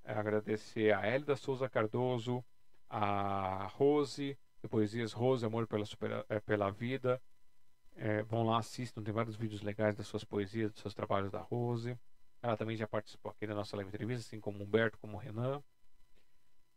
[0.04, 2.44] agradecer a Hélida Souza Cardoso,
[2.90, 5.84] a Rose, de Poesias Rose, Amor pela,
[6.28, 7.22] é, pela Vida.
[7.94, 11.40] É, vão lá, assistam, tem vários vídeos legais das suas poesias, dos seus trabalhos da
[11.40, 11.96] Rose.
[12.42, 15.62] Ela também já participou aqui da nossa live entrevista, assim como Humberto, como Renan.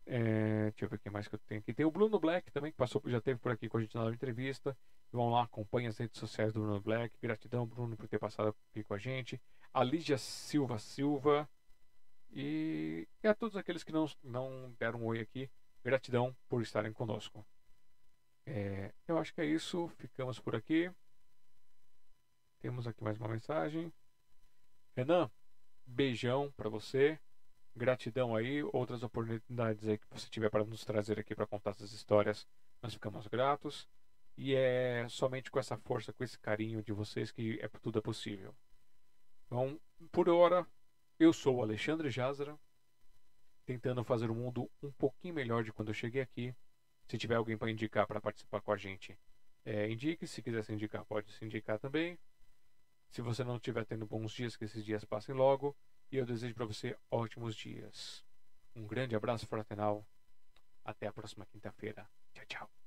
[0.06, 1.74] É, deixa eu ver o que mais que eu tenho aqui.
[1.74, 4.02] Tem o Bruno Black também, que passou, já esteve por aqui com a gente na
[4.02, 4.76] live entrevista.
[5.12, 7.16] Vão lá, acompanhem as redes sociais do Bruno Black.
[7.22, 9.40] Gratidão, Bruno, por ter passado aqui com a gente.
[9.72, 11.48] A Lígia Silva Silva.
[12.32, 15.50] E, e a todos aqueles que não, não deram um oi aqui.
[15.84, 17.46] Gratidão por estarem conosco.
[18.48, 19.88] É, eu acho que é isso.
[19.98, 20.92] Ficamos por aqui.
[22.60, 23.94] Temos aqui mais uma mensagem.
[24.96, 25.30] Renan,
[25.90, 27.20] beijão para você.
[27.76, 28.64] Gratidão aí.
[28.74, 32.48] Outras oportunidades aí que você tiver para nos trazer aqui para contar essas histórias,
[32.82, 33.88] nós ficamos gratos.
[34.38, 38.02] E é somente com essa força, com esse carinho de vocês que é, tudo é
[38.02, 38.56] possível.
[39.46, 39.80] Então,
[40.12, 40.66] por hora,
[41.20, 42.58] eu sou o Alexandre Jazara,
[43.66, 46.56] tentando fazer o mundo um pouquinho melhor de quando eu cheguei aqui.
[47.08, 49.18] Se tiver alguém para indicar para participar com a gente,
[49.66, 50.26] é, indique.
[50.26, 52.18] Se quiser se indicar, pode se indicar também.
[53.10, 55.76] Se você não estiver tendo bons dias, que esses dias passem logo.
[56.12, 58.24] E eu desejo para você ótimos dias.
[58.76, 60.06] Um grande abraço fraternal.
[60.84, 62.10] Até a próxima quinta-feira.
[62.34, 62.79] Tchau, tchau.